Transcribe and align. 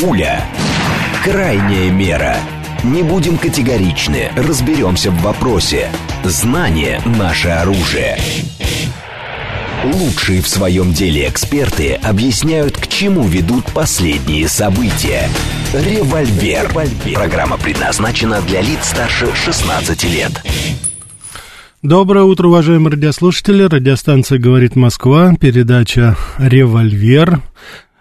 Пуля. 0.00 0.44
Крайняя 1.24 1.90
мера. 1.90 2.36
Не 2.84 3.02
будем 3.02 3.36
категоричны, 3.36 4.30
разберемся 4.36 5.10
в 5.10 5.20
вопросе. 5.22 5.90
Знание– 6.22 7.00
наше 7.18 7.48
оружие. 7.48 8.16
Лучшие 9.84 10.40
в 10.40 10.48
своем 10.48 10.92
деле 10.92 11.28
эксперты 11.28 11.94
объясняют, 11.94 12.76
к 12.76 12.86
чему 12.86 13.24
ведут 13.24 13.64
последние 13.72 14.48
события. 14.48 15.28
Револьвер. 15.72 16.70
Программа 17.14 17.56
предназначена 17.56 18.40
для 18.42 18.60
лиц 18.60 18.78
старше 18.82 19.34
16 19.34 20.04
лет. 20.04 20.32
Доброе 21.82 22.24
утро, 22.24 22.48
уважаемые 22.48 22.92
радиослушатели. 22.92 23.64
Радиостанция 23.64 24.38
«Говорит 24.38 24.76
Москва», 24.76 25.34
передача 25.40 26.16
«Револьвер». 26.38 27.40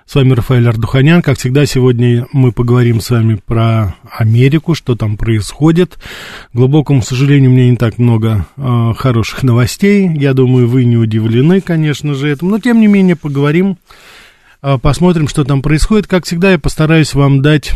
С 0.08 0.16
вами 0.16 0.32
Рафаэль 0.32 0.70
Ардуханян. 0.70 1.22
Как 1.22 1.38
всегда, 1.38 1.66
сегодня 1.66 2.28
мы 2.32 2.54
поговорим 2.54 3.02
с 3.02 3.10
вами 3.10 3.42
про 3.46 3.98
Америку, 4.10 4.74
что 4.74 4.96
там 4.96 5.18
происходит. 5.18 6.00
К 6.54 6.56
глубокому 6.56 7.02
сожалению, 7.02 7.52
у 7.52 7.54
меня 7.54 7.72
не 7.72 7.76
так 7.76 7.98
много 7.98 8.48
э, 8.56 8.94
хороших 8.96 9.44
новостей. 9.44 10.10
Я 10.16 10.34
думаю, 10.34 10.70
вы 10.70 10.86
не 10.86 10.96
удивлены, 10.96 11.60
конечно 11.60 12.14
же, 12.14 12.30
этому. 12.30 12.52
Но, 12.52 12.60
тем 12.60 12.80
не 12.80 12.88
менее, 12.88 13.18
поговорим, 13.18 13.80
э, 14.62 14.78
посмотрим, 14.82 15.28
что 15.28 15.44
там 15.44 15.62
происходит. 15.62 16.08
Как 16.08 16.24
всегда, 16.24 16.52
я 16.52 16.58
постараюсь 16.58 17.14
вам 17.14 17.42
дать 17.42 17.74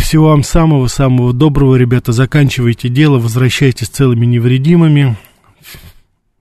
Всего 0.00 0.28
вам 0.28 0.42
самого-самого 0.42 1.34
доброго, 1.34 1.76
ребята. 1.76 2.12
Заканчивайте 2.12 2.88
дело, 2.88 3.18
возвращайтесь 3.18 3.88
целыми 3.88 4.24
невредимыми. 4.24 5.18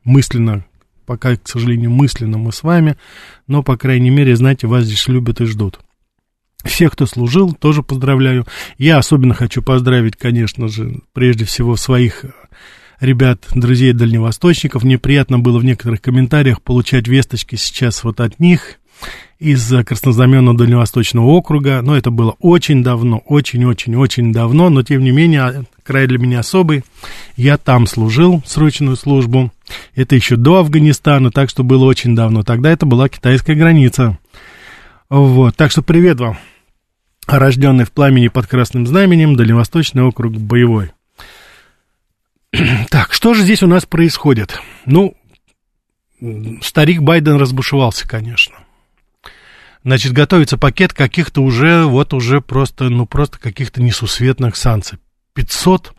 Мысленно, 0.05 0.63
пока, 1.05 1.35
к 1.35 1.49
сожалению, 1.49 1.91
мысленно 1.91 2.37
мы 2.37 2.53
с 2.53 2.63
вами, 2.63 2.95
но, 3.45 3.61
по 3.61 3.75
крайней 3.75 4.09
мере, 4.09 4.37
знаете, 4.37 4.67
вас 4.67 4.85
здесь 4.85 5.09
любят 5.09 5.41
и 5.41 5.45
ждут. 5.45 5.81
Всех, 6.63 6.93
кто 6.93 7.05
служил, 7.05 7.51
тоже 7.51 7.83
поздравляю. 7.83 8.47
Я 8.77 8.99
особенно 8.99 9.33
хочу 9.33 9.61
поздравить, 9.61 10.15
конечно 10.15 10.69
же, 10.69 11.01
прежде 11.11 11.43
всего 11.43 11.75
своих 11.75 12.23
ребят, 13.01 13.47
друзей 13.53 13.91
дальневосточников. 13.91 14.83
Мне 14.83 14.97
приятно 14.97 15.39
было 15.39 15.59
в 15.59 15.65
некоторых 15.65 16.01
комментариях 16.01 16.61
получать 16.61 17.07
весточки 17.07 17.55
сейчас 17.55 18.03
вот 18.03 18.21
от 18.21 18.39
них 18.39 18.77
из 19.39 19.73
Краснознаменного 19.83 20.55
Дальневосточного 20.55 21.25
округа. 21.25 21.81
Но 21.81 21.97
это 21.97 22.11
было 22.11 22.35
очень 22.39 22.83
давно, 22.83 23.17
очень-очень-очень 23.25 24.31
давно, 24.31 24.69
но 24.69 24.83
тем 24.83 25.03
не 25.03 25.11
менее 25.11 25.65
край 25.83 26.07
для 26.07 26.19
меня 26.19 26.39
особый. 26.39 26.83
Я 27.35 27.57
там 27.57 27.87
служил 27.87 28.43
срочную 28.45 28.95
службу. 28.95 29.51
Это 29.95 30.15
еще 30.15 30.35
до 30.35 30.59
Афганистана, 30.59 31.31
так 31.31 31.49
что 31.49 31.63
было 31.63 31.85
очень 31.85 32.15
давно. 32.15 32.43
Тогда 32.43 32.71
это 32.71 32.85
была 32.85 33.09
китайская 33.09 33.55
граница. 33.55 34.19
Вот, 35.09 35.57
так 35.57 35.71
что 35.71 35.81
привет 35.81 36.19
вам, 36.19 36.37
рожденный 37.25 37.85
в 37.85 37.91
пламени 37.91 38.27
под 38.27 38.45
красным 38.45 38.85
знаменем, 38.85 39.35
Дальневосточный 39.35 40.03
округ 40.03 40.33
боевой. 40.37 40.91
Так, 42.89 43.13
что 43.13 43.33
же 43.33 43.43
здесь 43.43 43.63
у 43.63 43.67
нас 43.67 43.85
происходит? 43.85 44.59
Ну, 44.85 45.15
старик 46.61 47.01
Байден 47.01 47.37
разбушевался, 47.37 48.07
конечно. 48.07 48.55
Значит, 49.83 50.13
готовится 50.13 50.57
пакет 50.57 50.93
каких-то 50.93 51.41
уже, 51.41 51.85
вот 51.85 52.13
уже 52.13 52.41
просто, 52.41 52.89
ну, 52.89 53.05
просто 53.05 53.39
каких-то 53.39 53.81
несусветных 53.81 54.55
санкций. 54.55 54.99
500 55.33 55.93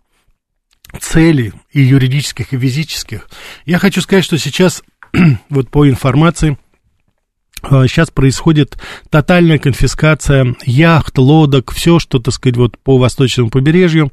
целей 1.00 1.52
и 1.72 1.80
юридических, 1.80 2.52
и 2.52 2.58
физических. 2.58 3.28
Я 3.64 3.78
хочу 3.78 4.00
сказать, 4.00 4.24
что 4.24 4.38
сейчас, 4.38 4.82
вот 5.48 5.70
по 5.70 5.88
информации, 5.88 6.58
сейчас 7.62 8.08
а, 8.10 8.12
происходит 8.12 8.76
тотальная 9.08 9.58
конфискация 9.58 10.54
яхт, 10.64 11.18
лодок, 11.18 11.72
все, 11.72 11.98
что, 11.98 12.18
так 12.18 12.34
сказать, 12.34 12.56
вот 12.56 12.78
по 12.78 12.98
восточному 12.98 13.50
побережью 13.50 14.12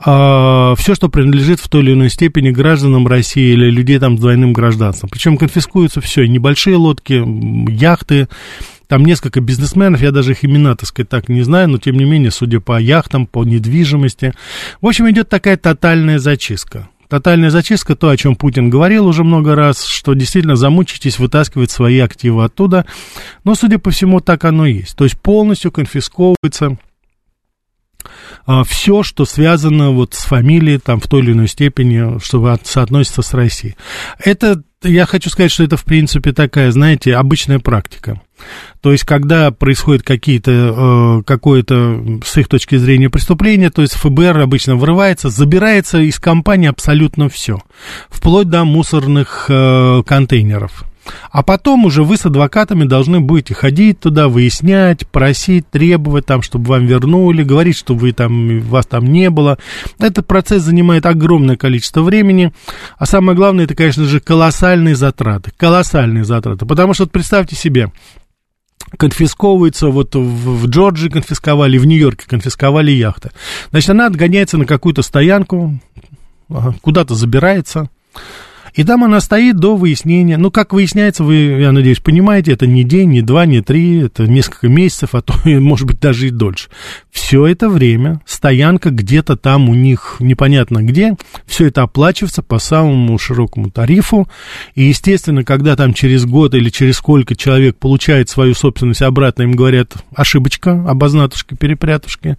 а, 0.00 0.74
все, 0.76 0.94
что 0.94 1.08
принадлежит 1.08 1.60
в 1.60 1.68
той 1.68 1.82
или 1.82 1.92
иной 1.92 2.10
степени 2.10 2.50
гражданам 2.50 3.06
России 3.06 3.52
или 3.52 3.70
людей 3.70 3.98
там 3.98 4.16
с 4.16 4.20
двойным 4.20 4.52
гражданством. 4.52 5.10
Причем 5.10 5.36
конфискуются 5.36 6.00
все, 6.00 6.26
небольшие 6.26 6.76
лодки, 6.76 7.22
яхты, 7.70 8.28
там 8.86 9.04
несколько 9.04 9.40
бизнесменов, 9.40 10.00
я 10.00 10.12
даже 10.12 10.32
их 10.32 10.44
имена, 10.44 10.74
так 10.74 10.88
сказать, 10.88 11.08
так 11.08 11.28
не 11.28 11.42
знаю, 11.42 11.68
но 11.68 11.78
тем 11.78 11.96
не 11.96 12.04
менее, 12.04 12.30
судя 12.30 12.60
по 12.60 12.80
яхтам, 12.80 13.26
по 13.26 13.44
недвижимости. 13.44 14.32
В 14.80 14.86
общем, 14.86 15.10
идет 15.10 15.28
такая 15.28 15.56
тотальная 15.56 16.18
зачистка. 16.18 16.88
Тотальная 17.08 17.50
зачистка, 17.50 17.96
то, 17.96 18.10
о 18.10 18.16
чем 18.16 18.36
Путин 18.36 18.68
говорил 18.68 19.06
уже 19.06 19.24
много 19.24 19.54
раз, 19.54 19.84
что 19.84 20.12
действительно 20.12 20.56
замучитесь 20.56 21.18
вытаскивать 21.18 21.70
свои 21.70 21.98
активы 22.00 22.44
оттуда. 22.44 22.84
Но, 23.44 23.54
судя 23.54 23.78
по 23.78 23.90
всему, 23.90 24.20
так 24.20 24.44
оно 24.44 24.66
и 24.66 24.74
есть. 24.74 24.94
То 24.94 25.04
есть 25.04 25.18
полностью 25.18 25.72
конфисковывается 25.72 26.76
а, 28.46 28.64
все, 28.64 29.02
что 29.02 29.24
связано 29.24 29.90
вот 29.90 30.14
с 30.14 30.24
фамилией, 30.24 30.78
там, 30.78 31.00
в 31.00 31.06
той 31.06 31.22
или 31.22 31.32
иной 31.32 31.48
степени, 31.48 32.18
что 32.20 32.58
соотносится 32.64 33.22
с 33.22 33.34
Россией. 33.34 33.76
Это, 34.22 34.62
я 34.82 35.06
хочу 35.06 35.30
сказать, 35.30 35.50
что 35.50 35.64
это, 35.64 35.76
в 35.76 35.84
принципе, 35.84 36.32
такая, 36.32 36.70
знаете, 36.70 37.14
обычная 37.14 37.58
практика. 37.58 38.20
То 38.80 38.92
есть, 38.92 39.04
когда 39.04 39.50
происходит 39.50 40.02
какие-то, 40.04 40.50
э, 40.50 41.22
какое-то, 41.24 42.20
с 42.24 42.36
их 42.36 42.48
точки 42.48 42.76
зрения, 42.76 43.10
преступление, 43.10 43.70
то 43.70 43.82
есть 43.82 43.94
ФБР 43.94 44.38
обычно 44.38 44.76
врывается, 44.76 45.28
забирается 45.28 45.98
из 45.98 46.18
компании 46.18 46.68
абсолютно 46.68 47.28
все, 47.28 47.58
вплоть 48.08 48.48
до 48.48 48.64
мусорных 48.64 49.46
э, 49.48 50.02
контейнеров. 50.06 50.84
А 51.30 51.42
потом 51.42 51.84
уже 51.84 52.02
вы 52.02 52.16
с 52.16 52.26
адвокатами 52.26 52.84
должны 52.84 53.20
будете 53.20 53.54
ходить 53.54 54.00
туда, 54.00 54.28
выяснять, 54.28 55.06
просить, 55.08 55.68
требовать 55.70 56.26
там, 56.26 56.42
чтобы 56.42 56.66
вам 56.66 56.86
вернули, 56.86 57.42
говорить, 57.42 57.76
что 57.76 57.94
вы 57.94 58.12
там, 58.12 58.60
вас 58.60 58.86
там 58.86 59.04
не 59.06 59.30
было. 59.30 59.58
Этот 59.98 60.26
процесс 60.26 60.62
занимает 60.62 61.06
огромное 61.06 61.56
количество 61.56 62.02
времени. 62.02 62.52
А 62.96 63.06
самое 63.06 63.36
главное, 63.36 63.64
это, 63.64 63.74
конечно 63.74 64.04
же, 64.04 64.20
колоссальные 64.20 64.96
затраты. 64.96 65.52
Колоссальные 65.56 66.24
затраты. 66.24 66.66
Потому 66.66 66.94
что 66.94 67.04
вот 67.04 67.12
представьте 67.12 67.56
себе, 67.56 67.92
конфисковывается, 68.96 69.88
вот 69.88 70.14
в, 70.14 70.20
в 70.20 70.66
Джорджии 70.68 71.08
конфисковали, 71.08 71.78
в 71.78 71.84
Нью-Йорке 71.84 72.26
конфисковали 72.26 72.90
яхты. 72.90 73.30
Значит, 73.70 73.90
она 73.90 74.06
отгоняется 74.06 74.56
на 74.56 74.64
какую-то 74.64 75.02
стоянку, 75.02 75.78
куда-то 76.80 77.14
забирается, 77.14 77.90
и 78.78 78.84
там 78.84 79.02
она 79.02 79.20
стоит 79.20 79.56
до 79.56 79.76
выяснения. 79.76 80.38
Ну, 80.38 80.52
как 80.52 80.72
выясняется, 80.72 81.24
вы, 81.24 81.34
я 81.34 81.72
надеюсь, 81.72 81.98
понимаете, 81.98 82.52
это 82.52 82.68
не 82.68 82.84
день, 82.84 83.10
не 83.10 83.22
два, 83.22 83.44
не 83.44 83.60
три, 83.60 84.02
это 84.02 84.28
несколько 84.28 84.68
месяцев, 84.68 85.16
а 85.16 85.20
то, 85.20 85.34
может 85.44 85.88
быть, 85.88 85.98
даже 85.98 86.28
и 86.28 86.30
дольше. 86.30 86.68
Все 87.10 87.44
это 87.46 87.68
время 87.68 88.20
стоянка 88.24 88.90
где-то 88.90 89.36
там 89.36 89.68
у 89.68 89.74
них 89.74 90.18
непонятно 90.20 90.84
где, 90.84 91.16
все 91.44 91.66
это 91.66 91.82
оплачивается 91.82 92.44
по 92.44 92.60
самому 92.60 93.18
широкому 93.18 93.72
тарифу. 93.72 94.28
И, 94.76 94.84
естественно, 94.84 95.42
когда 95.42 95.74
там 95.74 95.92
через 95.92 96.24
год 96.24 96.54
или 96.54 96.70
через 96.70 96.98
сколько 96.98 97.34
человек 97.34 97.78
получает 97.78 98.28
свою 98.28 98.54
собственность 98.54 99.02
обратно, 99.02 99.42
им 99.42 99.56
говорят 99.56 99.96
ошибочка, 100.14 100.84
обознатушки, 100.88 101.54
перепрятушки, 101.54 102.36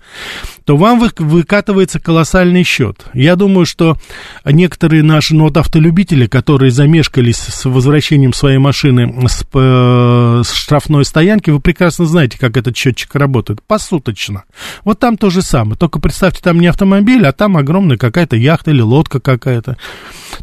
то 0.64 0.78
вам 0.78 1.02
вы, 1.02 1.10
выкатывается 1.18 2.00
колоссальный 2.00 2.64
счет. 2.64 3.08
Я 3.14 3.36
думаю, 3.36 3.66
что 3.66 3.98
некоторые 4.46 5.04
наши 5.04 5.36
ну, 5.36 5.44
вот 5.44 5.58
автолюбители, 5.58 6.29
которые 6.30 6.72
замешкались 6.72 7.38
с 7.38 7.66
возвращением 7.66 8.34
своей 8.34 8.58
машины 8.58 9.28
с, 9.28 9.44
э, 9.54 10.42
с 10.46 10.54
штрафной 10.54 11.04
стоянки, 11.04 11.50
вы 11.50 11.60
прекрасно 11.60 12.06
знаете, 12.06 12.38
как 12.40 12.56
этот 12.56 12.78
счетчик 12.78 13.14
работает. 13.16 13.62
Посуточно. 13.64 14.44
Вот 14.86 15.00
там 15.00 15.18
то 15.18 15.30
же 15.30 15.42
самое. 15.42 15.78
Только 15.78 16.00
представьте, 16.00 16.42
там 16.42 16.60
не 16.60 16.68
автомобиль, 16.68 17.26
а 17.26 17.34
там 17.34 17.58
огромная 17.58 17.98
какая-то 17.98 18.36
яхта 18.36 18.72
или 18.72 18.82
лодка 18.82 19.20
какая-то. 19.20 19.78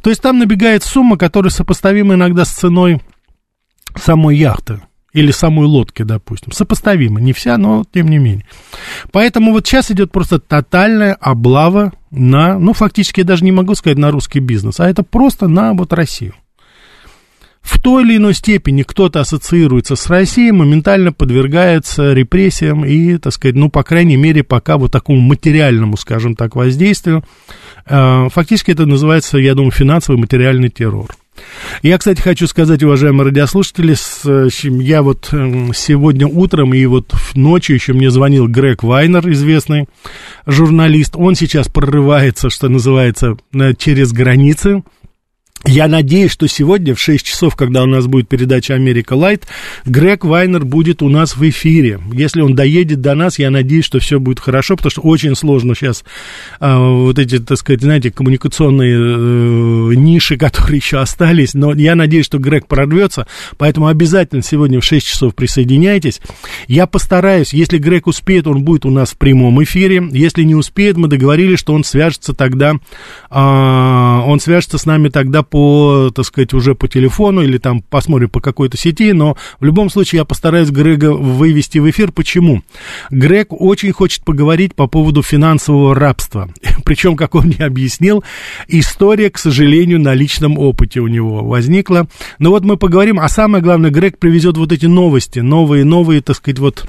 То 0.03 0.11
есть 0.11 0.21
там 0.21 0.39
набегает 0.39 0.83
сумма, 0.83 1.17
которая 1.17 1.51
сопоставима 1.51 2.15
иногда 2.15 2.45
с 2.45 2.51
ценой 2.51 3.01
самой 3.95 4.37
яхты 4.37 4.81
или 5.17 5.31
самой 5.31 5.65
лодки, 5.65 6.03
допустим. 6.03 6.53
Сопоставимо, 6.53 7.21
не 7.21 7.33
вся, 7.33 7.57
но 7.57 7.85
тем 7.91 8.09
не 8.09 8.19
менее. 8.19 8.45
Поэтому 9.13 9.53
вот 9.53 9.67
сейчас 9.67 9.91
идет 9.91 10.13
просто 10.13 10.39
тотальная 10.39 11.15
облава 11.15 11.95
на, 12.11 12.59
ну, 12.59 12.75
фактически 12.75 13.21
я 13.21 13.27
даже 13.27 13.43
не 13.43 13.51
могу 13.51 13.75
сказать 13.75 13.97
на 13.97 14.11
русский 14.11 14.41
бизнес, 14.41 14.79
а 14.79 14.89
это 14.91 15.03
просто 15.03 15.49
на 15.49 15.73
вот 15.73 15.95
Россию. 15.95 16.35
В 17.63 17.81
той 17.81 18.05
или 18.05 18.19
иной 18.19 18.35
степени 18.35 18.83
кто-то 18.83 19.21
ассоциируется 19.21 19.97
с 19.97 20.07
Россией, 20.09 20.53
моментально 20.53 21.15
подвергается 21.15 22.13
репрессиям 22.13 22.85
и, 22.85 23.17
так 23.17 23.33
сказать, 23.33 23.57
ну, 23.57 23.71
по 23.71 23.83
крайней 23.83 24.17
мере, 24.17 24.45
пока 24.45 24.77
вот 24.77 24.93
такому 24.93 25.21
материальному, 25.21 25.97
скажем 25.97 26.37
так, 26.37 26.55
воздействию. 26.55 27.25
Э, 27.87 28.29
фактически 28.29 28.71
это 28.71 28.85
называется, 28.85 29.39
я 29.39 29.55
думаю, 29.55 29.73
финансовый 29.73 30.17
материальный 30.17 30.69
террор. 30.69 31.09
Я, 31.83 31.99
кстати, 31.99 32.21
хочу 32.21 32.47
сказать, 32.47 32.83
уважаемые 32.83 33.27
радиослушатели, 33.27 33.95
я 34.83 35.03
вот 35.03 35.29
эм, 35.33 35.73
сегодня 35.75 36.27
утром 36.27 36.75
и 36.75 36.85
вот 36.87 37.13
ночью 37.35 37.77
еще 37.77 37.93
мне 37.93 38.11
звонил 38.11 38.49
Грег 38.49 38.83
Вайнер, 38.83 39.29
известный 39.31 39.87
журналист. 40.47 41.15
Он 41.17 41.35
сейчас 41.35 41.69
прорывается, 41.69 42.51
что 42.51 42.69
называется, 42.69 43.37
через 43.79 44.13
границы 44.13 44.83
я 45.65 45.89
надеюсь, 45.89 46.31
что 46.31 46.47
сегодня 46.47 46.95
в 46.95 47.01
6 47.01 47.25
часов, 47.25 47.57
когда 47.57 47.83
у 47.83 47.87
нас 47.87 48.07
будет 48.07 48.29
передача 48.29 48.75
«Америка 48.75 49.15
Лайт», 49.15 49.47
Грег 49.85 50.25
Вайнер 50.25 50.65
будет 50.65 51.03
у 51.03 51.09
нас 51.09 51.37
в 51.37 51.49
эфире. 51.49 52.01
Если 52.13 52.41
он 52.41 52.55
доедет 52.55 53.01
до 53.01 53.15
нас, 53.15 53.39
я 53.39 53.51
надеюсь, 53.51 53.85
что 53.85 53.99
все 53.99 54.21
будет 54.21 54.39
хорошо, 54.39 54.77
потому 54.77 54.91
что 54.91 55.01
очень 55.03 55.35
сложно 55.35 55.75
сейчас 55.75 56.05
а, 56.61 56.79
вот 56.79 57.19
эти, 57.19 57.39
так 57.39 57.59
сказать, 57.59 57.81
знаете, 57.81 58.11
коммуникационные 58.11 58.97
э, 58.97 59.95
ниши, 59.95 60.37
которые 60.37 60.77
еще 60.85 60.99
остались. 60.99 61.55
Но 61.55 61.73
я 61.73 61.95
надеюсь, 61.95 62.27
что 62.27 62.39
Грег 62.39 62.67
прорвется, 62.67 63.27
поэтому 63.57 63.89
обязательно 63.89 64.43
сегодня 64.43 64.81
в 64.81 64.85
6 64.85 65.07
часов 65.07 65.35
присоединяйтесь. 65.35 66.21
Я 66.69 66.87
постараюсь, 66.87 67.53
если 67.53 67.79
Грег 67.79 68.07
успеет, 68.07 68.47
он 68.47 68.63
будет 68.63 68.85
у 68.85 68.91
нас 68.91 69.13
в 69.13 69.17
прямом 69.17 69.63
эфире. 69.65 70.07
Если 70.13 70.43
не 70.43 70.55
успеет, 70.55 70.97
мы 70.97 71.09
договорились, 71.09 71.59
что 71.59 71.73
он 71.73 71.83
свяжется 71.83 72.35
тогда, 72.35 72.75
а, 73.31 74.23
он 74.27 74.39
свяжется 74.39 74.79
с 74.79 74.87
нами 74.87 75.09
тогда 75.09 75.43
по, 75.49 76.11
так 76.15 76.25
сказать, 76.25 76.53
уже 76.55 76.75
по 76.75 76.89
телефону 76.89 77.43
или 77.43 77.59
там 77.59 77.83
посмотрим 77.83 78.29
по 78.29 78.41
какой-то 78.41 78.77
сети, 78.77 79.13
но 79.13 79.37
в 79.61 79.65
любом 79.65 79.91
случае 79.91 80.19
я 80.19 80.25
постараюсь 80.25 80.71
Грега 80.71 81.13
вывести 81.13 81.79
в 81.79 81.89
эфир. 81.89 82.13
Почему? 82.13 82.63
Грег 83.11 83.49
очень 83.51 83.93
хочет 83.93 84.25
поговорить 84.25 84.75
по 84.75 84.87
поводу 84.87 85.23
финансового 85.23 85.95
рабства. 85.95 86.51
Причем, 86.85 87.17
как 87.17 87.35
он 87.35 87.47
мне 87.47 87.65
объяснил, 87.65 88.25
история, 88.69 89.31
к 89.31 89.39
сожалению, 89.39 90.01
на 90.01 90.15
личном 90.15 90.59
опыте 90.59 91.01
у 91.01 91.07
него 91.07 91.45
возникла. 91.45 92.09
Но 92.39 92.51
вот 92.51 92.65
мы 92.65 92.77
поговорим, 92.77 93.19
а 93.21 93.29
самое 93.29 93.63
главное, 93.63 93.91
Грег 93.91 94.19
привезет 94.19 94.57
вот 94.57 94.73
эти 94.73 94.87
новости, 94.87 95.41
новые, 95.41 95.85
новые, 95.85 96.21
так 96.21 96.37
сказать, 96.37 96.59
вот 96.59 96.87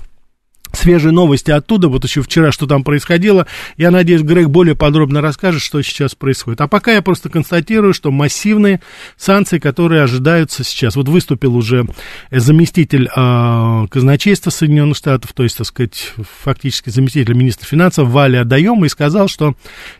свежие 0.74 1.12
новости 1.12 1.52
оттуда, 1.52 1.88
вот 1.88 2.04
еще 2.04 2.22
вчера, 2.22 2.52
что 2.52 2.68
там 2.68 2.84
происходило. 2.84 3.48
Я 3.78 3.92
надеюсь, 3.92 4.22
Грег 4.22 4.48
более 4.48 4.75
подробно 4.75 5.22
расскажет, 5.22 5.62
что 5.62 5.81
сейчас 5.81 6.16
происходит. 6.16 6.62
А 6.62 6.68
пока 6.68 6.94
я 6.94 7.02
просто 7.02 7.30
констатирую, 7.30 7.94
что 7.94 8.12
массивные 8.12 8.81
санкции, 9.18 9.60
которые 9.60 10.04
ожидаются 10.04 10.64
сейчас. 10.64 10.96
Вот 10.96 11.08
выступил 11.08 11.56
уже 11.56 11.86
заместитель 12.31 13.10
э, 13.16 13.88
казначейства 13.90 14.50
Соединенных 14.50 14.98
Штатов, 14.98 15.34
то 15.34 15.44
есть, 15.44 15.58
так 15.58 15.68
сказать, 15.68 16.14
фактически 16.44 16.90
заместитель 16.90 17.34
министра 17.34 17.66
финансов 17.66 18.10
Валя 18.10 18.42
Адаема 18.42 18.86
и 18.86 18.90
сказал, 18.90 19.28
что 19.28 19.56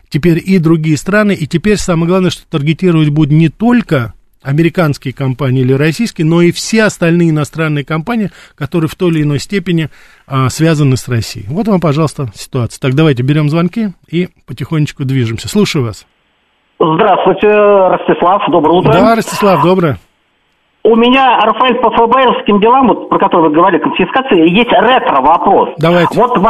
теперь 0.08 0.42
и 0.44 0.58
другие 0.58 0.96
страны, 0.96 1.32
и 1.32 1.46
теперь 1.46 1.76
самое 1.76 2.08
главное, 2.08 2.30
что 2.30 2.42
таргетировать 2.48 3.10
будет 3.10 3.30
не 3.30 3.48
только 3.48 4.14
американские 4.48 5.12
компании 5.12 5.60
или 5.60 5.74
российские, 5.74 6.26
но 6.26 6.40
и 6.40 6.52
все 6.52 6.84
остальные 6.84 7.30
иностранные 7.30 7.84
компании, 7.84 8.30
которые 8.54 8.88
в 8.88 8.94
той 8.94 9.10
или 9.10 9.22
иной 9.22 9.40
степени 9.40 9.90
а, 10.26 10.48
связаны 10.48 10.96
с 10.96 11.06
Россией. 11.06 11.46
Вот 11.48 11.68
вам, 11.68 11.80
пожалуйста, 11.80 12.28
ситуация. 12.34 12.80
Так, 12.80 12.94
давайте 12.94 13.22
берем 13.22 13.50
звонки 13.50 13.88
и 14.10 14.28
потихонечку 14.46 15.04
движемся. 15.04 15.48
Слушаю 15.48 15.84
вас. 15.84 16.06
Здравствуйте, 16.80 17.48
Ростислав, 17.48 18.42
доброе 18.50 18.78
утро. 18.78 18.92
Да, 18.92 19.14
Ростислав, 19.14 19.62
доброе. 19.62 19.98
У 20.84 20.94
меня, 20.94 21.38
Рафаэль, 21.40 21.74
по 21.80 21.90
ФБРовским 21.90 22.60
делам, 22.60 22.88
вот, 22.88 23.08
про 23.08 23.18
которые 23.18 23.50
вы 23.50 23.56
говорили, 23.56 23.80
конфискации, 23.80 24.48
есть 24.48 24.70
ретро-вопрос. 24.70 25.70
Давайте. 25.78 26.18
Вот 26.18 26.38
в, 26.38 26.46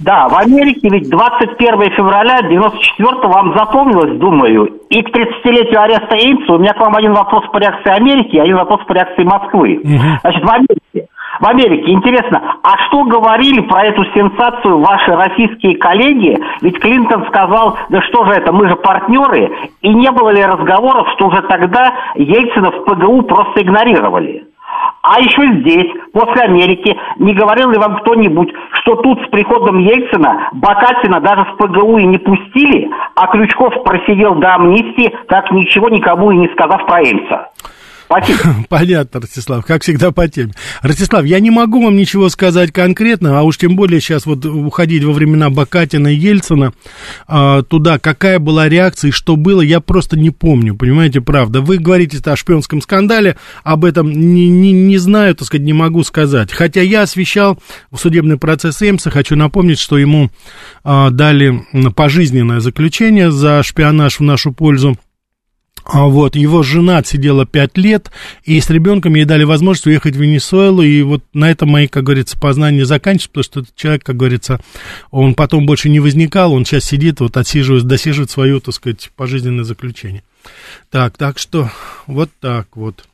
да, 0.00 0.28
в 0.28 0.36
Америке 0.36 0.88
ведь 0.90 1.08
21 1.08 1.96
февраля 1.96 2.42
94 2.42 3.28
вам 3.28 3.56
запомнилось, 3.56 4.18
думаю, 4.18 4.66
и 4.90 5.02
к 5.02 5.08
30-летию 5.08 5.80
ареста 5.80 6.16
Эймса 6.16 6.54
у 6.54 6.58
меня 6.58 6.72
к 6.74 6.80
вам 6.80 6.96
один 6.96 7.12
вопрос 7.12 7.44
по 7.52 7.58
реакции 7.58 7.90
Америки, 7.90 8.36
один 8.36 8.56
вопрос 8.56 8.80
по 8.86 8.92
реакции 8.92 9.22
Москвы. 9.22 9.80
Угу. 9.82 10.20
Значит, 10.22 10.44
в 10.44 10.50
Америке 10.50 11.08
в 11.40 11.46
Америке. 11.46 11.92
Интересно, 11.92 12.58
а 12.62 12.76
что 12.86 13.04
говорили 13.04 13.60
про 13.60 13.84
эту 13.84 14.04
сенсацию 14.12 14.78
ваши 14.78 15.12
российские 15.12 15.76
коллеги? 15.76 16.36
Ведь 16.62 16.78
Клинтон 16.80 17.26
сказал, 17.28 17.78
да 17.88 18.02
что 18.02 18.24
же 18.26 18.32
это, 18.32 18.52
мы 18.52 18.68
же 18.68 18.76
партнеры. 18.76 19.52
И 19.82 19.88
не 19.88 20.10
было 20.10 20.30
ли 20.30 20.42
разговоров, 20.42 21.08
что 21.16 21.28
уже 21.28 21.42
тогда 21.42 21.92
Ельцина 22.14 22.70
в 22.70 22.84
ПГУ 22.84 23.22
просто 23.22 23.62
игнорировали? 23.62 24.46
А 25.02 25.20
еще 25.20 25.60
здесь, 25.60 25.90
после 26.12 26.42
Америки, 26.42 26.94
не 27.18 27.32
говорил 27.32 27.70
ли 27.70 27.78
вам 27.78 27.96
кто-нибудь, 27.98 28.52
что 28.72 28.96
тут 28.96 29.22
с 29.22 29.28
приходом 29.28 29.78
Ельцина 29.78 30.50
Бакатина 30.52 31.20
даже 31.20 31.44
в 31.44 31.56
ПГУ 31.56 31.98
и 31.98 32.04
не 32.04 32.18
пустили, 32.18 32.90
а 33.14 33.28
Крючков 33.28 33.82
просидел 33.84 34.34
до 34.34 34.54
амнистии, 34.54 35.16
так 35.28 35.50
ничего 35.52 35.88
никому 35.88 36.32
и 36.32 36.36
не 36.36 36.48
сказав 36.48 36.84
про 36.86 37.00
Эльца? 37.00 37.50
Понятно, 38.68 39.20
Ростислав, 39.20 39.64
как 39.64 39.82
всегда 39.82 40.10
по 40.10 40.28
теме. 40.28 40.52
Ростислав, 40.82 41.24
я 41.24 41.40
не 41.40 41.50
могу 41.50 41.82
вам 41.82 41.96
ничего 41.96 42.28
сказать 42.28 42.72
конкретно, 42.72 43.38
а 43.38 43.42
уж 43.42 43.58
тем 43.58 43.76
более 43.76 44.00
сейчас 44.00 44.26
вот 44.26 44.44
уходить 44.44 45.04
во 45.04 45.12
времена 45.12 45.50
Бакатина 45.50 46.08
и 46.08 46.16
Ельцина 46.16 46.72
а, 47.26 47.62
туда, 47.62 47.98
какая 47.98 48.38
была 48.38 48.68
реакция 48.68 49.08
и 49.08 49.12
что 49.12 49.36
было, 49.36 49.60
я 49.60 49.80
просто 49.80 50.18
не 50.18 50.30
помню, 50.30 50.74
понимаете, 50.74 51.20
правда. 51.20 51.60
Вы 51.60 51.78
говорите 51.78 52.18
о 52.24 52.36
шпионском 52.36 52.80
скандале, 52.80 53.36
об 53.62 53.84
этом 53.84 54.10
не, 54.10 54.48
не, 54.48 54.72
не 54.72 54.98
знаю, 54.98 55.34
так 55.34 55.46
сказать, 55.46 55.66
не 55.66 55.72
могу 55.72 56.02
сказать. 56.02 56.52
Хотя 56.52 56.80
я 56.80 57.02
освещал 57.02 57.58
судебный 57.94 58.38
процесс 58.38 58.82
Эмса, 58.82 59.10
хочу 59.10 59.36
напомнить, 59.36 59.78
что 59.78 59.98
ему 59.98 60.30
а, 60.84 61.10
дали 61.10 61.62
пожизненное 61.94 62.60
заключение 62.60 63.30
за 63.30 63.62
шпионаж 63.62 64.18
в 64.18 64.22
нашу 64.22 64.52
пользу. 64.52 64.96
А 65.88 66.06
вот, 66.06 66.36
его 66.36 66.62
жена 66.62 66.98
отсидела 66.98 67.46
пять 67.46 67.78
лет, 67.78 68.10
и 68.44 68.60
с 68.60 68.68
ребенком 68.68 69.14
ей 69.14 69.24
дали 69.24 69.44
возможность 69.44 69.86
уехать 69.86 70.14
в 70.16 70.20
Венесуэлу, 70.20 70.82
и 70.82 71.00
вот 71.00 71.24
на 71.32 71.50
этом 71.50 71.70
мои, 71.70 71.86
как 71.86 72.04
говорится, 72.04 72.38
познания 72.38 72.84
заканчиваются, 72.84 73.30
потому 73.30 73.44
что 73.44 73.60
этот 73.60 73.74
человек, 73.74 74.04
как 74.04 74.16
говорится, 74.18 74.60
он 75.10 75.34
потом 75.34 75.64
больше 75.64 75.88
не 75.88 75.98
возникал, 75.98 76.52
он 76.52 76.66
сейчас 76.66 76.84
сидит, 76.84 77.20
вот 77.20 77.38
отсиживает, 77.38 77.84
досиживает 77.84 78.30
свое, 78.30 78.60
так 78.60 78.74
сказать, 78.74 79.10
пожизненное 79.16 79.64
заключение. 79.64 80.22
Так, 80.90 81.16
так 81.16 81.38
что 81.38 81.70
вот 82.06 82.28
так 82.38 82.68
вот. 82.76 83.06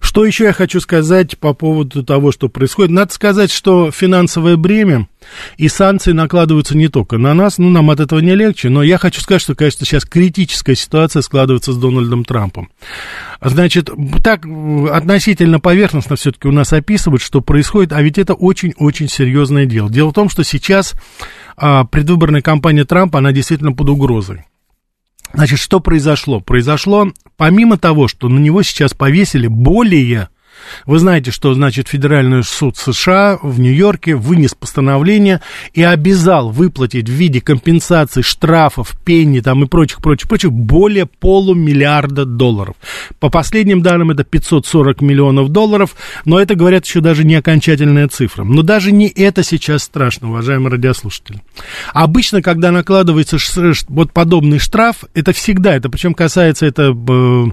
Что 0.00 0.24
еще 0.24 0.44
я 0.44 0.52
хочу 0.52 0.80
сказать 0.80 1.38
по 1.38 1.54
поводу 1.54 2.02
того, 2.04 2.32
что 2.32 2.48
происходит? 2.48 2.90
Надо 2.90 3.12
сказать, 3.12 3.50
что 3.50 3.90
финансовое 3.90 4.56
бремя 4.56 5.08
и 5.56 5.68
санкции 5.68 6.12
накладываются 6.12 6.76
не 6.76 6.88
только 6.88 7.18
на 7.18 7.34
нас, 7.34 7.58
ну, 7.58 7.70
нам 7.70 7.90
от 7.90 8.00
этого 8.00 8.20
не 8.20 8.34
легче, 8.34 8.68
но 8.68 8.82
я 8.82 8.98
хочу 8.98 9.20
сказать, 9.20 9.42
что, 9.42 9.54
конечно, 9.54 9.86
сейчас 9.86 10.04
критическая 10.04 10.74
ситуация 10.74 11.22
складывается 11.22 11.72
с 11.72 11.76
Дональдом 11.76 12.24
Трампом. 12.24 12.70
Значит, 13.40 13.90
так 14.22 14.44
относительно 14.90 15.60
поверхностно 15.60 16.16
все-таки 16.16 16.48
у 16.48 16.52
нас 16.52 16.72
описывают, 16.72 17.22
что 17.22 17.40
происходит, 17.40 17.92
а 17.92 18.02
ведь 18.02 18.18
это 18.18 18.34
очень-очень 18.34 19.08
серьезное 19.08 19.66
дело. 19.66 19.90
Дело 19.90 20.10
в 20.10 20.14
том, 20.14 20.28
что 20.28 20.44
сейчас 20.44 20.94
а, 21.56 21.84
предвыборная 21.84 22.42
кампания 22.42 22.84
Трампа, 22.84 23.18
она 23.18 23.32
действительно 23.32 23.72
под 23.72 23.88
угрозой. 23.88 24.44
Значит, 25.32 25.58
что 25.58 25.80
произошло? 25.80 26.40
Произошло, 26.40 27.08
помимо 27.36 27.78
того, 27.78 28.08
что 28.08 28.28
на 28.28 28.38
него 28.38 28.62
сейчас 28.62 28.92
повесили 28.92 29.46
более 29.46 30.28
вы 30.86 30.98
знаете, 30.98 31.30
что, 31.30 31.54
значит, 31.54 31.88
Федеральный 31.88 32.42
суд 32.42 32.76
США 32.76 33.38
в 33.42 33.60
Нью-Йорке 33.60 34.14
вынес 34.14 34.54
постановление 34.54 35.40
и 35.74 35.82
обязал 35.82 36.50
выплатить 36.50 37.08
в 37.08 37.12
виде 37.12 37.40
компенсации 37.40 38.22
штрафов, 38.22 38.92
пени 39.04 39.40
там 39.40 39.64
и 39.64 39.66
прочих, 39.66 40.00
прочих, 40.00 40.28
прочих 40.28 40.52
более 40.52 41.06
полумиллиарда 41.06 42.24
долларов. 42.24 42.76
По 43.20 43.30
последним 43.30 43.82
данным, 43.82 44.10
это 44.10 44.24
540 44.24 45.00
миллионов 45.02 45.48
долларов, 45.50 45.96
но 46.24 46.38
это, 46.40 46.54
говорят, 46.54 46.86
еще 46.86 47.00
даже 47.00 47.24
не 47.24 47.34
окончательная 47.34 48.08
цифра. 48.08 48.44
Но 48.44 48.62
даже 48.62 48.92
не 48.92 49.08
это 49.08 49.42
сейчас 49.42 49.82
страшно, 49.82 50.28
уважаемые 50.28 50.72
радиослушатели. 50.72 51.42
Обычно, 51.92 52.42
когда 52.42 52.70
накладывается 52.70 53.38
вот 53.88 54.12
подобный 54.12 54.58
штраф, 54.58 55.04
это 55.14 55.32
всегда, 55.32 55.76
это 55.76 55.88
причем 55.88 56.14
касается 56.14 56.66
это 56.66 56.92
э, 56.92 57.44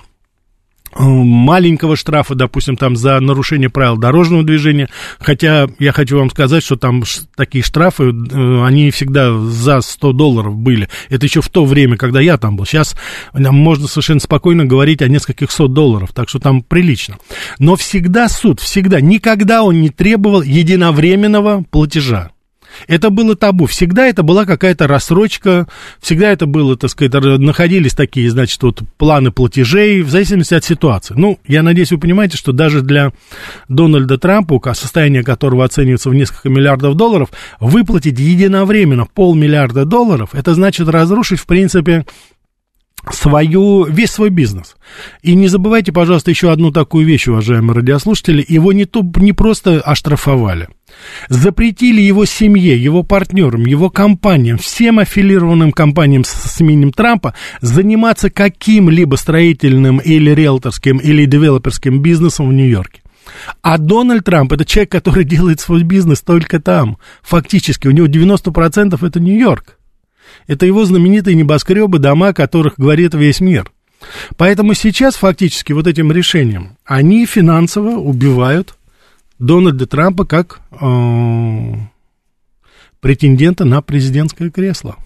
маленького 0.96 1.96
штрафа, 1.96 2.36
допустим, 2.36 2.77
там 2.77 2.96
за 2.96 3.19
нарушение 3.19 3.69
правил 3.69 3.98
дорожного 3.98 4.43
движения, 4.43 4.89
хотя 5.19 5.67
я 5.79 5.91
хочу 5.91 6.17
вам 6.17 6.29
сказать, 6.29 6.63
что 6.63 6.75
там 6.75 7.03
такие 7.36 7.63
штрафы, 7.63 8.05
э, 8.05 8.65
они 8.65 8.91
всегда 8.91 9.38
за 9.38 9.81
100 9.81 10.13
долларов 10.13 10.55
были, 10.55 10.89
это 11.10 11.25
еще 11.25 11.41
в 11.41 11.50
то 11.50 11.65
время, 11.65 11.98
когда 11.98 12.19
я 12.22 12.38
там 12.38 12.55
был, 12.55 12.65
сейчас 12.65 12.96
можно 13.34 13.88
совершенно 13.88 14.19
спокойно 14.19 14.65
говорить 14.65 15.01
о 15.01 15.08
нескольких 15.08 15.51
сот 15.51 15.74
долларов, 15.74 16.12
так 16.13 16.29
что 16.29 16.39
там 16.39 16.62
прилично, 16.62 17.17
но 17.60 17.75
всегда 17.75 18.29
суд, 18.29 18.60
всегда, 18.60 19.01
никогда 19.01 19.63
он 19.63 19.81
не 19.81 19.89
требовал 19.89 20.41
единовременного 20.41 21.63
платежа, 21.69 22.31
это 22.88 23.09
было 23.09 23.36
табу. 23.36 23.65
Всегда 23.65 24.07
это 24.07 24.24
была 24.24 24.45
какая-то 24.45 24.88
рассрочка, 24.88 25.67
всегда 26.01 26.31
это 26.31 26.45
было, 26.45 26.77
так 26.77 26.89
сказать, 26.89 27.13
находились 27.13 27.93
такие, 27.93 28.29
значит, 28.29 28.62
вот 28.63 28.81
планы 28.98 29.31
платежей, 29.31 30.01
в 30.01 30.09
зависимости 30.09 30.53
от 30.53 30.63
ситуации. 30.63 31.13
Ну, 31.17 31.39
я 31.48 31.63
надеюсь, 31.63 31.91
вы 31.91 31.98
понимаете, 31.98 32.38
что 32.38 32.51
даже 32.51 32.81
для 32.81 33.12
Дональда 33.67 34.17
Трампа, 34.17 34.59
состояние 34.74 35.24
которого 35.24 35.65
оценивается 35.65 36.09
в 36.09 36.15
несколько 36.15 36.50
миллиардов 36.50 36.95
долларов, 36.95 37.29
выплатить 37.59 38.19
единовременно 38.19 39.05
полмиллиарда 39.05 39.86
долларов, 39.86 40.29
это 40.33 40.53
значит 40.53 40.88
разрушить, 40.88 41.39
в 41.39 41.45
принципе, 41.45 42.05
свою, 43.12 43.86
весь 43.86 44.12
свой 44.12 44.29
бизнес. 44.29 44.75
И 45.22 45.36
не 45.36 45.48
забывайте, 45.48 45.91
пожалуйста, 45.91 46.32
еще 46.32 46.51
одну 46.51 46.72
такую 46.72 47.06
вещь, 47.06 47.27
уважаемые 47.27 47.75
радиослушатели, 47.75 48.46
его 48.48 48.74
не, 48.74 48.86
то, 48.86 49.01
не 49.18 49.34
просто 49.34 49.82
оштрафовали, 49.82 50.68
запретили 51.29 52.01
его 52.01 52.25
семье, 52.25 52.82
его 52.82 53.03
партнерам, 53.03 53.65
его 53.65 53.89
компаниям, 53.89 54.58
всем 54.58 55.00
аффилированным 55.00 55.72
компаниям 55.72 56.24
с, 56.24 56.29
с 56.29 56.62
именем 56.62 56.91
Трампа 56.91 57.34
заниматься 57.62 58.29
каким-либо 58.29 59.15
строительным 59.15 59.98
или 60.00 60.32
риэлторским 60.32 60.98
или 60.98 61.25
девелоперским 61.25 62.01
бизнесом 62.01 62.50
в 62.50 62.53
Нью-Йорке. 62.53 63.01
А 63.62 63.77
Дональд 63.77 64.25
Трамп 64.25 64.53
это 64.53 64.65
человек, 64.65 64.91
который 64.91 65.24
делает 65.24 65.60
свой 65.60 65.84
бизнес 65.84 66.22
только 66.22 66.60
там. 66.60 66.98
Фактически 67.22 67.88
у 67.88 67.91
него 67.91 68.08
90% 68.08 69.06
это 69.06 69.20
Нью-Йорк. 69.20 69.78
Это 70.48 70.65
его 70.65 70.86
знаменитые 70.86 71.36
небоскребы, 71.36 72.00
дома, 72.00 72.29
о 72.29 72.33
которых 72.33 72.75
говорит 72.77 73.13
весь 73.13 73.39
мир. 73.39 73.71
Поэтому 74.38 74.74
сейчас 74.74 75.15
фактически 75.15 75.74
вот 75.74 75.88
этим 75.88 76.12
решением 76.12 76.77
они 76.86 77.25
финансово 77.25 77.98
убивают 77.98 78.75
Дональда 79.39 79.88
Трампа 79.88 80.25
как 80.25 80.62
э, 80.71 81.74
претендента 83.00 83.65
на 83.65 83.81
президентское 83.81 84.50
кресло. 84.50 84.98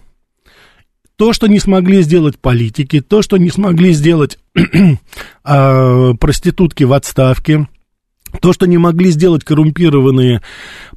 То, 1.16 1.32
что 1.32 1.46
не 1.46 1.60
смогли 1.60 2.02
сделать 2.02 2.38
политики, 2.38 3.00
то, 3.00 3.22
что 3.22 3.36
не 3.36 3.50
смогли 3.50 3.92
сделать 3.92 4.38
э, 5.44 6.14
проститутки 6.18 6.82
в 6.84 6.92
отставке, 6.92 7.68
то, 8.40 8.52
что 8.52 8.66
не 8.66 8.78
могли 8.78 9.10
сделать 9.10 9.44
коррумпированные 9.44 10.42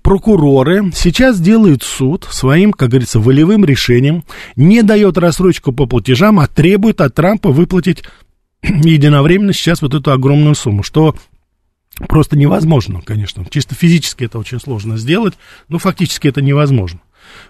прокуроры, 0.01 0.91
сейчас 0.93 1.39
делает 1.39 1.83
суд 1.83 2.27
своим, 2.29 2.73
как 2.73 2.89
говорится, 2.89 3.19
волевым 3.19 3.65
решением, 3.65 4.23
не 4.55 4.83
дает 4.83 5.17
рассрочку 5.17 5.71
по 5.71 5.85
платежам, 5.85 6.39
а 6.39 6.47
требует 6.47 7.01
от 7.01 7.15
Трампа 7.15 7.51
выплатить 7.51 8.03
единовременно 8.63 9.53
сейчас 9.53 9.81
вот 9.81 9.93
эту 9.93 10.11
огромную 10.11 10.55
сумму, 10.55 10.83
что 10.83 11.15
просто 12.07 12.37
невозможно, 12.37 13.01
конечно. 13.01 13.45
Чисто 13.49 13.75
физически 13.75 14.25
это 14.25 14.39
очень 14.39 14.59
сложно 14.59 14.97
сделать, 14.97 15.33
но 15.67 15.79
фактически 15.79 16.27
это 16.27 16.41
невозможно. 16.41 16.99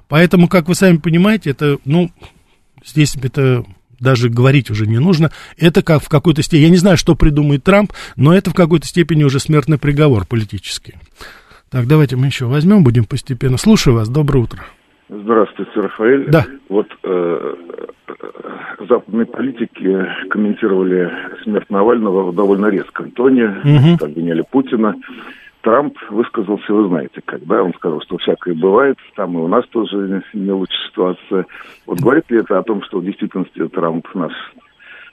Поэтому, 0.08 0.48
как 0.48 0.68
вы 0.68 0.76
сами 0.76 0.98
понимаете, 0.98 1.52
это, 1.52 1.78
ну, 1.86 2.12
здесь 2.86 3.16
это 3.16 3.66
даже 4.00 4.30
говорить 4.30 4.70
уже 4.70 4.88
не 4.88 5.00
нужно. 5.00 5.32
Это 5.58 5.84
как 5.84 6.02
в 6.04 6.10
какой-то 6.10 6.42
степени, 6.42 6.66
я 6.66 6.70
не 6.70 6.78
знаю, 6.78 6.98
что 6.98 7.16
придумает 7.16 7.64
Трамп, 7.64 7.92
но 8.16 8.34
это 8.34 8.50
в 8.52 8.54
какой-то 8.54 8.86
степени 8.86 9.24
уже 9.24 9.40
смертный 9.40 9.78
приговор 9.78 10.26
политический. 10.26 10.96
Так, 11.70 11.88
давайте 11.88 12.16
мы 12.16 12.28
еще 12.28 12.46
возьмем, 12.46 12.84
будем 12.84 13.06
постепенно. 13.06 13.58
Слушаю 13.58 13.96
вас, 13.96 14.10
доброе 14.10 14.44
утро. 14.44 14.60
Здравствуйте, 15.10 15.72
Рафаэль. 15.76 16.30
Да. 16.30 16.46
Вот 16.70 16.88
э, 17.04 17.56
западные 18.90 19.26
политики 19.26 20.06
комментировали 20.30 21.12
смерть 21.44 21.70
Навального 21.70 22.32
в 22.32 22.36
довольно 22.36 22.68
резком 22.68 23.12
тоне, 23.12 23.48
угу. 23.64 24.06
обвиняли 24.06 24.44
Путина. 24.50 24.96
Трамп 25.62 25.98
высказался, 26.10 26.74
вы 26.74 26.88
знаете, 26.88 27.22
когда 27.26 27.64
он 27.64 27.74
сказал, 27.74 28.02
что 28.02 28.18
всякое 28.18 28.54
бывает, 28.54 28.98
там 29.16 29.38
и 29.38 29.42
у 29.42 29.48
нас 29.48 29.66
тоже 29.68 30.24
не 30.34 30.52
лучшая 30.52 30.88
ситуация. 30.90 31.46
Вот 31.86 32.00
говорит 32.00 32.30
ли 32.30 32.40
это 32.40 32.60
о 32.60 32.64
том, 32.64 32.82
что 32.84 33.00
в 33.00 33.06
действительности 33.06 33.68
Трамп 33.68 34.08
наш 34.14 34.34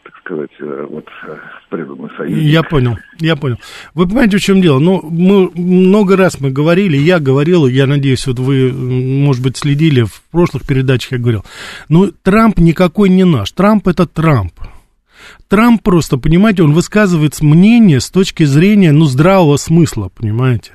так 0.05 0.15
сказать, 0.19 0.51
э, 0.61 0.87
вот 0.89 1.09
э, 1.27 1.37
преданный 1.71 2.11
союзник. 2.17 2.43
Я 2.43 2.63
понял, 2.63 2.99
я 3.21 3.37
понял. 3.37 3.57
Вы 3.95 4.07
понимаете, 4.07 4.37
в 4.37 4.41
чем 4.43 4.61
дело? 4.61 4.79
Ну, 4.79 5.01
мы 5.03 5.51
много 5.55 6.17
раз 6.17 6.41
мы 6.41 6.51
говорили, 6.51 6.97
я 6.97 7.19
говорил, 7.19 7.67
я 7.67 7.87
надеюсь, 7.87 8.27
вот 8.27 8.39
вы, 8.39 8.71
может 8.71 9.43
быть, 9.43 9.57
следили 9.57 10.03
в 10.03 10.23
прошлых 10.31 10.67
передачах, 10.67 11.13
я 11.13 11.19
говорил. 11.19 11.45
Ну, 11.89 12.13
Трамп 12.23 12.59
никакой 12.59 13.09
не 13.09 13.25
наш. 13.25 13.51
Трамп 13.53 13.89
это 13.89 14.07
Трамп. 14.07 14.53
Трамп 15.49 15.83
просто, 15.83 16.17
понимаете, 16.19 16.63
он 16.63 16.73
высказывает 16.73 17.41
мнение 17.41 18.01
с 18.01 18.11
точки 18.11 18.45
зрения, 18.45 18.93
ну, 18.93 19.05
здравого 19.07 19.57
смысла, 19.57 20.11
понимаете 20.15 20.73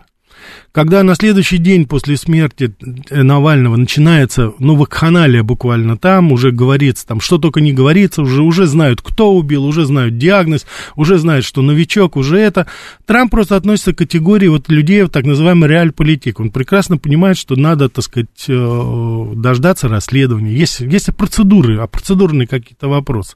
когда 0.72 1.04
на 1.04 1.16
следующий 1.16 1.58
день 1.58 1.86
после 1.86 2.18
смерти 2.18 2.74
э, 3.10 3.24
Навального 3.24 3.76
начинается, 3.76 4.54
ну, 4.60 4.76
вакханалия 4.76 5.44
буквально 5.44 5.98
там, 5.98 6.32
уже 6.32 6.52
говорится, 6.52 7.06
там, 7.08 7.20
что 7.20 7.38
только 7.38 7.62
не 7.62 7.74
говорится, 7.74 8.22
уже, 8.22 8.42
уже 8.42 8.66
знают, 8.66 9.02
кто 9.02 9.34
убил, 9.34 9.66
уже 9.66 9.86
знают 9.86 10.18
диагноз, 10.18 10.66
уже 10.96 11.18
знают, 11.18 11.46
что 11.46 11.62
новичок, 11.62 12.16
уже 12.16 12.38
это. 12.40 12.68
Трамп 13.06 13.32
просто 13.32 13.56
относится 13.56 13.94
к 13.94 13.98
категории 13.98 14.48
вот 14.48 14.70
людей, 14.70 15.08
так 15.08 15.26
называемый 15.26 15.70
реаль-политик. 15.70 16.40
Он 16.40 16.52
прекрасно 16.52 16.98
понимает, 16.98 17.38
что 17.38 17.56
надо, 17.56 17.90
так 17.90 18.04
сказать, 18.04 18.46
э, 18.48 19.34
дождаться 19.36 19.88
расследования. 19.88 20.54
Есть, 20.54 20.80
есть 20.80 21.14
процедуры, 21.16 21.78
а 21.80 21.88
процедурные 21.88 22.48
какие-то 22.48 22.88
вопросы. 22.88 23.36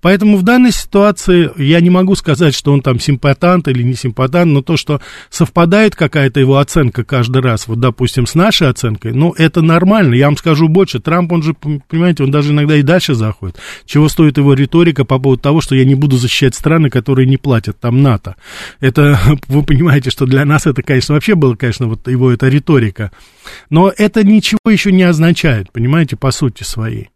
Поэтому 0.00 0.36
в 0.36 0.42
данной 0.42 0.72
ситуации 0.72 1.50
я 1.56 1.80
не 1.80 1.90
могу 1.90 2.14
сказать, 2.16 2.54
что 2.54 2.72
он 2.72 2.82
там 2.82 3.00
симпатант 3.00 3.68
или 3.68 3.82
не 3.82 3.94
симпатант, 3.94 4.52
но 4.52 4.62
то, 4.62 4.76
что 4.76 5.00
совпадает 5.30 5.96
какая-то 5.96 6.40
его 6.42 6.58
оценка, 6.58 7.04
каждый 7.04 7.42
раз, 7.42 7.66
вот, 7.66 7.80
допустим, 7.80 8.26
с 8.26 8.34
нашей 8.34 8.68
оценкой, 8.68 9.12
ну, 9.12 9.34
это 9.36 9.62
нормально. 9.62 10.14
Я 10.14 10.26
вам 10.26 10.36
скажу 10.36 10.68
больше. 10.68 11.00
Трамп, 11.00 11.32
он 11.32 11.42
же, 11.42 11.54
понимаете, 11.54 12.24
он 12.24 12.30
даже 12.30 12.52
иногда 12.52 12.76
и 12.76 12.82
дальше 12.82 13.14
заходит. 13.14 13.56
Чего 13.86 14.08
стоит 14.08 14.38
его 14.38 14.54
риторика 14.54 15.04
по 15.04 15.18
поводу 15.18 15.42
того, 15.42 15.60
что 15.60 15.74
я 15.74 15.84
не 15.84 15.94
буду 15.94 16.16
защищать 16.16 16.54
страны, 16.54 16.90
которые 16.90 17.26
не 17.26 17.36
платят 17.36 17.80
там 17.80 18.02
НАТО. 18.02 18.36
Это, 18.80 19.18
вы 19.48 19.62
понимаете, 19.62 20.10
что 20.10 20.26
для 20.26 20.44
нас 20.44 20.66
это, 20.66 20.82
конечно, 20.82 21.14
вообще 21.14 21.34
было, 21.34 21.54
конечно, 21.54 21.86
вот 21.88 22.06
его 22.08 22.30
эта 22.30 22.48
риторика. 22.48 23.10
Но 23.70 23.92
это 23.96 24.24
ничего 24.24 24.70
еще 24.70 24.92
не 24.92 25.02
означает, 25.02 25.72
понимаете, 25.72 26.16
по 26.16 26.30
сути 26.30 26.62
своей 26.62 27.10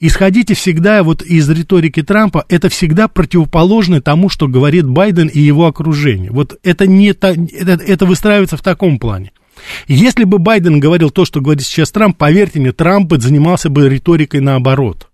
исходите 0.00 0.54
всегда 0.54 1.02
вот 1.02 1.22
из 1.22 1.48
риторики 1.48 2.02
Трампа, 2.02 2.44
это 2.48 2.68
всегда 2.68 3.08
противоположно 3.08 4.00
тому, 4.00 4.28
что 4.28 4.48
говорит 4.48 4.86
Байден 4.86 5.28
и 5.28 5.40
его 5.40 5.66
окружение. 5.66 6.30
Вот 6.30 6.58
это, 6.62 6.86
не 6.86 7.08
это, 7.08 7.28
это 7.28 8.06
выстраивается 8.06 8.56
в 8.56 8.62
таком 8.62 8.98
плане. 8.98 9.32
Если 9.86 10.24
бы 10.24 10.38
Байден 10.38 10.80
говорил 10.80 11.10
то, 11.10 11.24
что 11.24 11.40
говорит 11.40 11.64
сейчас 11.64 11.90
Трамп, 11.90 12.16
поверьте 12.16 12.60
мне, 12.60 12.72
Трамп 12.72 13.12
занимался 13.14 13.70
бы 13.70 13.88
риторикой 13.88 14.40
наоборот. 14.40 15.08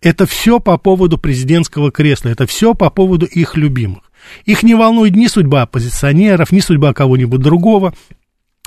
Это 0.00 0.26
все 0.26 0.60
по 0.60 0.78
поводу 0.78 1.18
президентского 1.18 1.90
кресла, 1.90 2.30
это 2.30 2.46
все 2.46 2.74
по 2.74 2.88
поводу 2.90 3.26
их 3.26 3.56
любимых. 3.56 4.04
Их 4.44 4.62
не 4.62 4.74
волнует 4.74 5.16
ни 5.16 5.26
судьба 5.26 5.62
оппозиционеров, 5.62 6.52
ни 6.52 6.60
судьба 6.60 6.92
кого-нибудь 6.92 7.40
другого. 7.40 7.94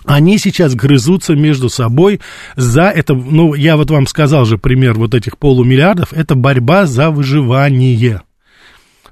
Они 0.05 0.37
сейчас 0.37 0.75
грызутся 0.75 1.33
между 1.35 1.69
собой 1.69 2.19
за 2.55 2.83
это, 2.83 3.13
ну, 3.13 3.53
я 3.53 3.77
вот 3.77 3.89
вам 3.89 4.05
сказал 4.07 4.45
же 4.45 4.57
пример 4.57 4.93
вот 4.95 5.13
этих 5.13 5.37
полумиллиардов, 5.37 6.13
это 6.13 6.35
борьба 6.35 6.85
за 6.85 7.09
выживание. 7.09 8.21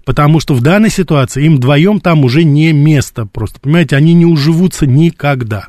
Потому 0.03 0.39
что 0.39 0.53
в 0.53 0.61
данной 0.61 0.89
ситуации 0.89 1.45
им 1.45 1.57
вдвоем 1.57 1.99
там 1.99 2.23
уже 2.25 2.43
не 2.43 2.73
место 2.73 3.25
просто, 3.25 3.59
понимаете, 3.59 3.95
они 3.95 4.13
не 4.13 4.25
уживутся 4.25 4.85
никогда. 4.85 5.67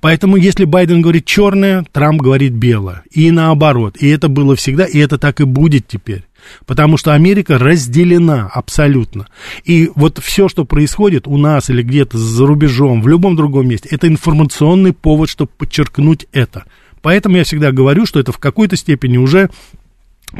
Поэтому 0.00 0.36
если 0.36 0.64
Байден 0.64 1.02
говорит 1.02 1.24
черное, 1.26 1.84
Трамп 1.92 2.20
говорит 2.20 2.52
белое. 2.52 3.02
И 3.10 3.30
наоборот. 3.30 3.96
И 4.00 4.08
это 4.08 4.28
было 4.28 4.56
всегда, 4.56 4.84
и 4.84 4.98
это 4.98 5.18
так 5.18 5.40
и 5.40 5.44
будет 5.44 5.86
теперь. 5.86 6.24
Потому 6.66 6.96
что 6.96 7.14
Америка 7.14 7.58
разделена 7.58 8.48
абсолютно. 8.52 9.26
И 9.64 9.90
вот 9.94 10.18
все, 10.18 10.48
что 10.48 10.64
происходит 10.64 11.26
у 11.26 11.36
нас 11.36 11.70
или 11.70 11.82
где-то 11.82 12.18
за 12.18 12.46
рубежом, 12.46 13.02
в 13.02 13.08
любом 13.08 13.36
другом 13.36 13.68
месте, 13.68 13.88
это 13.90 14.08
информационный 14.08 14.92
повод, 14.92 15.28
чтобы 15.28 15.50
подчеркнуть 15.56 16.26
это. 16.32 16.64
Поэтому 17.02 17.36
я 17.36 17.44
всегда 17.44 17.72
говорю, 17.72 18.06
что 18.06 18.20
это 18.20 18.32
в 18.32 18.38
какой-то 18.38 18.76
степени 18.76 19.18
уже 19.18 19.50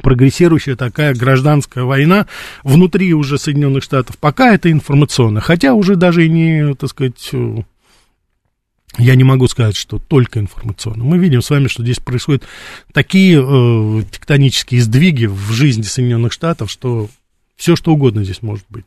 прогрессирующая 0.02 0.76
такая 0.76 1.14
гражданская 1.14 1.84
война 1.84 2.26
внутри 2.62 3.14
уже 3.14 3.38
Соединенных 3.38 3.82
Штатов. 3.82 4.18
Пока 4.18 4.54
это 4.54 4.70
информационно, 4.70 5.40
хотя 5.40 5.74
уже 5.74 5.96
даже 5.96 6.26
и 6.26 6.28
не, 6.28 6.74
так 6.74 6.90
сказать, 6.90 7.30
я 8.98 9.14
не 9.14 9.24
могу 9.24 9.46
сказать, 9.48 9.76
что 9.76 9.98
только 9.98 10.40
информационно. 10.40 11.04
Мы 11.04 11.18
видим 11.18 11.40
с 11.40 11.50
вами, 11.50 11.68
что 11.68 11.82
здесь 11.82 12.00
происходят 12.00 12.44
такие 12.92 13.40
э, 13.40 14.02
тектонические 14.10 14.82
сдвиги 14.82 15.26
в 15.26 15.52
жизни 15.52 15.82
Соединенных 15.82 16.32
Штатов, 16.32 16.70
что 16.70 17.08
все 17.56 17.76
что 17.76 17.92
угодно 17.92 18.24
здесь 18.24 18.42
может 18.42 18.64
быть. 18.68 18.86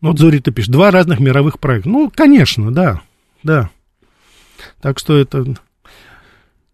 Ну, 0.00 0.10
вот 0.10 0.18
Зори-то 0.18 0.50
пишет, 0.50 0.72
два 0.72 0.90
разных 0.90 1.20
мировых 1.20 1.58
проекта. 1.58 1.88
Ну, 1.88 2.10
конечно, 2.14 2.72
да, 2.72 3.02
да. 3.42 3.70
Так 4.80 4.98
что 4.98 5.16
это... 5.16 5.44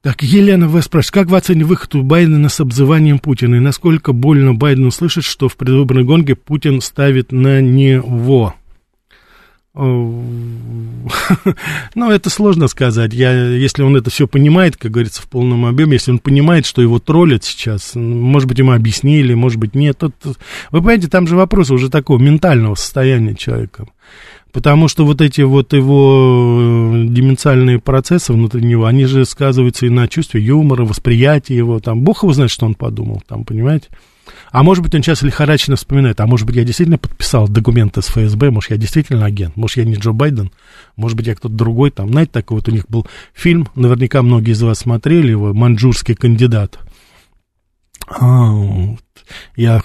Так, 0.03 0.23
Елена 0.23 0.69
В. 0.69 0.81
спрашивает, 0.83 1.15
как 1.15 1.27
вы 1.29 1.37
оцените 1.37 1.67
выход 1.67 1.93
у 1.97 2.03
Байдена 2.05 2.49
с 2.49 2.61
обзыванием 2.61 3.19
Путина? 3.19 3.57
И 3.57 3.61
насколько 3.61 4.13
больно 4.13 4.55
Байдену 4.55 4.93
слышать, 4.93 5.25
что 5.25 5.49
в 5.49 5.57
предвыборной 5.57 6.05
гонке 6.05 6.37
Путин 6.37 6.81
ставит 6.81 7.33
на 7.33 7.61
него? 7.61 8.55
Ну, 11.95 12.11
это 12.11 12.31
сложно 12.31 12.67
сказать. 12.67 13.13
Я, 13.13 13.49
если 13.51 13.83
он 13.83 13.95
это 13.97 14.11
все 14.11 14.27
понимает, 14.27 14.77
как 14.77 14.91
говорится, 14.91 15.23
в 15.23 15.29
полном 15.29 15.67
объеме, 15.67 15.95
если 15.95 16.13
он 16.13 16.19
понимает, 16.19 16.67
что 16.67 16.83
его 16.83 16.99
троллят 16.99 17.45
сейчас, 17.45 17.95
может 17.95 18.49
быть, 18.49 18.59
ему 18.59 18.73
объяснили, 18.73 19.35
может 19.35 19.59
быть, 19.59 19.75
нет. 19.75 19.99
Тут, 19.99 20.15
вы 20.25 20.81
понимаете, 20.81 21.09
там 21.09 21.27
же 21.27 21.37
вопрос 21.37 21.71
уже 21.71 21.91
такого 21.91 22.19
ментального 22.19 22.75
состояния 22.75 23.35
человека. 23.35 23.87
Потому 24.53 24.89
что 24.89 25.05
вот 25.05 25.21
эти 25.21 25.43
вот 25.43 25.75
его 25.75 26.93
э, 26.95 27.05
деменциальные 27.09 27.79
процессы 27.79 28.33
внутри 28.33 28.63
него, 28.63 28.87
они 28.87 29.05
же 29.05 29.27
сказываются 29.27 29.85
и 29.85 29.91
на 29.91 30.09
чувстве 30.09 30.41
юмора, 30.41 30.87
восприятии 30.87 31.53
его. 31.53 31.79
Там, 31.81 32.01
бог 32.01 32.23
его 32.23 32.33
знает, 32.33 32.51
что 32.51 32.65
он 32.65 32.75
подумал, 32.75 33.23
там, 33.29 33.45
понимаете? 33.45 33.89
А 34.51 34.63
может 34.63 34.83
быть, 34.83 34.95
он 34.95 35.03
сейчас 35.03 35.23
лихорадочно 35.23 35.77
вспоминает, 35.77 36.21
а 36.21 36.27
может 36.27 36.47
быть, 36.47 36.57
я 36.57 36.65
действительно 36.65 36.99
подписал 36.99 37.49
документы 37.49 38.03
с 38.03 38.07
ФСБ, 38.07 38.51
может, 38.51 38.71
я 38.71 38.77
действительно 38.77 39.27
агент, 39.27 39.57
может, 39.57 39.79
я 39.79 39.85
не 39.85 39.95
Джо 39.95 40.13
Байден, 40.13 40.51
может 40.97 41.17
быть, 41.17 41.27
я 41.27 41.35
кто-то 41.35 41.55
другой 41.55 41.91
там. 41.91 42.09
Знаете, 42.11 42.33
такой 42.33 42.59
вот 42.59 42.69
у 42.69 42.73
них 42.73 42.87
был 42.89 43.07
фильм, 43.35 43.69
наверняка 43.75 44.23
многие 44.23 44.53
из 44.53 44.63
вас 44.63 44.79
смотрели 44.79 45.31
его, 45.31 45.53
«Маньчжурский 45.53 46.15
кандидат». 46.15 46.79
А, 48.09 48.53
я 49.57 49.83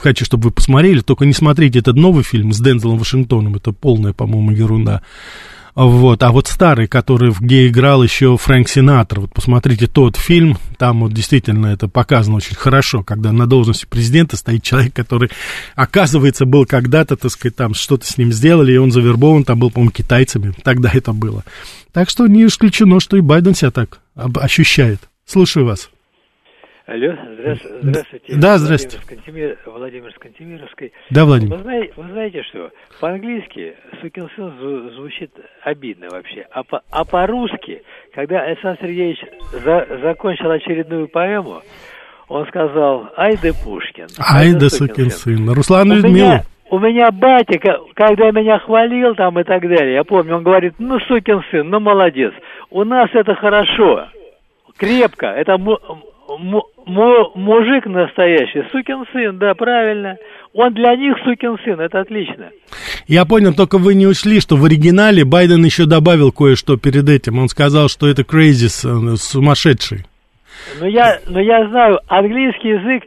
хочу, 0.00 0.24
чтобы 0.24 0.44
вы 0.44 0.50
посмотрели, 0.52 1.00
только 1.00 1.26
не 1.26 1.32
смотрите 1.32 1.80
этот 1.80 1.96
новый 1.96 2.22
фильм 2.22 2.52
с 2.52 2.60
Дензелом 2.60 2.98
Вашингтоном, 2.98 3.56
это 3.56 3.72
полная, 3.72 4.12
по-моему, 4.12 4.52
ерунда. 4.52 5.02
Вот, 5.74 6.22
а 6.22 6.30
вот 6.30 6.46
старый, 6.46 6.86
который, 6.86 7.34
где 7.38 7.66
играл 7.66 8.04
еще 8.04 8.36
Фрэнк 8.36 8.68
Синатор, 8.68 9.20
вот 9.20 9.32
посмотрите 9.32 9.88
тот 9.88 10.16
фильм, 10.16 10.56
там 10.78 11.00
вот 11.00 11.12
действительно 11.12 11.66
это 11.66 11.88
показано 11.88 12.36
очень 12.36 12.54
хорошо, 12.54 13.02
когда 13.02 13.32
на 13.32 13.48
должности 13.48 13.84
президента 13.84 14.36
стоит 14.36 14.62
человек, 14.62 14.94
который, 14.94 15.30
оказывается, 15.74 16.44
был 16.44 16.64
когда-то, 16.64 17.16
так 17.16 17.32
сказать, 17.32 17.56
там 17.56 17.74
что-то 17.74 18.06
с 18.06 18.18
ним 18.18 18.32
сделали, 18.32 18.72
и 18.72 18.76
он 18.76 18.92
завербован, 18.92 19.42
там 19.42 19.58
был, 19.58 19.72
по-моему, 19.72 19.90
китайцами, 19.90 20.54
тогда 20.62 20.90
это 20.92 21.12
было. 21.12 21.42
Так 21.92 22.08
что 22.08 22.28
не 22.28 22.46
исключено, 22.46 23.00
что 23.00 23.16
и 23.16 23.20
Байден 23.20 23.56
себя 23.56 23.72
так 23.72 23.98
ощущает. 24.14 25.00
Слушаю 25.26 25.66
вас. 25.66 25.90
Алло, 26.86 27.14
здравствуйте. 27.38 28.34
Да, 28.36 28.58
здравствуйте. 28.58 28.98
Владимир, 29.08 29.58
Владимир 29.64 30.12
Скантемировской. 30.12 30.92
Да, 31.08 31.24
Владимир. 31.24 31.56
Вы 31.56 31.62
знаете, 31.62 31.92
вы 31.96 32.02
знаете 32.10 32.42
что? 32.42 32.70
По-английски 33.00 33.74
сукин 34.02 34.28
сын 34.36 34.52
звучит 34.94 35.30
обидно 35.62 36.08
вообще. 36.10 36.46
А, 36.50 36.62
по, 36.62 36.82
а 36.90 37.06
по-русски, 37.06 37.82
когда 38.14 38.42
Александр 38.42 38.80
Сергеевич 38.82 39.18
за, 39.64 39.86
закончил 40.02 40.50
очередную 40.50 41.08
поэму, 41.08 41.62
он 42.28 42.46
сказал 42.48 43.08
«Ай 43.16 43.38
да 43.42 43.52
Пушкин». 43.64 44.08
«Ай 44.18 44.52
да 44.52 44.68
сукин 44.68 45.08
сын». 45.08 45.48
Руслан 45.48 45.90
Людмила. 45.90 46.42
У 46.68 46.78
меня 46.78 47.10
батя, 47.10 47.58
когда 47.94 48.30
меня 48.30 48.58
хвалил 48.58 49.14
там 49.14 49.40
и 49.40 49.44
так 49.44 49.62
далее, 49.62 49.94
я 49.94 50.04
помню, 50.04 50.36
он 50.36 50.42
говорит, 50.42 50.74
ну, 50.78 50.98
сукин 51.00 51.42
сын, 51.50 51.68
ну, 51.68 51.80
молодец. 51.80 52.32
У 52.68 52.84
нас 52.84 53.08
это 53.14 53.34
хорошо, 53.34 54.08
крепко, 54.76 55.26
это 55.26 55.56
мужик 56.86 57.86
настоящий, 57.86 58.62
сукин 58.70 59.04
сын, 59.12 59.38
да, 59.38 59.54
правильно. 59.54 60.16
Он 60.52 60.72
для 60.72 60.94
них 60.96 61.16
сукин 61.24 61.56
сын, 61.64 61.80
это 61.80 62.00
отлично. 62.00 62.50
Я 63.06 63.24
понял, 63.24 63.54
только 63.54 63.78
вы 63.78 63.94
не 63.94 64.06
учли, 64.06 64.40
что 64.40 64.56
в 64.56 64.64
оригинале 64.64 65.24
Байден 65.24 65.64
еще 65.64 65.86
добавил 65.86 66.32
кое-что 66.32 66.76
перед 66.76 67.08
этим. 67.08 67.38
Он 67.38 67.48
сказал, 67.48 67.88
что 67.88 68.08
это 68.08 68.22
crazy, 68.22 68.66
э, 68.66 69.16
сумасшедший. 69.16 70.06
Ну 70.80 70.86
я, 70.86 71.18
ну 71.26 71.40
я 71.40 71.68
знаю, 71.68 71.98
английский 72.08 72.68
язык, 72.68 73.04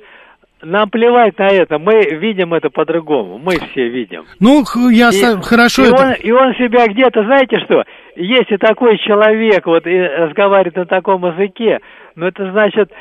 нам 0.62 0.89
плевать 0.89 1.38
на 1.38 1.47
это, 1.47 1.77
мы 1.77 2.03
видим 2.19 2.53
это 2.53 2.69
по-другому, 2.69 3.38
мы 3.38 3.53
все 3.71 3.89
видим. 3.89 4.25
Ну, 4.39 4.63
я 4.89 5.10
и, 5.10 5.41
хорошо 5.41 5.84
и 5.84 5.88
это... 5.88 6.03
Он, 6.03 6.13
и 6.13 6.32
он 6.32 6.53
себя 6.56 6.88
где-то, 6.88 7.23
знаете 7.23 7.58
что, 7.65 7.84
если 8.17 8.58
такой 8.58 8.97
человек 8.97 9.65
вот 9.65 9.86
и 9.86 9.97
разговаривает 9.97 10.75
на 10.75 10.86
таком 10.86 11.25
языке, 11.25 11.80
ну 12.15 12.25
это 12.25 12.51
значит, 12.51 12.91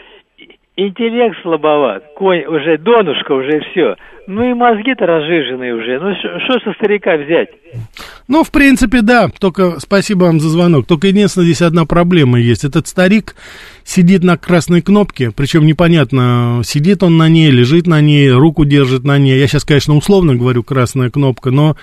интеллект 0.77 1.37
слабоват, 1.43 2.05
конь 2.15 2.45
уже, 2.45 2.77
донышко 2.77 3.33
уже 3.33 3.61
все. 3.71 3.97
Ну 4.29 4.51
и 4.51 4.55
мозги-то 4.55 5.07
разжиженные 5.07 5.75
уже. 5.75 5.99
Ну 6.01 6.13
что 6.15 6.61
со 6.61 6.73
старика 6.75 7.17
взять? 7.17 7.49
Ну, 8.29 8.43
в 8.43 8.51
принципе, 8.51 9.01
да. 9.01 9.29
Только 9.41 9.79
спасибо 9.79 10.25
вам 10.25 10.41
за 10.41 10.49
звонок. 10.49 10.87
Только 10.87 11.07
единственное, 11.07 11.47
здесь 11.47 11.63
одна 11.63 11.87
проблема 11.87 12.39
есть. 12.39 12.65
Этот 12.65 12.89
старик 12.89 13.37
сидит 13.85 14.25
на 14.25 14.37
красной 14.37 14.83
кнопке, 14.83 15.31
причем 15.35 15.65
непонятно, 15.65 16.61
сидит 16.65 17.05
он 17.05 17.17
на 17.17 17.29
ней, 17.29 17.51
лежит 17.51 17.87
на 17.87 18.01
ней, 18.01 18.31
руку 18.31 18.65
держит 18.65 19.05
на 19.05 19.17
ней. 19.17 19.39
Я 19.39 19.47
сейчас, 19.47 19.65
конечно, 19.65 19.95
условно 19.95 20.35
говорю 20.35 20.65
красная 20.65 21.09
кнопка, 21.09 21.51
но 21.53 21.77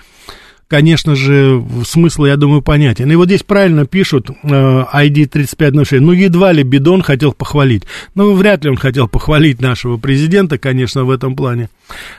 конечно 0.74 1.14
же, 1.14 1.64
смысл, 1.86 2.26
я 2.26 2.36
думаю, 2.36 2.64
понятен. 2.64 3.12
И 3.12 3.16
вот 3.16 3.28
здесь 3.28 3.44
правильно 3.44 3.86
пишут 3.86 4.32
э, 4.32 4.48
ID 4.48 5.28
3506, 5.28 6.02
ну, 6.02 6.14
едва 6.14 6.52
ли 6.52 6.64
Бидон 6.64 7.04
хотел 7.04 7.32
похвалить. 7.32 7.84
Ну, 8.16 8.34
вряд 8.34 8.64
ли 8.64 8.72
он 8.72 8.78
хотел 8.78 9.08
похвалить 9.08 9.62
нашего 9.62 9.98
президента, 9.98 10.58
конечно, 10.58 11.04
в 11.04 11.12
этом 11.12 11.36
плане. 11.36 11.70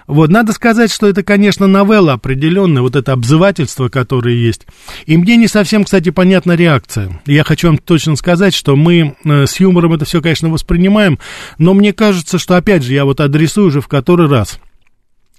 Вот, 0.07 0.31
надо 0.31 0.53
сказать, 0.53 0.93
что 0.93 1.09
это, 1.09 1.25
конечно, 1.25 1.67
новелла 1.67 2.13
определенная, 2.13 2.83
вот 2.83 2.95
это 2.95 3.13
обзывательство, 3.13 3.89
которое 3.89 4.37
есть. 4.37 4.69
И 5.07 5.17
мне 5.17 5.37
не 5.37 5.49
совсем, 5.49 5.83
кстати, 5.83 6.11
понятна 6.11 6.53
реакция. 6.53 7.21
Я 7.27 7.43
хочу 7.43 7.67
вам 7.67 7.79
точно 7.79 8.15
сказать, 8.15 8.55
что 8.55 8.77
мы 8.77 9.17
э, 9.25 9.47
с 9.47 9.59
юмором 9.59 9.95
это 9.95 10.05
все, 10.05 10.23
конечно, 10.23 10.49
воспринимаем, 10.49 11.19
но 11.59 11.75
мне 11.75 11.93
кажется, 11.93 12.39
что, 12.39 12.57
опять 12.57 12.85
же, 12.85 12.95
я 12.95 13.05
вот 13.05 13.19
адресую 13.19 13.67
уже 13.67 13.81
в 13.81 13.89
который 13.89 14.29
раз– 14.29 14.61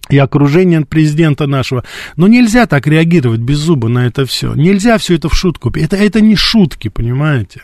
и 0.10 0.18
окружение 0.18 0.86
президента 0.86 1.48
нашего. 1.48 1.84
Но 2.16 2.28
нельзя 2.28 2.66
так 2.68 2.88
реагировать 2.88 3.40
без 3.42 3.58
зуба 3.58 3.88
на 3.88 4.08
это 4.08 4.26
все. 4.26 4.54
Нельзя 4.54 4.98
все 4.98 5.16
это 5.16 5.30
в 5.30 5.36
шутку. 5.36 5.72
Это, 5.76 5.96
это 5.96 6.22
не 6.22 6.36
шутки, 6.36 6.90
понимаете? 6.90 7.64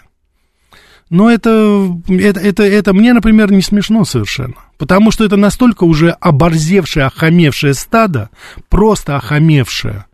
Но 1.10 1.30
это, 1.30 2.00
это, 2.08 2.40
это, 2.40 2.64
это 2.64 2.94
мне, 2.94 3.14
например, 3.14 3.52
не 3.52 3.62
смешно 3.62 4.06
совершенно. 4.06 4.56
Потому 4.78 5.12
что 5.12 5.26
это 5.26 5.36
настолько 5.36 5.84
уже 5.84 6.12
оборзевшее, 6.12 7.06
охамевшее 7.06 7.74
стадо, 7.74 8.30
просто 8.70 9.18
охамевшее, 9.18 10.06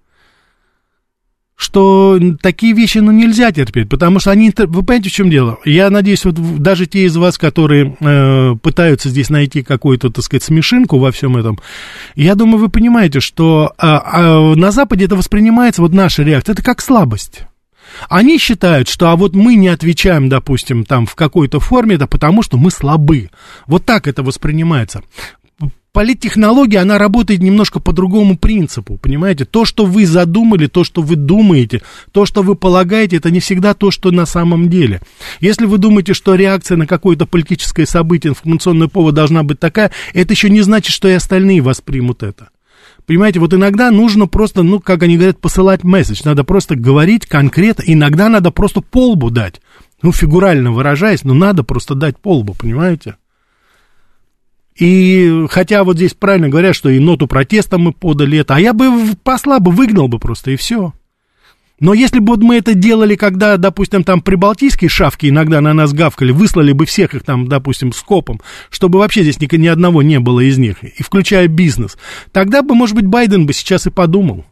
что 1.58 2.20
такие 2.40 2.74
вещи, 2.74 3.00
ну, 3.00 3.12
нельзя 3.12 3.52
терпеть, 3.52 3.90
потому 3.90 4.20
что 4.20 4.30
они, 4.30 4.54
вы 4.56 4.84
понимаете, 4.84 5.10
в 5.10 5.14
чем 5.14 5.32
дело? 5.32 5.58
Я 5.66 5.90
надеюсь, 5.90 6.24
вот 6.24 6.36
даже 6.36 6.86
те 6.86 7.06
из 7.06 7.18
вас, 7.18 7.40
которые 7.40 7.98
э, 8.00 8.56
пытаются 8.62 9.10
здесь 9.10 9.32
найти 9.32 9.64
какую-то, 9.64 10.12
так 10.12 10.24
сказать, 10.24 10.44
смешинку 10.44 11.00
во 11.00 11.12
всем 11.12 11.36
этом, 11.36 11.60
я 12.16 12.36
думаю, 12.36 12.60
вы 12.60 12.70
понимаете, 12.70 13.22
что 13.22 13.74
э, 13.76 13.88
э, 13.88 14.54
на 14.56 14.70
Западе 14.70 15.06
это 15.06 15.16
воспринимается, 15.16 15.82
вот 15.82 15.94
наша 15.94 16.22
реакция, 16.22 16.54
это 16.54 16.62
как 16.62 16.80
слабость. 16.80 17.42
Они 18.08 18.38
считают, 18.38 18.88
что 18.88 19.10
а 19.10 19.16
вот 19.16 19.36
мы 19.36 19.56
не 19.56 19.70
отвечаем, 19.70 20.30
допустим, 20.30 20.86
там 20.86 21.08
в 21.08 21.16
какой-то 21.16 21.60
форме, 21.60 21.96
это 21.96 22.06
потому 22.06 22.44
что 22.44 22.58
мы 22.58 22.70
слабы. 22.70 23.32
Вот 23.66 23.84
так 23.84 24.08
это 24.08 24.22
воспринимается 24.22 25.02
политтехнология, 25.98 26.82
она 26.82 27.00
работает 27.00 27.42
немножко 27.42 27.80
по 27.80 27.92
другому 27.92 28.38
принципу, 28.38 28.98
понимаете? 28.98 29.46
То, 29.46 29.66
что 29.66 29.86
вы 29.88 30.06
задумали, 30.06 30.68
то, 30.68 30.84
что 30.84 31.02
вы 31.02 31.16
думаете, 31.16 31.82
то, 32.12 32.28
что 32.28 32.44
вы 32.44 32.54
полагаете, 32.54 33.18
это 33.18 33.32
не 33.32 33.40
всегда 33.40 33.74
то, 33.74 33.90
что 33.90 34.12
на 34.12 34.28
самом 34.28 34.70
деле. 34.70 35.02
Если 35.40 35.66
вы 35.66 35.80
думаете, 35.80 36.14
что 36.14 36.36
реакция 36.36 36.78
на 36.78 36.86
какое-то 36.86 37.26
политическое 37.26 37.88
событие, 37.88 38.30
информационный 38.30 38.90
повод 38.90 39.16
должна 39.16 39.42
быть 39.42 39.60
такая, 39.60 39.92
это 40.14 40.34
еще 40.34 40.52
не 40.52 40.62
значит, 40.62 40.94
что 40.94 41.08
и 41.08 41.14
остальные 41.14 41.62
воспримут 41.62 42.22
это. 42.22 42.50
Понимаете, 43.08 43.40
вот 43.40 43.56
иногда 43.56 43.90
нужно 43.90 44.28
просто, 44.28 44.62
ну, 44.62 44.80
как 44.80 45.02
они 45.02 45.16
говорят, 45.16 45.40
посылать 45.40 45.84
месседж. 45.84 46.22
Надо 46.26 46.44
просто 46.44 46.76
говорить 46.76 47.26
конкретно. 47.26 47.84
Иногда 47.88 48.30
надо 48.30 48.52
просто 48.52 48.82
полбу 48.82 49.32
дать. 49.32 49.62
Ну, 50.04 50.12
фигурально 50.12 50.72
выражаясь, 50.72 51.24
но 51.24 51.34
надо 51.34 51.64
просто 51.64 51.96
дать 51.96 52.20
полбу, 52.20 52.54
понимаете? 52.54 53.16
И 54.80 55.46
хотя 55.50 55.84
вот 55.84 55.98
здесь 55.98 56.14
правильно 56.14 56.50
говорят, 56.50 56.76
что 56.76 56.90
и 56.90 57.00
ноту 57.00 57.28
протеста 57.28 57.78
мы 57.78 57.92
подали 57.92 58.40
это, 58.40 58.56
а 58.56 58.60
я 58.60 58.74
бы 58.74 59.16
посла 59.24 59.60
бы 59.60 59.72
выгнал 59.72 60.08
бы 60.08 60.20
просто, 60.20 60.52
и 60.52 60.56
все. 60.56 60.94
Но 61.80 61.94
если 61.94 62.20
бы 62.20 62.34
вот 62.34 62.42
мы 62.42 62.56
это 62.56 62.74
делали, 62.74 63.16
когда, 63.16 63.58
допустим, 63.58 64.04
там 64.04 64.22
прибалтийские 64.22 64.90
шавки 64.90 65.28
иногда 65.28 65.62
на 65.62 65.74
нас 65.74 65.94
гавкали, 65.94 66.32
выслали 66.32 66.72
бы 66.72 66.86
всех 66.86 67.14
их 67.14 67.24
там, 67.24 67.48
допустим, 67.48 67.92
скопом, 67.92 68.42
чтобы 68.72 69.00
вообще 69.00 69.22
здесь 69.22 69.40
ни, 69.40 69.56
ни 69.56 69.68
одного 69.68 70.02
не 70.02 70.20
было 70.20 70.40
из 70.40 70.58
них, 70.58 70.84
и 70.84 71.04
включая 71.04 71.48
бизнес, 71.48 71.98
тогда 72.32 72.64
бы, 72.64 72.74
может 72.74 72.96
быть, 72.96 73.06
Байден 73.06 73.46
бы 73.46 73.54
сейчас 73.54 73.86
и 73.86 73.92
подумал. 73.92 74.46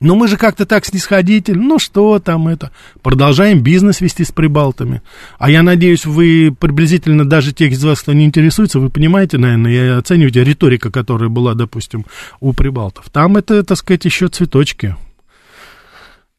Но 0.00 0.14
мы 0.14 0.28
же 0.28 0.36
как-то 0.36 0.64
так 0.64 0.84
снисходительно, 0.84 1.62
ну 1.62 1.78
что 1.78 2.18
там 2.20 2.46
это, 2.46 2.70
продолжаем 3.02 3.60
бизнес 3.60 4.00
вести 4.00 4.24
с 4.24 4.30
прибалтами. 4.30 5.02
А 5.38 5.50
я 5.50 5.62
надеюсь, 5.62 6.06
вы 6.06 6.54
приблизительно, 6.58 7.28
даже 7.28 7.52
тех 7.52 7.72
из 7.72 7.82
вас, 7.82 8.00
кто 8.00 8.12
не 8.12 8.24
интересуется, 8.24 8.78
вы 8.78 8.90
понимаете, 8.90 9.38
наверное, 9.38 9.72
и 9.72 9.98
оцениваете 9.98 10.44
риторика, 10.44 10.90
которая 10.90 11.28
была, 11.28 11.54
допустим, 11.54 12.06
у 12.40 12.52
прибалтов. 12.52 13.10
Там 13.10 13.36
это, 13.36 13.64
так 13.64 13.76
сказать, 13.76 14.04
еще 14.04 14.28
цветочки. 14.28 14.94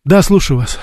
Да, 0.06 0.22
слушаю 0.22 0.60
вас. 0.60 0.80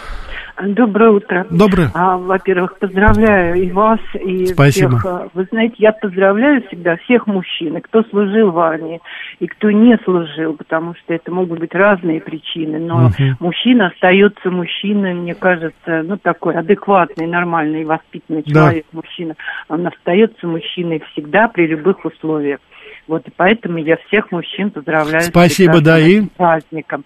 Доброе 0.63 1.11
утро. 1.11 1.47
Доброе. 1.51 1.91
А, 1.95 2.17
во-первых, 2.17 2.79
поздравляю 2.79 3.57
и 3.57 3.71
вас, 3.71 4.01
и 4.15 4.47
Спасибо. 4.47 4.99
всех. 4.99 5.07
А, 5.07 5.29
вы 5.35 5.47
знаете, 5.51 5.75
я 5.79 5.93
поздравляю 5.93 6.63
всегда 6.69 6.97
всех 6.97 7.27
мужчин, 7.27 7.77
и 7.77 7.81
кто 7.81 8.03
служил 8.05 8.51
в 8.53 8.59
армии, 8.59 9.01
и 9.39 9.47
кто 9.47 9.71
не 9.71 9.99
служил, 10.05 10.55
потому 10.55 10.95
что 10.95 11.13
это 11.13 11.31
могут 11.31 11.59
быть 11.59 11.75
разные 11.75 12.21
причины. 12.23 12.79
Но 12.79 13.09
Мгм. 13.19 13.37
мужчина 13.39 13.89
остается 13.89 14.51
мужчиной, 14.51 15.13
мне 15.15 15.35
кажется, 15.35 16.03
ну 16.05 16.17
такой 16.17 16.55
адекватный, 16.55 17.27
нормальный, 17.27 17.85
воспитанный 17.85 18.43
Да. 18.47 18.53
человек, 18.63 18.87
мужчина. 18.93 19.35
Он 19.69 19.87
остается 19.87 20.47
мужчиной 20.47 21.03
всегда 21.13 21.49
при 21.49 21.67
любых 21.67 22.03
условиях. 22.05 22.61
Вот 23.09 23.27
и 23.29 23.33
поэтому 23.37 23.79
я 23.79 23.97
всех 24.09 24.33
мужчин 24.33 24.71
поздравляю. 24.71 25.21
с 25.21 25.27
Спасибо, 25.27 25.81
да, 25.81 25.99
и? 25.99 26.05
прекрасным 26.23 26.29
праздником. 26.37 27.05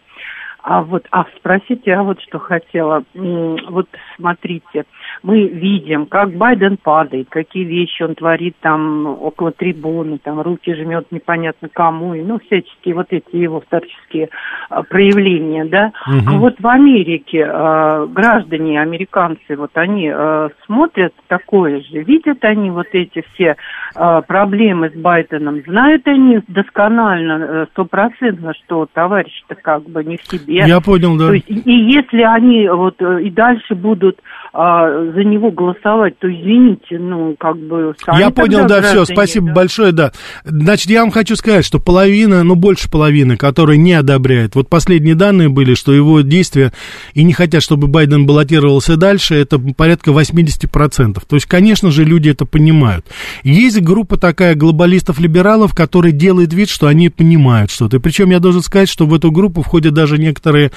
А 0.62 0.82
вот, 0.82 1.06
а 1.10 1.24
спросите, 1.36 1.82
я 1.86 2.02
вот 2.02 2.20
что 2.20 2.38
хотела. 2.38 3.04
Вот 3.14 3.88
смотрите, 4.16 4.84
мы 5.22 5.48
видим, 5.48 6.06
как 6.06 6.32
Байден 6.32 6.76
падает, 6.76 7.28
какие 7.30 7.64
вещи 7.64 8.02
он 8.02 8.14
творит 8.14 8.56
там 8.60 9.06
около 9.06 9.52
трибуны, 9.52 10.18
там 10.18 10.40
руки 10.40 10.74
жмет 10.74 11.06
непонятно 11.10 11.68
кому, 11.72 12.14
и, 12.14 12.22
ну, 12.22 12.38
всяческие 12.38 12.94
вот 12.94 13.06
эти 13.10 13.36
его 13.36 13.62
старческие 13.66 14.28
а, 14.68 14.82
проявления, 14.82 15.64
да. 15.64 15.92
Мгм. 16.06 16.28
А 16.28 16.32
вот 16.38 16.54
в 16.58 16.66
Америке 16.66 17.46
а, 17.46 18.06
граждане, 18.06 18.80
американцы, 18.80 19.56
вот 19.56 19.70
они 19.74 20.10
а, 20.12 20.48
смотрят 20.66 21.14
такое 21.28 21.80
же, 21.80 22.02
видят 22.02 22.44
они 22.44 22.70
вот 22.70 22.88
эти 22.92 23.24
все 23.32 23.56
а, 23.94 24.20
проблемы 24.22 24.90
с 24.90 24.94
Байденом, 24.94 25.62
знают 25.62 26.06
они 26.06 26.40
досконально, 26.48 27.32
э, 27.32 27.66
стопроцентно, 27.72 28.52
что 28.54 28.86
товарищ-то 28.92 29.54
как 29.54 29.82
бы 29.84 30.04
не 30.04 30.16
в 30.16 30.24
себе. 30.24 30.64
Я 30.66 30.80
понял, 30.80 31.16
да. 31.16 31.28
То 31.28 31.34
есть, 31.34 31.48
и 31.48 31.70
и 31.70 31.92
если 31.92 32.22
они 32.22 32.68
вот 32.68 33.00
э, 33.00 33.22
и 33.22 33.30
дальше 33.30 33.74
будут 33.74 34.18
а, 34.52 34.88
за 35.12 35.24
него 35.24 35.50
голосовать, 35.50 36.18
то 36.18 36.28
извините, 36.28 36.98
ну 36.98 37.34
как 37.38 37.56
бы 37.56 37.94
сами 38.04 38.20
Я 38.20 38.30
понял, 38.30 38.66
да, 38.66 38.82
все, 38.82 39.04
спасибо 39.04 39.48
да. 39.48 39.52
большое, 39.52 39.92
да. 39.92 40.12
Значит, 40.44 40.90
я 40.90 41.00
вам 41.02 41.10
хочу 41.10 41.36
сказать, 41.36 41.64
что 41.64 41.78
половина, 41.78 42.42
ну, 42.42 42.54
больше 42.54 42.90
половины, 42.90 43.36
которые 43.36 43.78
не 43.78 43.92
одобряет. 43.92 44.54
Вот 44.54 44.68
последние 44.68 45.14
данные 45.14 45.48
были, 45.48 45.74
что 45.74 45.92
его 45.92 46.20
действия 46.20 46.72
и 47.14 47.24
не 47.24 47.32
хотят, 47.32 47.62
чтобы 47.62 47.86
Байден 47.88 48.26
баллотировался 48.26 48.96
дальше, 48.96 49.34
это 49.34 49.58
порядка 49.58 50.10
80%. 50.10 51.18
То 51.26 51.36
есть, 51.36 51.46
конечно 51.46 51.90
же, 51.90 52.04
люди 52.04 52.28
это 52.28 52.46
понимают. 52.46 53.06
Есть 53.42 53.80
группа 53.80 54.16
такая 54.16 54.54
глобалистов-либералов, 54.54 55.74
которые 55.74 56.12
делают 56.12 56.52
вид, 56.52 56.68
что 56.68 56.86
они 56.86 57.08
понимают 57.08 57.70
что-то. 57.70 57.96
И 57.96 58.00
причем 58.00 58.30
я 58.30 58.40
должен 58.40 58.62
сказать, 58.62 58.88
что 58.88 59.06
в 59.06 59.14
эту 59.14 59.30
группу 59.30 59.62
входят 59.62 59.94
даже 59.94 60.18
некоторые 60.18 60.70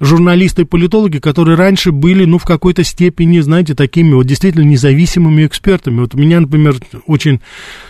журналисты 0.00 0.62
и 0.62 0.64
политологи, 0.64 1.18
которые 1.18 1.56
раньше 1.56 1.92
были, 1.92 2.24
ну, 2.24 2.38
в 2.38 2.44
какой-то 2.44 2.84
степени, 2.84 3.40
знаете, 3.40 3.74
такими 3.76 4.14
вот 4.14 4.26
действительно 4.26 4.64
независимыми 4.64 5.46
экспертами. 5.46 6.00
Вот 6.00 6.14
у 6.14 6.18
меня, 6.18 6.40
например, 6.40 6.76
очень 7.06 7.40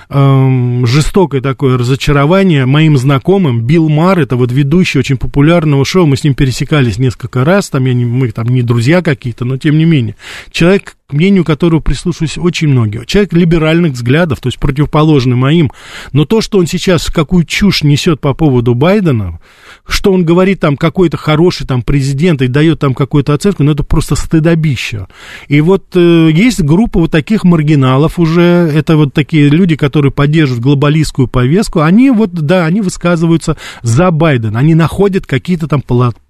эм, 0.08 0.86
жестокое 0.86 1.40
такое 1.40 1.78
разочарование 1.78 2.66
моим 2.66 2.96
знакомым. 2.98 3.62
Билл 3.62 3.88
Мар, 3.88 4.18
это 4.18 4.36
вот 4.36 4.52
ведущий 4.52 4.98
очень 4.98 5.16
популярного 5.16 5.84
шоу, 5.84 6.06
мы 6.06 6.16
с 6.16 6.24
ним 6.24 6.34
пересекались 6.34 6.98
несколько 6.98 7.44
раз, 7.44 7.70
там 7.70 7.86
я 7.86 7.94
не, 7.94 8.04
мы 8.04 8.30
там 8.30 8.46
не 8.48 8.62
друзья 8.62 9.02
какие-то, 9.02 9.44
но 9.44 9.56
тем 9.56 9.78
не 9.78 9.84
менее. 9.84 10.16
Человек, 10.50 10.96
к 11.06 11.12
мнению 11.12 11.44
которого 11.44 11.80
прислушиваюсь 11.80 12.36
очень 12.36 12.68
многие. 12.68 13.04
Человек 13.04 13.32
либеральных 13.32 13.92
взглядов, 13.92 14.40
то 14.40 14.48
есть 14.48 14.58
противоположный 14.58 15.36
моим. 15.36 15.70
Но 16.12 16.24
то, 16.24 16.40
что 16.40 16.58
он 16.58 16.66
сейчас, 16.66 17.06
какую 17.06 17.44
чушь 17.44 17.84
несет 17.84 18.20
по 18.20 18.34
поводу 18.34 18.74
Байдена, 18.74 19.38
что 19.86 20.12
он 20.12 20.24
говорит 20.24 20.60
там 20.60 20.76
какой-то 20.76 21.16
хороший 21.16 21.66
там 21.66 21.82
президент 21.82 22.42
и 22.42 22.48
дает 22.48 22.80
там 22.80 22.92
какую-то 22.92 23.34
оценку, 23.34 23.62
ну 23.62 23.72
это 23.72 23.84
просто 23.84 24.16
стыдобище. 24.16 25.06
И 25.46 25.60
вот 25.60 25.75
э, 25.94 26.30
есть 26.32 26.62
группа 26.62 27.00
вот 27.00 27.10
таких 27.10 27.44
маргиналов 27.44 28.18
уже, 28.18 28.42
это 28.42 28.96
вот 28.96 29.14
такие 29.14 29.48
люди, 29.48 29.76
которые 29.76 30.12
поддерживают 30.12 30.62
глобалистскую 30.62 31.28
повестку, 31.28 31.80
они 31.80 32.10
вот, 32.10 32.32
да, 32.32 32.66
они 32.66 32.80
высказываются 32.80 33.56
за 33.82 34.10
Байдена, 34.10 34.58
они 34.58 34.74
находят 34.74 35.26
какие-то 35.26 35.68
там 35.68 35.82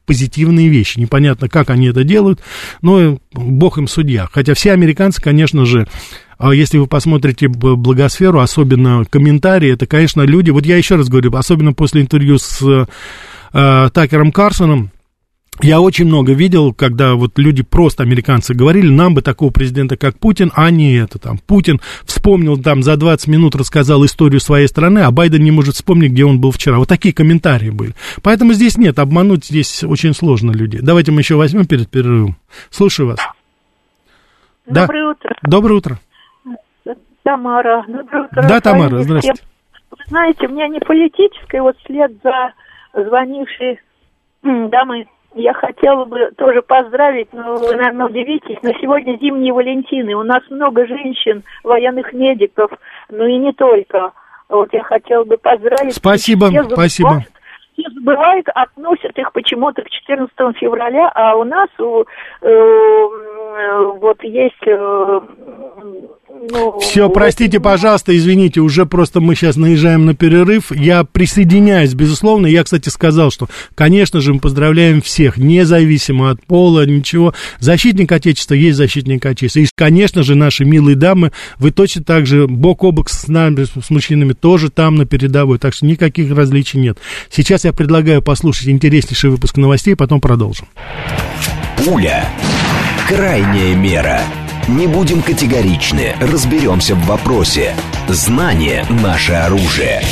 позитивные 0.06 0.68
вещи. 0.68 0.98
Непонятно, 0.98 1.48
как 1.48 1.70
они 1.70 1.88
это 1.88 2.04
делают, 2.04 2.40
но 2.80 3.18
бог 3.32 3.78
им 3.78 3.88
судья. 3.88 4.28
Хотя 4.30 4.54
все 4.54 4.72
американцы, 4.72 5.20
конечно 5.20 5.66
же, 5.66 5.86
а 6.38 6.52
если 6.52 6.78
вы 6.78 6.86
посмотрите 6.86 7.48
благосферу, 7.48 8.40
особенно 8.40 9.04
комментарии, 9.04 9.72
это, 9.72 9.86
конечно, 9.86 10.22
люди, 10.22 10.50
вот 10.50 10.66
я 10.66 10.76
еще 10.76 10.96
раз 10.96 11.08
говорю, 11.08 11.34
особенно 11.34 11.72
после 11.72 12.02
интервью 12.02 12.38
с 12.38 12.86
э, 13.52 13.90
Такером 13.92 14.32
Карсоном, 14.32 14.90
я 15.62 15.80
очень 15.80 16.06
много 16.06 16.32
видел, 16.32 16.72
когда 16.72 17.14
вот 17.14 17.38
люди 17.38 17.62
просто 17.62 18.02
американцы 18.02 18.54
говорили, 18.54 18.88
нам 18.88 19.14
бы 19.14 19.22
такого 19.22 19.50
президента, 19.50 19.96
как 19.96 20.18
Путин, 20.18 20.52
а 20.54 20.70
не 20.70 20.94
это 20.96 21.18
там. 21.18 21.38
Путин 21.38 21.80
вспомнил 22.04 22.60
там 22.60 22.82
за 22.82 22.96
20 22.96 23.28
минут, 23.28 23.54
рассказал 23.54 24.04
историю 24.04 24.40
своей 24.40 24.68
страны, 24.68 25.00
а 25.00 25.10
Байден 25.10 25.42
не 25.42 25.50
может 25.50 25.74
вспомнить, 25.74 26.12
где 26.12 26.24
он 26.24 26.40
был 26.40 26.50
вчера. 26.50 26.78
Вот 26.78 26.88
такие 26.88 27.14
комментарии 27.14 27.70
были. 27.70 27.94
Поэтому 28.22 28.52
здесь 28.52 28.76
нет, 28.76 28.98
обмануть 28.98 29.44
здесь 29.44 29.84
очень 29.84 30.14
сложно 30.14 30.50
людей. 30.52 30.80
Давайте 30.82 31.12
мы 31.12 31.20
еще 31.20 31.36
возьмем 31.36 31.66
перед 31.66 31.88
перерывом. 31.88 32.36
Слушаю 32.70 33.08
вас. 33.08 33.18
Да. 34.66 34.82
Доброе 34.82 35.10
утро, 35.10 35.36
Доброе 35.42 35.74
утро. 35.74 36.00
Тамара. 37.22 37.84
Доброе 37.88 38.24
утро. 38.24 38.48
Да, 38.48 38.60
Тамара, 38.60 39.02
всем. 39.20 39.34
Вы 39.90 39.98
знаете, 40.08 40.46
у 40.46 40.50
меня 40.50 40.68
не 40.68 40.80
политическое, 40.80 41.62
вот 41.62 41.76
след 41.86 42.12
за 42.22 42.52
звонившей 42.94 43.80
дамой. 44.42 45.08
Я 45.36 45.52
хотела 45.52 46.06
бы 46.06 46.30
тоже 46.38 46.62
поздравить, 46.62 47.28
но 47.34 47.56
вы, 47.56 47.76
наверное, 47.76 48.06
удивитесь, 48.06 48.56
но 48.62 48.70
сегодня 48.80 49.18
зимние 49.18 49.52
Валентины. 49.52 50.14
У 50.14 50.22
нас 50.22 50.42
много 50.48 50.86
женщин, 50.86 51.42
военных 51.62 52.14
медиков, 52.14 52.70
ну 53.10 53.26
и 53.26 53.36
не 53.36 53.52
только. 53.52 54.12
Вот 54.48 54.72
я 54.72 54.82
хотела 54.82 55.24
бы 55.24 55.36
поздравить. 55.36 55.94
Спасибо, 55.94 56.46
Все 56.48 56.62
забывают- 56.62 56.72
спасибо. 56.72 57.24
Все 57.74 57.90
забывают, 57.90 58.48
относят 58.54 59.18
их 59.18 59.30
почему-то 59.32 59.82
к 59.82 59.90
14 59.90 60.32
февраля, 60.56 61.12
а 61.14 61.36
у 61.36 61.44
нас 61.44 61.68
э, 61.78 61.82
м, 62.42 63.98
вот 63.98 64.24
есть... 64.24 64.66
э, 64.66 65.20
ну, 66.50 66.78
Все, 66.80 67.08
простите, 67.08 67.60
пожалуйста, 67.60 68.16
извините, 68.16 68.60
уже 68.60 68.86
просто 68.86 69.20
мы 69.20 69.34
сейчас 69.34 69.56
наезжаем 69.56 70.06
на 70.06 70.14
перерыв. 70.14 70.70
Я 70.70 71.04
присоединяюсь, 71.04 71.94
безусловно. 71.94 72.46
Я, 72.46 72.64
кстати, 72.64 72.88
сказал, 72.88 73.30
что, 73.30 73.48
конечно 73.74 74.20
же, 74.20 74.34
мы 74.34 74.40
поздравляем 74.40 75.02
всех, 75.02 75.36
независимо 75.36 76.30
от 76.30 76.44
пола, 76.44 76.86
ничего. 76.86 77.34
Защитник 77.58 78.12
Отечества 78.12 78.54
есть 78.54 78.76
защитник 78.76 79.24
Отечества. 79.24 79.60
И, 79.60 79.66
конечно 79.74 80.22
же, 80.22 80.34
наши 80.34 80.64
милые 80.64 80.96
дамы, 80.96 81.32
вы 81.58 81.70
точно 81.70 82.04
так 82.04 82.26
же 82.26 82.46
бок 82.46 82.84
о 82.84 82.92
бок 82.92 83.08
с 83.08 83.28
нами, 83.28 83.64
с 83.64 83.90
мужчинами, 83.90 84.32
тоже 84.32 84.70
там 84.70 84.96
на 84.96 85.06
передовой. 85.06 85.58
Так 85.58 85.74
что 85.74 85.86
никаких 85.86 86.32
различий 86.34 86.80
нет. 86.80 86.98
Сейчас 87.30 87.64
я 87.64 87.72
предлагаю 87.72 88.22
послушать 88.22 88.68
интереснейший 88.68 89.30
выпуск 89.30 89.56
новостей, 89.56 89.96
потом 89.96 90.20
продолжим. 90.20 90.66
Пуля. 91.76 92.28
Крайняя 93.08 93.76
мера. 93.76 94.20
Не 94.68 94.88
будем 94.88 95.22
категоричны, 95.22 96.16
разберемся 96.20 96.96
в 96.96 97.06
вопросе. 97.06 97.76
Знание– 98.08 98.84
наше 98.90 99.32
оружие. 99.32 100.02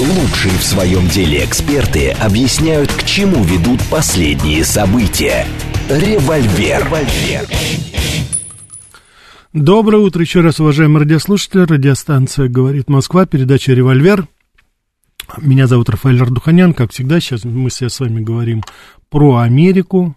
Лучшие 0.00 0.52
в 0.58 0.64
своем 0.64 1.06
деле 1.06 1.44
эксперты 1.44 2.10
объясняют, 2.10 2.92
к 2.92 3.04
чему 3.04 3.44
ведут 3.44 3.80
последние 3.88 4.64
события. 4.64 5.46
Револьвер. 5.88 6.88
Доброе 9.52 9.98
утро 9.98 10.20
еще 10.20 10.40
раз, 10.40 10.58
уважаемые 10.58 11.04
радиослушатели. 11.04 11.60
Радиостанция 11.60 12.48
«Говорит 12.48 12.90
Москва», 12.90 13.26
передача 13.26 13.74
«Револьвер». 13.74 14.26
Меня 15.36 15.68
зовут 15.68 15.88
Рафаэль 15.88 16.20
Ардуханян. 16.20 16.74
Как 16.74 16.90
всегда, 16.90 17.20
сейчас 17.20 17.44
мы 17.44 17.70
с 17.70 18.00
вами 18.00 18.20
говорим 18.20 18.64
про 19.08 19.36
Америку, 19.36 20.16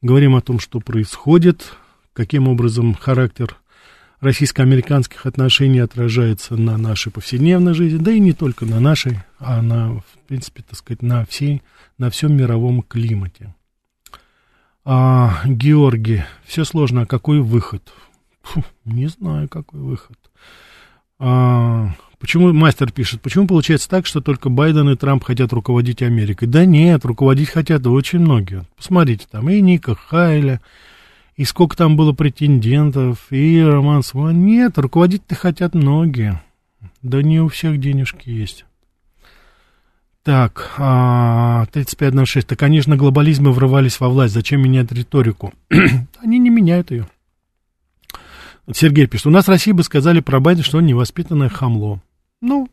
говорим 0.00 0.36
о 0.36 0.42
том, 0.42 0.60
что 0.60 0.78
происходит, 0.78 1.72
каким 2.12 2.48
образом 2.48 2.94
характер 2.94 3.56
российско-американских 4.20 5.26
отношений 5.26 5.80
отражается 5.80 6.56
на 6.56 6.76
нашей 6.76 7.10
повседневной 7.10 7.74
жизни, 7.74 7.98
да 7.98 8.12
и 8.12 8.20
не 8.20 8.32
только 8.32 8.66
на 8.66 8.80
нашей, 8.80 9.20
а 9.38 9.62
на, 9.62 9.94
в 9.94 10.04
принципе, 10.28 10.62
так 10.62 10.78
сказать, 10.78 11.02
на, 11.02 11.24
всей, 11.24 11.62
на 11.98 12.10
всем 12.10 12.36
мировом 12.36 12.82
климате. 12.82 13.54
А, 14.84 15.42
Георгий, 15.46 16.24
все 16.44 16.64
сложно, 16.64 17.02
а 17.02 17.06
какой 17.06 17.40
выход? 17.40 17.92
Фу, 18.42 18.64
не 18.84 19.08
знаю, 19.08 19.48
какой 19.48 19.80
выход. 19.80 20.18
А, 21.18 21.90
Почему 22.20 22.52
мастер 22.52 22.92
пишет? 22.92 23.22
Почему 23.22 23.46
получается 23.46 23.88
так, 23.88 24.04
что 24.04 24.20
только 24.20 24.50
Байден 24.50 24.90
и 24.90 24.96
Трамп 24.96 25.24
хотят 25.24 25.54
руководить 25.54 26.02
Америкой? 26.02 26.48
Да 26.48 26.66
нет, 26.66 27.02
руководить 27.06 27.48
хотят 27.48 27.86
очень 27.86 28.18
многие. 28.18 28.66
Посмотрите, 28.76 29.26
там 29.30 29.48
и 29.48 29.58
Ника 29.62 29.94
Хайля, 29.94 30.60
и 31.40 31.44
сколько 31.46 31.74
там 31.74 31.96
было 31.96 32.12
претендентов, 32.12 33.28
и 33.30 33.62
Роман 33.62 34.02
Сван. 34.02 34.44
Нет, 34.44 34.76
руководить-то 34.76 35.34
хотят 35.34 35.74
многие. 35.74 36.42
Да 37.00 37.22
не 37.22 37.40
у 37.40 37.48
всех 37.48 37.80
денежки 37.80 38.28
есть. 38.28 38.66
Так, 40.22 40.74
35.06. 40.76 42.42
Так, 42.42 42.58
конечно, 42.58 42.94
глобализмы 42.94 43.52
врывались 43.52 44.00
во 44.00 44.10
власть. 44.10 44.34
Зачем 44.34 44.60
менять 44.60 44.92
риторику? 44.92 45.54
Они 46.22 46.38
не 46.38 46.50
меняют 46.50 46.90
ее. 46.90 47.08
Сергей 48.70 49.06
пишет. 49.06 49.28
У 49.28 49.30
нас 49.30 49.46
в 49.46 49.50
России 49.50 49.72
бы 49.72 49.82
сказали 49.82 50.20
про 50.20 50.40
Байдена, 50.40 50.62
что 50.62 50.76
он 50.76 50.84
невоспитанное 50.84 51.48
хамло. 51.48 52.02
Ну, 52.42 52.68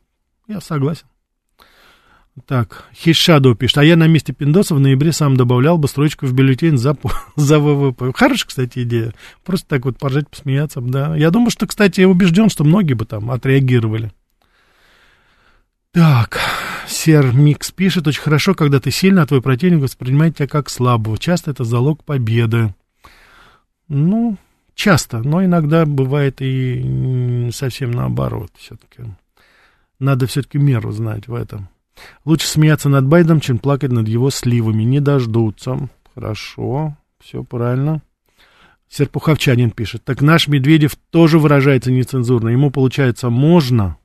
я 0.49 0.59
согласен. 0.59 1.05
Так, 2.45 2.85
Хишадо 2.93 3.55
пишет, 3.55 3.79
а 3.79 3.83
я 3.83 3.95
на 3.95 4.07
месте 4.07 4.31
Пиндоса 4.31 4.75
в 4.75 4.79
ноябре 4.79 5.11
сам 5.11 5.35
добавлял 5.35 5.77
бы 5.77 5.87
строчку 5.87 6.27
в 6.27 6.33
бюллетень 6.33 6.77
за, 6.77 6.95
за 7.35 7.59
ВВП. 7.59 8.11
Хорошая, 8.13 8.47
кстати, 8.47 8.83
идея. 8.83 9.13
Просто 9.43 9.67
так 9.67 9.85
вот 9.85 9.97
поржать, 9.97 10.29
посмеяться, 10.29 10.81
да. 10.81 11.15
Я 11.15 11.31
думаю, 11.31 11.49
что, 11.49 11.65
кстати, 11.65 12.01
я 12.01 12.09
убежден, 12.09 12.49
что 12.49 12.63
многие 12.63 12.93
бы 12.93 13.05
там 13.05 13.31
отреагировали. 13.31 14.11
Так, 15.91 16.39
Сер 16.87 17.33
Микс 17.33 17.71
пишет, 17.71 18.07
очень 18.07 18.21
хорошо, 18.21 18.53
когда 18.53 18.79
ты 18.79 18.91
сильно, 18.91 19.23
а 19.23 19.25
твой 19.25 19.41
противник 19.41 19.81
воспринимает 19.81 20.37
тебя 20.37 20.47
как 20.47 20.69
слабого. 20.69 21.17
Часто 21.17 21.49
это 21.51 21.63
залог 21.63 22.03
победы. 22.03 22.75
Ну, 23.87 24.37
часто, 24.75 25.19
но 25.19 25.43
иногда 25.43 25.85
бывает 25.87 26.41
и 26.41 27.49
совсем 27.51 27.91
наоборот 27.91 28.51
все-таки. 28.57 29.09
Надо 29.99 30.27
все-таки 30.27 30.59
меру 30.59 30.91
знать 30.91 31.27
в 31.27 31.33
этом. 31.33 31.69
Лучше 32.25 32.47
смеяться 32.47 32.89
над 32.89 33.05
Байдом, 33.05 33.39
чем 33.39 33.59
плакать 33.59 33.91
над 33.91 34.07
его 34.07 34.29
сливами. 34.29 34.83
Не 34.83 34.99
дождутся. 34.99 35.89
Хорошо, 36.13 36.97
все 37.19 37.43
правильно. 37.43 38.01
Серпуховчанин 38.89 39.71
пишет. 39.71 40.03
Так 40.03 40.21
наш 40.21 40.47
Медведев 40.47 40.95
тоже 41.09 41.39
выражается 41.39 41.91
нецензурно. 41.91 42.49
Ему, 42.49 42.71
получается, 42.71 43.29
можно. 43.29 43.97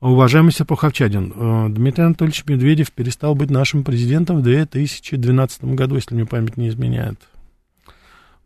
Уважаемый 0.00 0.52
Серпуховчанин, 0.52 1.32
э, 1.34 1.66
Дмитрий 1.70 2.04
Анатольевич 2.04 2.44
Медведев 2.46 2.90
перестал 2.90 3.34
быть 3.34 3.50
нашим 3.50 3.84
президентом 3.84 4.38
в 4.38 4.42
2012 4.42 5.74
году, 5.74 5.96
если 5.96 6.14
мне 6.14 6.24
память 6.24 6.56
не 6.56 6.68
изменяет. 6.68 7.20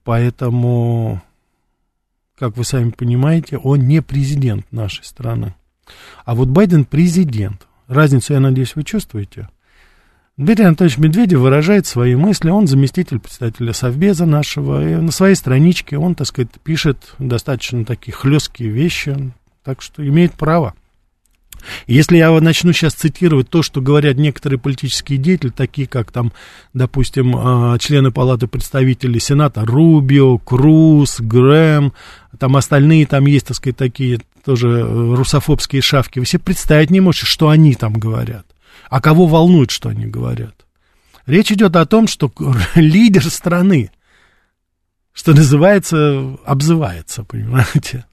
Поэтому, 0.02 1.22
как 2.36 2.56
вы 2.56 2.64
сами 2.64 2.90
понимаете, 2.90 3.56
он 3.56 3.86
не 3.86 4.02
президент 4.02 4.70
нашей 4.72 5.04
страны. 5.04 5.54
А 6.24 6.34
вот 6.34 6.48
Байден 6.48 6.84
президент. 6.84 7.68
Разницу, 7.88 8.32
я 8.32 8.40
надеюсь, 8.40 8.76
вы 8.76 8.84
чувствуете. 8.84 9.48
Дмитрий 10.36 10.64
Анатольевич 10.64 10.98
Медведев 10.98 11.38
выражает 11.38 11.86
свои 11.86 12.16
мысли, 12.16 12.50
он 12.50 12.66
заместитель 12.66 13.20
председателя 13.20 13.72
Совбеза 13.72 14.26
нашего, 14.26 14.84
и 14.84 14.96
на 14.96 15.12
своей 15.12 15.36
страничке 15.36 15.96
он, 15.96 16.16
так 16.16 16.26
сказать, 16.26 16.50
пишет 16.64 17.14
достаточно 17.20 17.84
такие 17.84 18.12
хлесткие 18.12 18.70
вещи, 18.70 19.32
так 19.62 19.80
что 19.80 20.06
имеет 20.06 20.32
право. 20.32 20.74
Если 21.86 22.16
я 22.16 22.30
начну 22.40 22.72
сейчас 22.72 22.94
цитировать 22.94 23.48
то, 23.48 23.62
что 23.62 23.80
говорят 23.80 24.16
некоторые 24.16 24.58
политические 24.58 25.18
деятели, 25.18 25.50
такие 25.50 25.86
как 25.86 26.12
там, 26.12 26.32
допустим, 26.72 27.34
а, 27.36 27.78
члены 27.78 28.10
Палаты 28.10 28.46
представителей 28.46 29.20
Сената 29.20 29.64
Рубио, 29.64 30.38
Круз, 30.38 31.20
Грэм, 31.20 31.92
там 32.38 32.56
остальные 32.56 33.06
там 33.06 33.26
есть, 33.26 33.46
так 33.46 33.56
сказать, 33.56 33.76
такие 33.76 34.20
тоже 34.44 34.68
э, 34.68 35.14
русофобские 35.14 35.82
шавки, 35.82 36.18
вы 36.18 36.26
себе 36.26 36.40
представить 36.40 36.90
не 36.90 37.00
можете, 37.00 37.26
что 37.26 37.48
они 37.48 37.74
там 37.74 37.94
говорят. 37.94 38.46
А 38.90 39.00
кого 39.00 39.26
волнует, 39.26 39.70
что 39.70 39.88
они 39.88 40.06
говорят? 40.06 40.54
Речь 41.26 41.50
идет 41.50 41.76
о 41.76 41.86
том, 41.86 42.06
что 42.06 42.32
лидер 42.74 43.24
страны, 43.30 43.90
что 45.12 45.32
называется, 45.32 46.36
обзывается, 46.44 47.24
понимаете? 47.24 48.04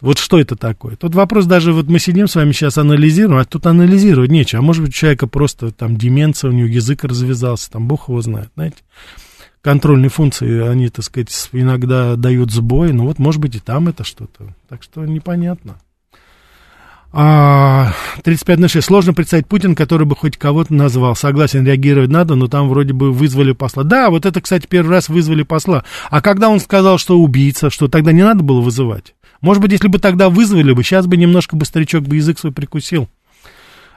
Вот 0.00 0.18
что 0.18 0.38
это 0.38 0.54
такое? 0.54 0.94
Тут 0.94 1.14
вопрос 1.16 1.46
даже, 1.46 1.72
вот 1.72 1.88
мы 1.88 1.98
сидим 1.98 2.28
с 2.28 2.36
вами 2.36 2.52
сейчас 2.52 2.78
анализируем, 2.78 3.40
а 3.40 3.44
тут 3.44 3.66
анализировать 3.66 4.30
нечего. 4.30 4.60
А 4.60 4.62
может 4.62 4.82
быть, 4.82 4.90
у 4.90 4.94
человека 4.94 5.26
просто 5.26 5.72
там 5.72 5.96
деменция, 5.96 6.50
у 6.50 6.52
него 6.52 6.68
язык 6.68 7.02
развязался, 7.02 7.70
там 7.70 7.88
бог 7.88 8.08
его 8.08 8.20
знает, 8.20 8.50
знаете. 8.54 8.76
Контрольные 9.60 10.08
функции, 10.08 10.66
они, 10.66 10.88
так 10.88 11.04
сказать, 11.04 11.50
иногда 11.52 12.14
дают 12.14 12.52
сбой, 12.52 12.92
но 12.92 13.06
вот, 13.06 13.18
может 13.18 13.40
быть, 13.40 13.56
и 13.56 13.58
там 13.58 13.88
это 13.88 14.04
что-то. 14.04 14.54
Так 14.68 14.84
что 14.84 15.04
непонятно. 15.04 15.80
А, 17.10 17.92
35 18.22 18.58
на 18.58 18.68
6. 18.68 18.86
Сложно 18.86 19.14
представить 19.14 19.46
Путин, 19.46 19.74
который 19.74 20.06
бы 20.06 20.14
хоть 20.14 20.36
кого-то 20.36 20.74
назвал. 20.74 21.16
Согласен, 21.16 21.66
реагировать 21.66 22.10
надо, 22.10 22.34
но 22.34 22.48
там 22.48 22.68
вроде 22.68 22.92
бы 22.92 23.12
вызвали 23.12 23.52
посла. 23.52 23.82
Да, 23.82 24.10
вот 24.10 24.26
это, 24.26 24.40
кстати, 24.40 24.66
первый 24.68 24.90
раз 24.90 25.08
вызвали 25.08 25.42
посла. 25.42 25.84
А 26.10 26.20
когда 26.20 26.50
он 26.50 26.60
сказал, 26.60 26.98
что 26.98 27.18
убийца, 27.18 27.70
что 27.70 27.88
тогда 27.88 28.12
не 28.12 28.22
надо 28.22 28.44
было 28.44 28.60
вызывать? 28.60 29.14
Может 29.40 29.62
быть, 29.62 29.72
если 29.72 29.88
бы 29.88 29.98
тогда 29.98 30.28
вызвали 30.28 30.72
бы, 30.72 30.82
сейчас 30.82 31.06
бы 31.06 31.16
немножко 31.16 31.56
бы 31.56 31.64
старичок 31.64 32.04
бы 32.04 32.16
язык 32.16 32.38
свой 32.38 32.52
прикусил. 32.52 33.08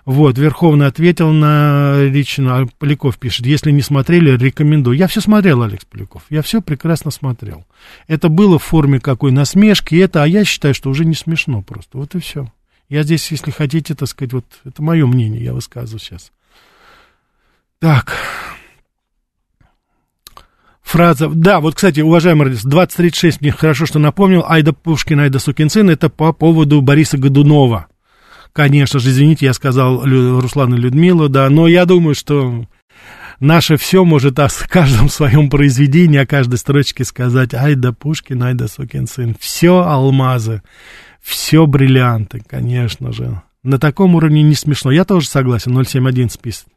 Вот, 0.05 0.37
Верховный 0.37 0.87
ответил 0.87 1.31
на 1.31 2.03
лично, 2.05 2.67
Поляков 2.79 3.19
пишет, 3.19 3.45
если 3.45 3.69
не 3.69 3.81
смотрели, 3.81 4.35
рекомендую. 4.35 4.97
Я 4.97 5.07
все 5.07 5.21
смотрел, 5.21 5.61
Алекс 5.61 5.85
Поляков, 5.85 6.23
я 6.29 6.41
все 6.41 6.61
прекрасно 6.61 7.11
смотрел. 7.11 7.65
Это 8.07 8.29
было 8.29 8.57
в 8.57 8.63
форме 8.63 8.99
какой 8.99 9.31
насмешки, 9.31 9.95
это, 9.95 10.23
а 10.23 10.27
я 10.27 10.43
считаю, 10.43 10.73
что 10.73 10.89
уже 10.89 11.05
не 11.05 11.13
смешно 11.13 11.61
просто, 11.61 11.99
вот 11.99 12.15
и 12.15 12.19
все. 12.19 12.51
Я 12.89 13.03
здесь, 13.03 13.31
если 13.31 13.51
хотите, 13.51 13.93
так 13.93 14.09
сказать, 14.09 14.33
вот, 14.33 14.45
это 14.65 14.81
мое 14.81 15.05
мнение, 15.05 15.43
я 15.43 15.53
высказываю 15.53 15.99
сейчас. 15.99 16.31
Так, 17.79 18.15
фраза, 20.91 21.29
да, 21.29 21.59
вот, 21.61 21.75
кстати, 21.75 22.01
уважаемый 22.01 22.47
радист, 22.47 22.65
2036 22.65 23.41
мне 23.41 23.51
хорошо, 23.51 23.85
что 23.85 23.97
напомнил, 23.97 24.43
Айда 24.47 24.73
Пушкин, 24.73 25.21
Айда 25.21 25.39
Сукин 25.39 25.69
сын, 25.69 25.89
это 25.89 26.09
по 26.09 26.33
поводу 26.33 26.81
Бориса 26.81 27.17
Годунова. 27.17 27.87
Конечно 28.53 28.99
же, 28.99 29.09
извините, 29.09 29.45
я 29.45 29.53
сказал 29.53 30.03
Руслан 30.03 30.75
и 30.75 30.77
Людмила, 30.77 31.29
да, 31.29 31.49
но 31.49 31.67
я 31.67 31.85
думаю, 31.85 32.13
что 32.13 32.65
наше 33.39 33.77
все 33.77 34.03
может 34.03 34.37
о 34.39 34.49
каждом 34.69 35.09
своем 35.09 35.49
произведении, 35.49 36.19
о 36.19 36.27
каждой 36.27 36.57
строчке 36.57 37.05
сказать, 37.05 37.53
Айда 37.53 37.93
Пушкин, 37.93 38.43
Айда 38.43 38.67
Сукин 38.67 39.07
сын, 39.07 39.35
все 39.39 39.83
алмазы, 39.83 40.61
все 41.21 41.65
бриллианты, 41.65 42.43
конечно 42.45 43.13
же. 43.13 43.41
На 43.63 43.79
таком 43.79 44.15
уровне 44.15 44.41
не 44.41 44.55
смешно. 44.55 44.91
Я 44.91 45.05
тоже 45.05 45.27
согласен, 45.27 45.73
071 45.85 46.29
список. 46.29 46.67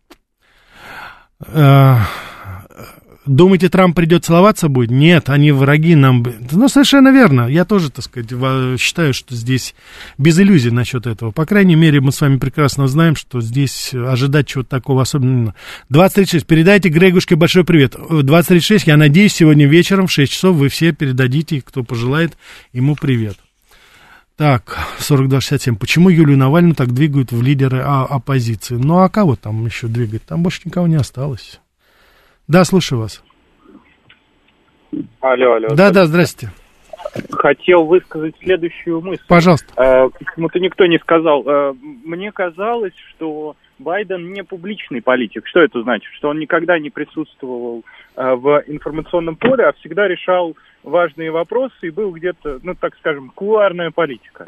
Думаете, 3.26 3.70
Трамп 3.70 3.96
придет 3.96 4.24
целоваться 4.24 4.68
будет? 4.68 4.90
Нет, 4.90 5.30
они 5.30 5.50
враги 5.50 5.94
нам. 5.94 6.22
Ну, 6.50 6.68
совершенно 6.68 7.08
верно. 7.08 7.48
Я 7.48 7.64
тоже, 7.64 7.90
так 7.90 8.04
сказать, 8.04 8.28
считаю, 8.78 9.14
что 9.14 9.34
здесь 9.34 9.74
без 10.18 10.38
иллюзий 10.38 10.70
насчет 10.70 11.06
этого. 11.06 11.30
По 11.30 11.46
крайней 11.46 11.74
мере, 11.74 12.02
мы 12.02 12.12
с 12.12 12.20
вами 12.20 12.36
прекрасно 12.36 12.86
знаем, 12.86 13.16
что 13.16 13.40
здесь 13.40 13.94
ожидать 13.94 14.48
чего-то 14.48 14.68
такого 14.68 15.02
особенного. 15.02 15.54
2036. 15.88 16.46
Передайте 16.46 16.90
Грегушке 16.90 17.34
большой 17.34 17.64
привет. 17.64 17.96
2036. 17.96 18.86
Я 18.86 18.98
надеюсь, 18.98 19.32
сегодня 19.32 19.66
вечером 19.66 20.06
в 20.06 20.12
6 20.12 20.30
часов 20.30 20.56
вы 20.56 20.68
все 20.68 20.92
передадите, 20.92 21.62
кто 21.62 21.82
пожелает, 21.82 22.36
ему 22.74 22.94
привет. 22.94 23.38
Так, 24.36 24.78
4267. 24.98 25.76
Почему 25.76 26.10
Юлию 26.10 26.36
Навальную 26.36 26.74
так 26.74 26.92
двигают 26.92 27.32
в 27.32 27.40
лидеры 27.40 27.80
а, 27.84 28.04
оппозиции? 28.04 28.74
Ну, 28.74 28.98
а 28.98 29.08
кого 29.08 29.36
там 29.36 29.64
еще 29.64 29.86
двигать? 29.86 30.24
Там 30.24 30.42
больше 30.42 30.62
никого 30.64 30.88
не 30.88 30.96
осталось. 30.96 31.60
Да, 32.46 32.64
слушаю 32.64 33.00
вас. 33.00 33.22
Алло, 35.20 35.54
алло. 35.54 35.68
Да, 35.74 35.90
да, 35.90 36.04
здрасте. 36.04 36.50
Хотел 37.32 37.84
высказать 37.84 38.34
следующую 38.40 39.00
мысль. 39.00 39.22
Пожалуйста. 39.28 39.72
Э, 39.76 40.08
почему-то 40.18 40.58
никто 40.58 40.86
не 40.86 40.98
сказал. 40.98 41.42
Э, 41.46 41.74
мне 42.04 42.32
казалось, 42.32 42.94
что 43.10 43.56
Байден 43.78 44.32
не 44.32 44.42
публичный 44.42 45.00
политик. 45.00 45.46
Что 45.46 45.60
это 45.60 45.82
значит? 45.82 46.12
Что 46.14 46.28
он 46.28 46.38
никогда 46.38 46.78
не 46.78 46.90
присутствовал 46.90 47.84
э, 48.16 48.34
в 48.34 48.64
информационном 48.66 49.36
поле, 49.36 49.64
а 49.64 49.72
всегда 49.74 50.08
решал 50.08 50.56
важные 50.82 51.30
вопросы 51.30 51.74
и 51.82 51.90
был 51.90 52.12
где-то, 52.12 52.60
ну, 52.62 52.74
так 52.74 52.94
скажем, 52.96 53.30
кулуарная 53.30 53.90
политика. 53.90 54.46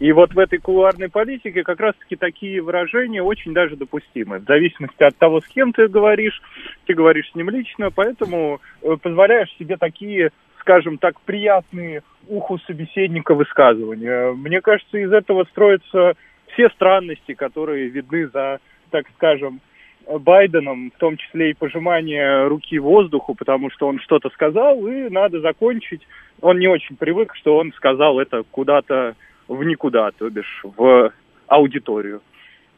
И 0.00 0.10
вот 0.12 0.34
в 0.34 0.38
этой 0.38 0.58
кулуарной 0.58 1.08
политике 1.08 1.62
как 1.62 1.78
раз-таки 1.78 2.16
такие 2.16 2.60
выражения 2.60 3.22
очень 3.22 3.54
даже 3.54 3.76
допустимы. 3.76 4.40
В 4.40 4.44
зависимости 4.44 5.02
от 5.02 5.16
того, 5.16 5.40
с 5.40 5.46
кем 5.46 5.72
ты 5.72 5.86
говоришь, 5.86 6.42
ты 6.86 6.94
говоришь 6.94 7.30
с 7.30 7.34
ним 7.34 7.50
лично, 7.50 7.90
поэтому 7.90 8.60
э, 8.82 8.96
позволяешь 9.00 9.54
себе 9.56 9.76
такие, 9.76 10.30
скажем 10.60 10.98
так, 10.98 11.20
приятные 11.20 12.02
уху 12.26 12.58
собеседника 12.66 13.34
высказывания. 13.34 14.32
Мне 14.32 14.60
кажется, 14.60 14.98
из 14.98 15.12
этого 15.12 15.44
строятся 15.44 16.14
все 16.52 16.68
странности, 16.70 17.34
которые 17.34 17.88
видны 17.88 18.26
за, 18.28 18.58
так 18.90 19.06
скажем, 19.14 19.60
Байденом, 20.06 20.92
в 20.94 20.98
том 20.98 21.16
числе 21.16 21.50
и 21.50 21.54
пожимание 21.54 22.46
руки 22.46 22.78
воздуху, 22.78 23.34
потому 23.34 23.70
что 23.70 23.86
он 23.86 24.00
что-то 24.00 24.28
сказал, 24.30 24.86
и 24.86 25.08
надо 25.08 25.40
закончить. 25.40 26.02
Он 26.40 26.58
не 26.58 26.66
очень 26.66 26.96
привык, 26.96 27.34
что 27.36 27.56
он 27.56 27.72
сказал 27.72 28.18
это 28.18 28.42
куда-то 28.50 29.14
в 29.48 29.62
никуда, 29.64 30.10
то 30.12 30.28
бишь 30.30 30.62
в 30.62 31.12
аудиторию. 31.46 32.20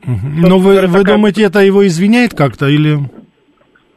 Но 0.04 0.58
вы, 0.58 0.86
вы 0.86 1.04
думаете, 1.04 1.44
это 1.44 1.60
его 1.60 1.86
извиняет 1.86 2.34
как-то 2.34 2.66
или... 2.66 2.98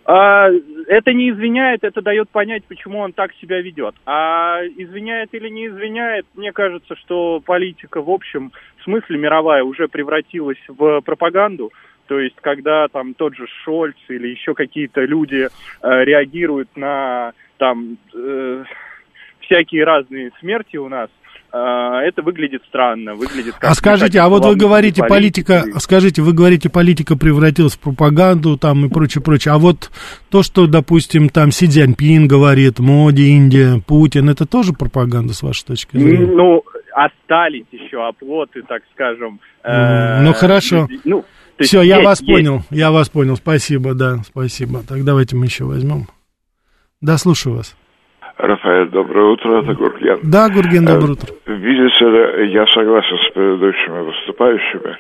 А, 0.05 0.49
это 0.87 1.13
не 1.13 1.29
извиняет, 1.29 1.83
это 1.83 2.01
дает 2.01 2.29
понять, 2.29 2.63
почему 2.67 2.99
он 2.99 3.13
так 3.13 3.31
себя 3.35 3.61
ведет. 3.61 3.93
А 4.07 4.61
извиняет 4.77 5.29
или 5.33 5.49
не 5.49 5.67
извиняет, 5.67 6.25
мне 6.35 6.51
кажется, 6.51 6.95
что 6.95 7.41
политика 7.45 8.01
в 8.01 8.09
общем 8.09 8.51
смысле 8.83 9.19
мировая 9.19 9.63
уже 9.63 9.87
превратилась 9.87 10.57
в 10.67 11.01
пропаганду. 11.01 11.71
То 12.07 12.19
есть, 12.19 12.37
когда 12.41 12.87
там 12.87 13.13
тот 13.13 13.35
же 13.35 13.45
Шольц 13.63 13.97
или 14.07 14.29
еще 14.29 14.55
какие-то 14.55 15.01
люди 15.01 15.47
э, 15.83 16.03
реагируют 16.05 16.69
на 16.75 17.33
там 17.57 17.97
э, 18.15 18.63
всякие 19.41 19.83
разные 19.83 20.31
смерти 20.39 20.77
у 20.77 20.89
нас, 20.89 21.09
это 21.57 22.21
выглядит 22.21 22.61
странно, 22.67 23.15
выглядит 23.15 23.55
как... 23.55 23.71
А 23.71 23.73
скажите, 23.73 24.19
а 24.19 24.29
вот 24.29 24.45
вы 24.45 24.55
говорите, 24.55 25.03
политика, 25.03 25.63
скажите, 25.77 26.21
вы 26.21 26.33
говорите, 26.33 26.69
политика 26.69 27.17
превратилась 27.17 27.73
в 27.73 27.79
пропаганду 27.79 28.57
там 28.57 28.85
и 28.85 28.89
прочее, 28.89 29.23
прочее, 29.23 29.53
а 29.53 29.57
вот 29.57 29.89
то, 30.29 30.43
что, 30.43 30.67
допустим, 30.67 31.29
там 31.29 31.51
Си 31.51 31.67
Цзяньпин 31.67 32.27
говорит, 32.27 32.79
Моди, 32.79 33.29
Индия, 33.35 33.81
Путин, 33.85 34.29
это 34.29 34.45
тоже 34.45 34.73
пропаганда, 34.73 35.33
с 35.33 35.41
вашей 35.41 35.65
точки 35.65 35.97
зрения? 35.97 36.27
Ну, 36.27 36.63
остались 36.93 37.65
еще 37.71 38.07
оплоты, 38.07 38.61
так 38.67 38.83
скажем. 38.93 39.39
Э, 39.63 40.21
ну, 40.21 40.33
хорошо. 40.33 40.87
Ну, 41.03 41.25
Все, 41.59 41.81
я 41.81 42.01
вас 42.01 42.21
понял, 42.21 42.61
я 42.69 42.91
вас 42.91 43.09
понял, 43.09 43.35
спасибо, 43.35 43.93
да, 43.93 44.17
спасибо. 44.23 44.83
Так 44.87 45.03
давайте 45.03 45.35
мы 45.35 45.45
еще 45.45 45.63
возьмем. 45.63 46.07
Да, 47.01 47.17
слушаю 47.17 47.55
вас. 47.55 47.75
Рафаэль, 48.39 48.87
доброе 48.87 49.25
утро, 49.33 49.61
это 49.61 49.73
Гурген. 49.73 50.19
Да, 50.23 50.47
Гурген, 50.47 50.85
доброе 50.85 51.11
утро. 51.11 51.27
Видите 51.45 52.05
ли, 52.05 52.53
я 52.53 52.65
согласен 52.67 53.17
с 53.17 53.33
предыдущими 53.33 53.99
выступающими. 53.99 54.97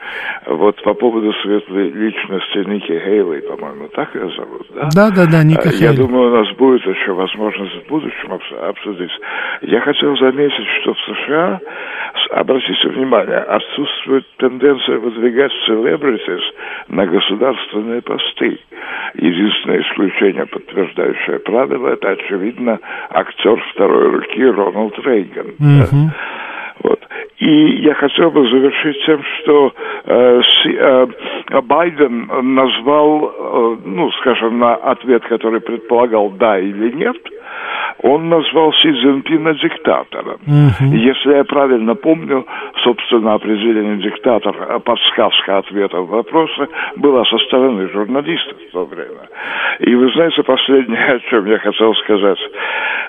Вот 0.47 0.81
по 0.83 0.93
поводу 0.93 1.31
светлой 1.41 1.89
личности 1.89 2.69
Ники 2.69 2.91
Хейли, 2.91 3.39
по-моему, 3.47 3.87
так 3.95 4.13
ее 4.13 4.29
зовут, 4.35 4.67
да? 4.75 4.89
Да, 4.93 5.09
да, 5.15 5.25
да, 5.25 5.43
Ника 5.43 5.69
Хейли. 5.69 5.83
Я 5.83 5.93
думаю, 5.93 6.33
у 6.33 6.35
нас 6.35 6.53
будет 6.57 6.85
еще 6.85 7.13
возможность 7.13 7.85
в 7.85 7.87
будущем 7.87 8.33
обсудить. 8.61 9.11
Я 9.61 9.79
хотел 9.79 10.17
заметить, 10.17 10.67
что 10.81 10.93
в 10.93 10.99
США, 10.99 11.61
обратите 12.31 12.89
внимание, 12.89 13.37
отсутствует 13.37 14.25
тенденция 14.35 14.97
выдвигать 14.97 15.53
celebrities 15.65 16.43
на 16.89 17.05
государственные 17.05 18.01
посты. 18.01 18.59
Единственное 19.13 19.81
исключение, 19.81 20.45
подтверждающее 20.45 21.39
правило, 21.39 21.89
это, 21.89 22.09
очевидно, 22.09 22.79
актер 23.29 23.63
второй 23.73 24.09
руки 24.09 24.43
Рональд 24.43 24.99
Рейган. 24.99 25.47
Mm-hmm. 25.59 26.09
Вот. 26.83 26.99
И 27.39 27.81
я 27.83 27.93
хотел 27.93 28.31
бы 28.31 28.47
завершить 28.49 29.05
тем, 29.05 29.21
что 29.23 29.73
э, 30.05 30.41
си, 30.41 30.77
э, 30.79 31.07
Байден 31.63 32.29
назвал, 32.55 33.25
э, 33.25 33.77
ну, 33.85 34.11
скажем, 34.11 34.59
на 34.59 34.75
ответ, 34.75 35.23
который 35.25 35.61
предполагал 35.61 36.29
да 36.31 36.59
или 36.59 36.91
нет, 36.91 37.17
он 38.01 38.29
назвал 38.29 38.73
Си 38.73 38.91
Цзиньпина 38.93 39.53
диктатором. 39.55 40.39
Uh-huh. 40.47 40.95
Если 40.95 41.35
я 41.35 41.43
правильно 41.43 41.95
помню, 41.95 42.45
собственно, 42.83 43.33
определение 43.33 43.97
диктатора, 43.97 44.79
подсказка 44.79 45.57
ответа 45.57 46.01
в 46.01 46.07
вопросы 46.07 46.67
была 46.95 47.25
со 47.25 47.37
стороны 47.39 47.89
журналистов 47.89 48.57
в 48.57 48.71
то 48.71 48.85
время. 48.85 49.27
И 49.79 49.93
вы 49.95 50.11
знаете, 50.11 50.43
последнее, 50.43 51.05
о 51.05 51.19
чем 51.29 51.45
я 51.45 51.59
хотел 51.59 51.93
сказать. 51.95 52.39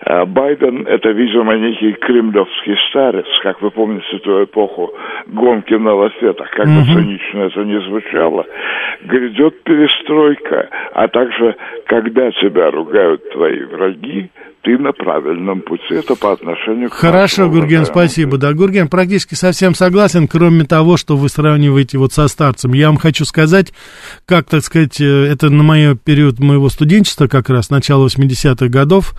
Э, 0.06 0.24
Байден– 0.24 0.86
это, 0.88 1.10
видимо, 1.10 1.56
некий 1.56 1.92
кремлевский 1.92 2.76
старец, 2.88 3.26
как 3.42 3.60
вы 3.62 3.70
помните 3.70 4.18
ту 4.18 4.42
эпоху 4.44 4.92
гонки 5.26 5.74
на 5.74 5.94
лафетах, 5.94 6.50
как 6.50 6.66
бы 6.66 6.82
цинично 6.84 7.42
это 7.42 7.64
не 7.64 7.80
звучало. 7.82 8.46
Грядет 9.02 9.62
перестройка, 9.62 10.68
а 10.92 11.08
также, 11.08 11.56
когда 11.86 12.30
тебя 12.32 12.70
ругают 12.70 13.30
твои 13.30 13.62
враги, 13.64 14.30
ты 14.62 14.78
на 14.78 14.92
правильном 14.92 15.62
пути. 15.62 15.94
Это 15.94 16.14
по 16.16 16.32
отношению 16.32 16.90
к... 16.90 16.94
Хорошо, 16.94 17.48
Гурген, 17.48 17.86
спасибо. 17.86 18.36
Да, 18.36 18.52
Гурген, 18.52 18.88
практически 18.88 19.34
совсем 19.34 19.74
согласен, 19.74 20.28
кроме 20.28 20.64
того, 20.64 20.96
что 20.96 21.16
вы 21.16 21.28
сравниваете 21.28 21.98
вот 21.98 22.12
со 22.12 22.28
старцем. 22.28 22.72
Я 22.72 22.88
вам 22.88 22.98
хочу 22.98 23.24
сказать, 23.24 23.72
как, 24.26 24.48
так 24.48 24.62
сказать, 24.62 25.00
э, 25.00 25.04
это 25.04 25.50
на 25.50 25.62
мой 25.62 25.96
период 25.96 26.38
моего 26.38 26.68
студенчества, 26.68 27.26
как 27.26 27.48
раз, 27.48 27.70
начало 27.70 28.06
80-х 28.06 28.68
годов, 28.68 29.14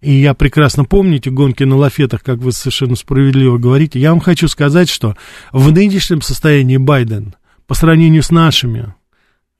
и 0.00 0.12
я 0.12 0.34
прекрасно 0.34 0.84
помню 0.84 1.16
эти 1.16 1.28
гонки 1.28 1.64
на 1.64 1.76
лафетах, 1.76 2.22
как 2.22 2.38
вы 2.38 2.52
совершенно 2.52 2.94
справедливо 2.94 3.58
говорите. 3.58 3.98
Я 3.98 4.10
вам 4.10 4.20
хочу 4.20 4.48
сказать, 4.48 4.88
что 4.88 5.16
в 5.52 5.72
нынешнем 5.72 6.22
состоянии 6.22 6.76
Байден, 6.76 7.34
по 7.66 7.74
сравнению 7.74 8.22
с 8.22 8.30
нашими 8.30 8.94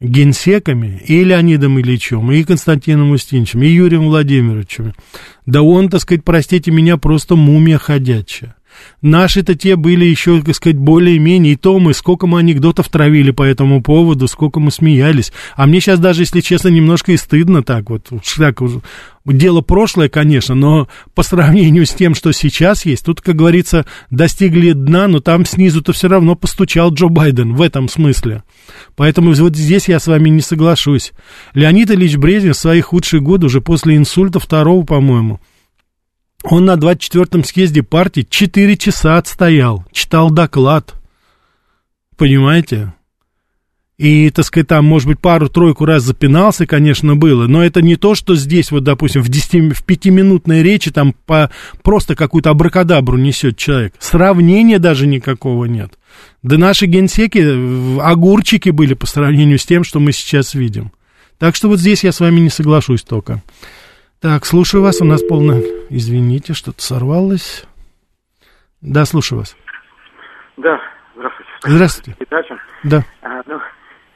генсеками, 0.01 1.01
и 1.07 1.25
Леонидом 1.25 1.81
Ильичем, 1.81 2.31
и 2.31 2.45
Константином 2.45 3.11
Устинчем, 3.11 3.63
и 3.63 3.69
Юрием 3.69 4.07
Владимировичем. 4.07 4.95
Да 5.47 5.63
он, 5.63 5.89
так 5.89 6.01
сказать, 6.01 6.25
простите 6.25 6.71
меня, 6.71 6.97
просто 6.97 7.37
мумия 7.37 7.79
ходячая. 7.79 8.55
Наши-то 9.03 9.55
те 9.55 9.77
были 9.77 10.05
еще, 10.05 10.43
так 10.43 10.55
сказать, 10.55 10.77
более-менее, 10.77 11.55
и 11.55 11.57
то 11.57 11.79
мы, 11.79 11.95
сколько 11.95 12.27
мы 12.27 12.41
анекдотов 12.41 12.88
травили 12.88 13.31
по 13.31 13.43
этому 13.43 13.83
поводу, 13.83 14.27
сколько 14.29 14.61
мы 14.61 14.71
смеялись. 14.71 15.33
А 15.57 15.67
мне 15.67 15.81
сейчас 15.81 16.01
даже, 16.01 16.23
если 16.23 16.41
честно, 16.41 16.69
немножко 16.69 17.12
и 17.12 17.17
стыдно 17.17 17.62
так 17.62 17.91
вот. 17.91 18.09
Так, 18.37 18.61
дело 19.25 19.61
прошлое, 19.61 20.09
конечно, 20.09 20.55
но 20.55 20.88
по 21.14 21.23
сравнению 21.23 21.87
с 21.87 21.91
тем, 21.91 22.14
что 22.14 22.33
сейчас 22.33 22.85
есть, 22.85 23.05
тут, 23.05 23.21
как 23.21 23.37
говорится, 23.37 23.87
достигли 24.11 24.73
дна, 24.73 25.07
но 25.09 25.21
там 25.21 25.45
снизу-то 25.45 25.93
все 25.93 26.09
равно 26.09 26.35
постучал 26.35 26.93
Джо 26.93 27.09
Байден 27.09 27.55
в 27.55 27.62
этом 27.62 27.88
смысле. 27.88 28.43
Поэтому 28.97 29.33
вот 29.33 29.57
здесь 29.57 29.88
я 29.88 30.01
с 30.01 30.07
вами 30.07 30.29
не 30.29 30.41
соглашусь. 30.41 31.12
Леонид 31.55 31.91
Ильич 31.91 32.17
Брежнев 32.17 32.57
в 32.57 32.59
свои 32.59 32.81
худшие 32.81 33.21
годы, 33.21 33.47
уже 33.47 33.61
после 33.61 33.97
инсульта 33.97 34.41
второго, 34.41 34.85
по-моему, 34.85 35.41
он 36.51 36.65
на 36.65 36.75
24-м 36.75 37.45
съезде 37.45 37.83
партии 37.83 38.27
4 38.29 38.77
часа 38.77 39.19
отстоял, 39.19 39.85
читал 39.93 40.31
доклад. 40.31 40.95
Понимаете? 42.17 42.95
И, 43.99 44.31
так 44.31 44.45
сказать, 44.45 44.69
там, 44.69 44.85
может 44.85 45.09
быть, 45.09 45.19
пару-тройку 45.19 45.85
раз 45.85 46.05
запинался, 46.05 46.67
конечно, 46.67 47.17
было, 47.17 47.49
но 47.49 47.65
это 47.65 47.83
не 47.83 47.97
то, 47.97 48.15
что 48.15 48.37
здесь, 48.37 48.71
вот, 48.71 48.85
допустим, 48.85 49.23
в, 49.23 49.29
10, 49.29 49.77
в 49.77 49.85
пятиминутной 49.85 50.63
речи 50.63 50.93
там 50.93 51.15
по, 51.27 51.51
просто 51.83 52.15
какую-то 52.15 52.51
абракадабру 52.51 53.19
несет 53.19 53.57
человек. 53.57 53.95
Сравнения 53.99 54.79
даже 54.79 55.09
никакого 55.09 55.65
нет. 55.65 55.99
Да 56.45 56.59
наши 56.59 56.87
генсеки, 56.87 58.01
огурчики 58.01 58.71
были 58.71 58.95
по 58.95 59.07
сравнению 59.07 59.59
с 59.59 59.67
тем, 59.67 59.83
что 59.83 59.99
мы 59.99 60.13
сейчас 60.13 60.55
видим. 60.55 60.93
Так 61.39 61.57
что 61.57 61.69
вот 61.69 61.81
здесь 61.81 62.05
я 62.05 62.13
с 62.13 62.21
вами 62.21 62.39
не 62.39 62.51
соглашусь 62.51 63.03
только. 63.03 63.43
Так, 64.21 64.45
слушаю 64.47 64.83
вас, 64.83 65.01
у 65.01 65.05
нас 65.05 65.23
полно... 65.23 65.61
Извините, 65.91 66.53
что-то 66.53 66.83
сорвалось. 66.83 67.65
Да, 68.81 69.05
слушаю 69.05 69.39
вас. 69.39 69.57
Да, 70.57 70.81
здравствуйте. 71.15 71.51
Здравствуйте. 71.61 72.19
Передача. 72.19 72.59
Да. 72.83 73.05
А, 73.23 73.43
ну, 73.47 73.61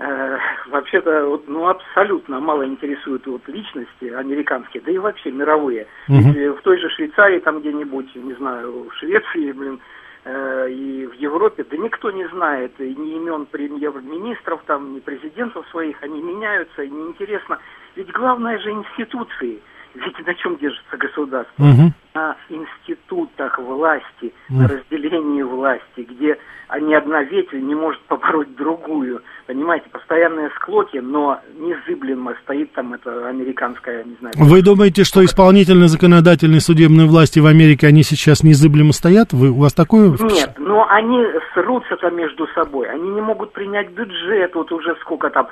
э, 0.01 0.39
вообще-то, 0.71 1.27
вот, 1.27 1.47
ну, 1.47 1.69
абсолютно 1.69 2.41
мало 2.41 2.67
интересуют 2.67 3.29
вот 3.29 3.47
личности 3.47 4.07
американские, 4.07 4.83
да 4.85 4.91
и 4.91 4.99
вообще 4.99 5.31
мировые. 5.31 5.87
Угу. 6.09 6.17
Если 6.17 6.49
в 6.49 6.63
той 6.63 6.81
же 6.81 6.91
Швейцарии, 6.91 7.39
там 7.39 7.61
где-нибудь, 7.61 8.13
не 8.17 8.35
знаю, 8.35 8.89
в 8.91 8.95
Швеции, 8.99 9.53
блин, 9.53 9.79
э, 10.25 10.69
и 10.69 11.07
в 11.07 11.13
Европе, 11.13 11.65
да 11.71 11.77
никто 11.77 12.11
не 12.11 12.27
знает 12.31 12.73
и 12.81 12.93
ни 12.93 13.19
имен 13.19 13.47
премьер-министров, 13.47 14.63
там, 14.67 14.95
ни 14.97 14.99
президентов 14.99 15.65
своих, 15.71 16.03
они 16.03 16.21
меняются, 16.21 16.83
и 16.83 16.91
неинтересно. 16.91 17.61
Ведь 17.95 18.11
главное 18.11 18.59
же 18.59 18.73
институции– 18.73 19.63
ведь 19.95 20.27
на 20.27 20.35
чем 20.35 20.57
держится 20.57 20.97
государство? 20.97 21.63
Угу. 21.63 21.93
На 22.15 22.37
институтах 22.49 23.59
власти, 23.59 24.33
угу. 24.49 24.59
на 24.59 24.69
разделении 24.69 25.43
власти, 25.43 26.07
где 26.09 26.39
ни 26.81 26.95
одна 26.95 27.23
ветвь 27.23 27.53
не 27.53 27.75
может 27.75 28.01
побороть 28.03 28.55
другую. 28.57 29.21
Понимаете, 29.47 29.89
постоянные 29.91 30.49
склоки, 30.57 30.99
но 30.99 31.41
незыблемо 31.59 32.35
стоит 32.43 32.73
там 32.73 32.95
эта 32.95 33.29
американская, 33.29 34.05
не 34.05 34.17
знаю... 34.21 34.35
Вы 34.39 34.63
думаете, 34.63 35.05
что 35.05 35.25
исполнительные, 35.25 35.89
законодательные, 35.89 36.61
судебные 36.61 37.07
власти 37.07 37.41
в 37.41 37.47
Америке, 37.47 37.87
они 37.87 38.03
сейчас 38.03 38.43
незыблемо 38.43 38.93
стоят? 38.93 39.33
Вы, 39.33 39.51
у 39.51 39.61
вас 39.61 39.75
такое... 39.75 40.11
Нет, 40.11 40.55
но 40.59 40.87
они 40.89 41.27
срутся-то 41.55 42.11
между 42.11 42.47
собой. 42.55 42.89
Они 42.89 43.11
не 43.11 43.21
могут 43.21 43.53
принять 43.53 43.91
бюджет, 43.91 44.55
вот 44.55 44.73
уже 44.73 44.97
сколько 45.01 45.29
там... 45.31 45.49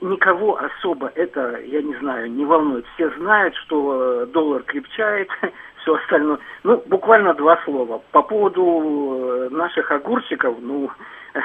Никого 0.00 0.58
особо 0.58 1.10
это, 1.14 1.60
я 1.60 1.82
не 1.82 1.94
знаю, 1.96 2.30
не 2.30 2.44
волнует. 2.44 2.86
Все 2.94 3.10
знают, 3.18 3.54
что 3.56 4.22
э, 4.22 4.26
доллар 4.26 4.62
крепчает, 4.62 5.28
все 5.82 5.94
остальное. 5.94 6.38
Ну, 6.64 6.82
буквально 6.86 7.34
два 7.34 7.58
слова. 7.64 8.02
По 8.12 8.22
поводу 8.22 8.62
э, 8.62 9.48
наших 9.50 9.90
огурчиков, 9.90 10.56
ну, 10.60 10.90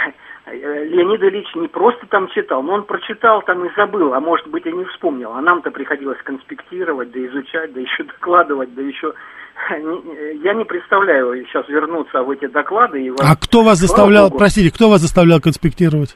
Леонид 0.51 1.21
Ильич 1.21 1.47
не 1.55 1.67
просто 1.67 2.05
там 2.07 2.27
читал, 2.29 2.63
но 2.63 2.73
он 2.73 2.83
прочитал 2.83 3.41
там 3.41 3.65
и 3.65 3.75
забыл, 3.75 4.13
а 4.13 4.19
может 4.19 4.47
быть 4.47 4.65
и 4.65 4.71
не 4.71 4.85
вспомнил. 4.85 5.33
А 5.33 5.41
нам-то 5.41 5.71
приходилось 5.71 6.21
конспектировать, 6.23 7.11
да 7.11 7.19
изучать, 7.27 7.73
да 7.73 7.81
еще 7.81 8.03
докладывать, 8.03 8.73
да 8.73 8.81
еще... 8.81 9.13
Я 10.43 10.53
не 10.53 10.63
представляю 10.63 11.45
сейчас 11.45 11.67
вернуться 11.67 12.23
в 12.23 12.31
эти 12.31 12.47
доклады. 12.47 13.03
И 13.03 13.09
а 13.19 13.35
кто 13.35 13.63
вас 13.63 13.79
заставлял, 13.79 14.27
Богу, 14.29 14.39
простите, 14.39 14.73
кто 14.73 14.89
вас 14.89 15.01
заставлял 15.01 15.39
конспектировать? 15.39 16.15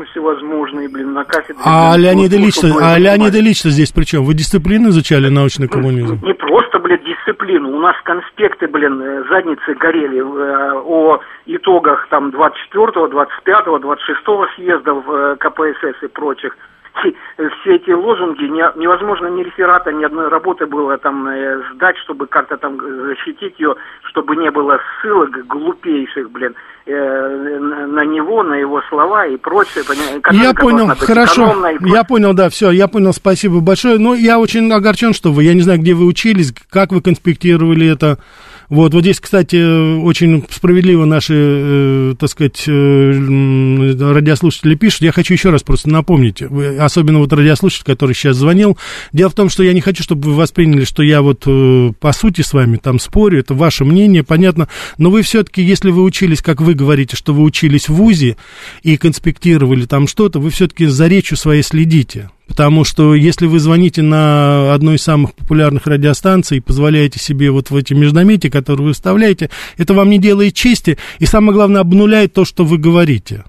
Коммунизм 0.00 0.04
всевозможные, 0.10 0.88
блин, 0.88 1.12
на 1.12 1.24
кафедре. 1.24 1.62
А 1.64 1.96
Леонид 1.96 2.32
Ильич, 2.32 2.56
а 2.64 2.98
Леонид 2.98 3.34
Ильич 3.34 3.62
здесь 3.62 3.92
при 3.92 4.04
чем? 4.04 4.24
Вы 4.24 4.34
дисциплину 4.34 4.88
изучали 4.90 5.28
научный 5.28 5.68
коммунизм? 5.68 6.18
Не 6.22 6.34
просто, 6.34 6.78
блин, 6.78 7.00
дисциплину. 7.04 7.76
У 7.76 7.80
нас 7.80 7.96
конспекты, 8.04 8.66
блин, 8.68 9.00
э, 9.00 9.24
задницы 9.28 9.74
горели 9.74 10.20
э, 10.20 10.72
о 10.84 11.18
итогах 11.46 12.06
там 12.10 12.30
24-го, 12.30 13.06
25-го, 13.06 13.78
26-го 13.78 14.46
съездов 14.56 15.04
э, 15.08 15.36
КПСС 15.38 16.02
и 16.02 16.08
прочих 16.08 16.56
все 17.60 17.76
эти 17.76 17.90
лозунги, 17.90 18.44
невозможно 18.78 19.28
ни 19.28 19.42
реферата, 19.42 19.92
ни 19.92 20.04
одной 20.04 20.28
работы 20.28 20.66
было 20.66 20.98
там 20.98 21.28
сдать, 21.74 21.96
чтобы 21.98 22.26
как-то 22.26 22.56
там 22.56 22.78
защитить 22.80 23.58
ее, 23.58 23.74
чтобы 24.10 24.36
не 24.36 24.50
было 24.50 24.78
ссылок 25.00 25.46
глупейших, 25.46 26.30
блин, 26.30 26.54
на 26.86 28.04
него, 28.04 28.42
на 28.42 28.54
его 28.54 28.82
слова 28.88 29.26
и 29.26 29.36
прочее. 29.36 29.84
Я 30.32 30.54
понял, 30.54 30.88
хорошо, 30.96 31.54
я 31.80 32.04
понял, 32.04 32.34
да, 32.34 32.48
все, 32.48 32.70
я 32.70 32.88
понял, 32.88 33.12
спасибо 33.12 33.60
большое. 33.60 33.98
Но 33.98 34.14
я 34.14 34.38
очень 34.38 34.70
огорчен, 34.72 35.12
что 35.12 35.30
вы, 35.32 35.44
я 35.44 35.54
не 35.54 35.60
знаю, 35.60 35.78
где 35.78 35.94
вы 35.94 36.06
учились, 36.06 36.52
как 36.70 36.92
вы 36.92 37.00
конспектировали 37.00 37.86
это, 37.92 38.18
вот, 38.70 38.94
вот 38.94 39.00
здесь, 39.00 39.18
кстати, 39.18 39.56
очень 40.00 40.44
справедливо 40.48 41.04
наши, 41.04 41.34
э, 41.36 42.14
так 42.16 42.30
сказать, 42.30 42.62
э, 42.68 44.12
радиослушатели 44.12 44.76
пишут. 44.76 45.02
Я 45.02 45.10
хочу 45.10 45.34
еще 45.34 45.50
раз 45.50 45.64
просто 45.64 45.90
напомнить, 45.90 46.40
особенно 46.40 47.18
вот 47.18 47.32
радиослушатель, 47.32 47.84
который 47.84 48.14
сейчас 48.14 48.36
звонил. 48.36 48.78
Дело 49.12 49.28
в 49.28 49.34
том, 49.34 49.50
что 49.50 49.64
я 49.64 49.72
не 49.72 49.80
хочу, 49.80 50.04
чтобы 50.04 50.30
вы 50.30 50.36
восприняли, 50.36 50.84
что 50.84 51.02
я 51.02 51.20
вот 51.20 51.42
э, 51.46 51.92
по 51.98 52.12
сути 52.12 52.42
с 52.42 52.52
вами 52.52 52.76
там 52.76 53.00
спорю, 53.00 53.40
это 53.40 53.54
ваше 53.54 53.84
мнение, 53.84 54.22
понятно, 54.22 54.68
но 54.98 55.10
вы 55.10 55.22
все-таки, 55.22 55.62
если 55.62 55.90
вы 55.90 56.04
учились, 56.04 56.40
как 56.40 56.60
вы 56.60 56.74
говорите, 56.74 57.16
что 57.16 57.34
вы 57.34 57.42
учились 57.42 57.88
в 57.88 57.94
ВУЗе 57.94 58.36
и 58.84 58.96
конспектировали 58.96 59.84
там 59.86 60.06
что-то, 60.06 60.38
вы 60.38 60.50
все-таки 60.50 60.86
за 60.86 61.08
речью 61.08 61.36
своей 61.36 61.64
следите. 61.64 62.30
Потому 62.50 62.82
что 62.82 63.14
если 63.14 63.46
вы 63.46 63.60
звоните 63.60 64.02
на 64.02 64.74
одну 64.74 64.94
из 64.94 65.02
самых 65.02 65.34
популярных 65.34 65.86
радиостанций 65.86 66.56
и 66.56 66.60
позволяете 66.60 67.20
себе 67.20 67.52
вот 67.52 67.70
в 67.70 67.76
эти 67.76 67.94
междометия, 67.94 68.50
которые 68.50 68.88
вы 68.88 68.92
вставляете, 68.92 69.50
это 69.76 69.94
вам 69.94 70.10
не 70.10 70.18
делает 70.18 70.52
чести 70.52 70.98
и, 71.20 71.26
самое 71.26 71.52
главное, 71.52 71.80
обнуляет 71.80 72.32
то, 72.32 72.44
что 72.44 72.64
вы 72.64 72.78
говорите 72.78 73.44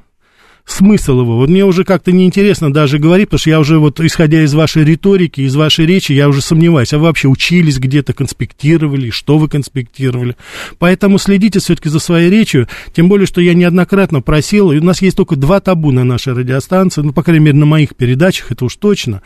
смысл 0.65 1.21
его. 1.21 1.37
Вот 1.37 1.49
мне 1.49 1.65
уже 1.65 1.83
как-то 1.83 2.11
неинтересно 2.11 2.71
даже 2.71 2.99
говорить, 2.99 3.27
потому 3.27 3.39
что 3.39 3.49
я 3.49 3.59
уже 3.59 3.79
вот, 3.79 3.99
исходя 3.99 4.43
из 4.43 4.53
вашей 4.53 4.83
риторики, 4.83 5.41
из 5.41 5.55
вашей 5.55 5.85
речи, 5.85 6.13
я 6.13 6.29
уже 6.29 6.41
сомневаюсь, 6.41 6.93
а 6.93 6.97
вы 6.97 7.05
вообще 7.05 7.27
учились 7.27 7.79
где-то, 7.79 8.13
конспектировали, 8.13 9.09
что 9.09 9.37
вы 9.37 9.47
конспектировали. 9.47 10.35
Поэтому 10.79 11.17
следите 11.17 11.59
все-таки 11.59 11.89
за 11.89 11.99
своей 11.99 12.29
речью, 12.29 12.67
тем 12.93 13.09
более, 13.09 13.27
что 13.27 13.41
я 13.41 13.53
неоднократно 13.53 14.21
просил, 14.21 14.71
и 14.71 14.79
у 14.79 14.83
нас 14.83 15.01
есть 15.01 15.17
только 15.17 15.35
два 15.35 15.59
табу 15.59 15.91
на 15.91 16.03
нашей 16.03 16.33
радиостанции, 16.33 17.01
ну, 17.01 17.13
по 17.13 17.23
крайней 17.23 17.45
мере, 17.45 17.57
на 17.57 17.65
моих 17.65 17.95
передачах, 17.95 18.51
это 18.51 18.65
уж 18.65 18.75
точно. 18.75 19.21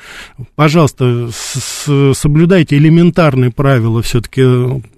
Пожалуйста, 0.56 1.30
соблюдайте 2.14 2.78
элементарные 2.78 3.52
правила 3.52 4.02
все-таки 4.02 4.44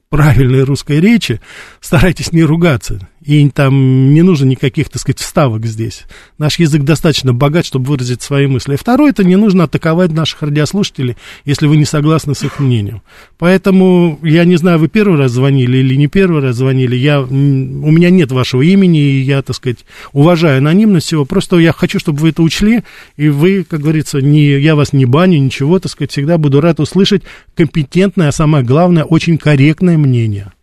правильной 0.09 0.63
русской 0.63 0.99
речи, 0.99 1.41
старайтесь 1.81 2.31
не 2.31 2.43
ругаться. 2.43 3.07
И 3.27 3.49
там 3.49 4.13
не 4.13 4.21
нужно 4.21 4.45
никаких, 4.45 4.87
так 4.87 5.01
сказать, 5.01 5.19
вставок 5.19 5.65
здесь. 5.65 6.05
Наш 6.37 6.59
язык 6.59 6.83
достаточно 6.83 7.33
богат, 7.33 7.65
чтобы 7.65 7.87
выразить 7.87 8.21
свои 8.21 8.47
мысли. 8.47 8.75
И 8.75 8.77
второе, 8.77 9.09
это 9.09 9.25
не 9.25 9.35
нужно 9.35 9.65
атаковать 9.65 10.13
наших 10.13 10.43
радиослушателей, 10.43 11.17
если 11.43 11.67
вы 11.67 11.75
не 11.75 11.83
согласны 11.83 12.35
с 12.35 12.43
их 12.43 12.59
мнением. 12.59 13.01
Поэтому, 13.37 14.17
я 14.23 14.45
не 14.45 14.55
знаю, 14.55 14.79
вы 14.79 14.87
первый 14.87 15.19
раз 15.19 15.31
звонили 15.31 15.79
или 15.79 15.95
не 15.95 16.07
первый 16.07 16.41
раз 16.41 16.55
звонили, 16.55 16.95
я, 16.95 17.19
у 17.19 17.25
меня 17.25 18.09
нет 18.09 18.31
вашего 18.31 18.61
имени, 18.61 19.01
и 19.01 19.19
я, 19.19 19.41
так 19.41 19.57
сказать, 19.57 19.79
уважаю 20.13 20.59
анонимность 20.59 21.07
всего. 21.07 21.25
Просто 21.25 21.57
я 21.57 21.73
хочу, 21.73 21.99
чтобы 21.99 22.19
вы 22.19 22.29
это 22.29 22.41
учли, 22.41 22.85
и 23.17 23.27
вы, 23.27 23.65
как 23.69 23.81
говорится, 23.81 24.21
не, 24.21 24.57
я 24.57 24.77
вас 24.77 24.93
не 24.93 25.05
баню, 25.05 25.37
ничего, 25.37 25.79
так 25.79 25.91
сказать, 25.91 26.11
всегда 26.11 26.37
буду 26.37 26.61
рад 26.61 26.79
услышать 26.79 27.23
компетентное, 27.55 28.29
а 28.29 28.31
самое 28.31 28.63
главное, 28.63 29.03
очень 29.03 29.37
корректное 29.37 29.97
мнение 29.97 30.53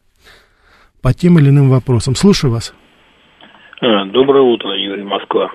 по 1.04 1.12
тем 1.12 1.38
или 1.38 1.50
иным 1.50 1.68
вопросам. 1.68 2.14
Слушаю 2.14 2.54
вас. 2.54 2.74
А, 3.82 4.06
доброе 4.06 4.42
утро, 4.42 4.74
Юрий 4.74 5.04
Москва. 5.04 5.50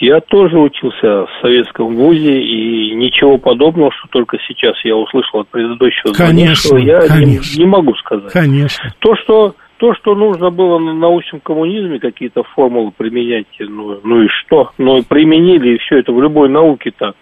Я 0.00 0.20
тоже 0.20 0.56
учился 0.56 1.26
в 1.26 1.28
советском 1.42 1.96
вузе, 1.96 2.40
и 2.40 2.94
ничего 2.94 3.38
подобного, 3.38 3.90
что 3.92 4.08
только 4.08 4.38
сейчас 4.46 4.74
я 4.84 4.96
услышал 4.96 5.40
от 5.40 5.48
предыдущего 5.48 6.12
конечно, 6.12 6.76
я 6.78 7.00
конечно. 7.08 7.58
Не, 7.58 7.64
не 7.64 7.66
могу 7.68 7.94
сказать. 7.96 8.32
Конечно. 8.32 8.94
То, 9.00 9.16
что 9.16 9.54
то, 9.78 9.94
что 9.94 10.14
нужно 10.14 10.50
было 10.50 10.78
на 10.78 10.94
научном 10.94 11.40
коммунизме, 11.40 11.98
какие-то 11.98 12.44
формулы 12.54 12.92
применять, 12.96 13.46
ну, 13.58 13.98
ну 14.04 14.22
и 14.22 14.28
что? 14.28 14.70
Ну, 14.78 15.02
применили, 15.02 15.74
и 15.74 15.78
все 15.78 15.98
это 15.98 16.12
в 16.12 16.22
любой 16.22 16.48
науке 16.48 16.92
так. 16.96 17.16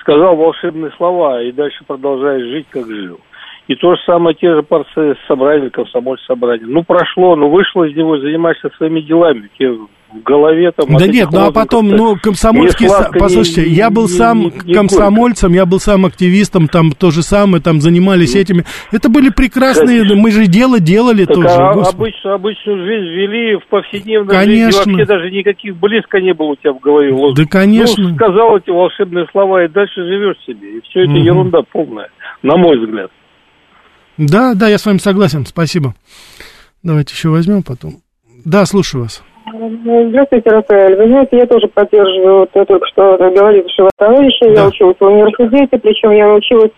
Сказал 0.00 0.36
волшебные 0.36 0.92
слова, 0.98 1.42
и 1.42 1.52
дальше 1.52 1.84
продолжаешь 1.86 2.44
жить, 2.48 2.66
как 2.68 2.86
жил. 2.86 3.18
И 3.68 3.76
то 3.76 3.94
же 3.94 4.00
самое, 4.04 4.34
те 4.34 4.52
же 4.54 4.62
порции 4.62 5.14
собрания, 5.28 5.70
комсомольское 5.70 6.26
собрание. 6.26 6.66
Ну, 6.66 6.82
прошло, 6.82 7.36
ну, 7.36 7.48
вышло 7.48 7.84
из 7.84 7.96
него, 7.96 8.18
занимаешься 8.18 8.70
своими 8.76 9.00
делами. 9.00 9.48
Те 9.56 9.70
в 9.70 10.22
голове 10.24 10.70
там... 10.72 10.96
Да 10.96 11.06
нет, 11.06 11.28
ну 11.32 11.46
а 11.46 11.52
потом, 11.52 11.88
ну, 11.88 12.16
комсомольский... 12.20 12.88
Послушайте, 13.18 13.62
не, 13.62 13.76
я 13.76 13.90
был 13.90 14.02
не, 14.02 14.08
сам 14.08 14.38
не, 14.40 14.52
не 14.64 14.74
комсомольцем, 14.74 15.50
горько. 15.50 15.60
я 15.60 15.66
был 15.66 15.78
сам 15.78 16.06
активистом, 16.06 16.68
там 16.68 16.92
то 16.92 17.10
же 17.10 17.22
самое, 17.22 17.62
там 17.62 17.80
занимались 17.80 18.34
ну, 18.34 18.40
этими. 18.40 18.64
Это 18.92 19.08
были 19.08 19.30
прекрасные, 19.30 20.00
Конечно. 20.00 20.16
мы 20.16 20.30
же 20.30 20.46
дело 20.46 20.80
делали 20.80 21.24
так, 21.24 21.34
тоже. 21.34 21.48
А, 21.48 21.70
обычную, 21.70 22.34
обычную 22.34 22.84
жизнь 22.84 23.08
вели 23.08 23.56
в 23.56 23.66
повседневной 23.68 24.34
Конечно. 24.34 24.82
жизни, 24.84 24.92
вообще 24.92 25.06
даже 25.06 25.30
никаких 25.30 25.76
близко 25.76 26.20
не 26.20 26.34
было 26.34 26.48
у 26.48 26.56
тебя 26.56 26.72
в 26.72 26.80
голове. 26.80 27.14
Да, 27.34 27.44
конечно. 27.48 28.08
Ну, 28.08 28.14
сказал 28.14 28.56
эти 28.58 28.70
волшебные 28.70 29.26
слова, 29.30 29.64
и 29.64 29.68
дальше 29.68 30.02
живешь 30.02 30.36
себе. 30.46 30.78
И 30.78 30.80
все 30.82 31.04
это 31.04 31.12
угу. 31.12 31.20
ерунда 31.20 31.60
полная, 31.70 32.10
на 32.42 32.56
мой 32.56 32.78
взгляд. 32.78 33.10
Да, 34.18 34.54
да, 34.54 34.68
я 34.68 34.78
с 34.78 34.86
вами 34.86 34.98
согласен, 34.98 35.46
спасибо. 35.46 35.94
Давайте 36.82 37.14
еще 37.14 37.28
возьмем 37.28 37.62
потом. 37.62 37.94
Да, 38.44 38.66
слушаю 38.66 39.04
вас. 39.04 39.22
Здравствуйте, 39.46 40.50
Рафаэль. 40.50 40.96
Вы 40.96 41.08
знаете, 41.08 41.36
я 41.36 41.46
тоже 41.46 41.68
поддерживаю 41.68 42.40
вот 42.40 42.50
только 42.52 42.86
что 42.88 43.16
говорившего 43.18 43.90
товарища. 43.96 44.46
Да. 44.54 44.62
Я 44.62 44.66
училась 44.68 44.96
в 44.98 45.04
университете, 45.04 45.78
причем 45.78 46.10
я 46.12 46.32
училась 46.32 46.70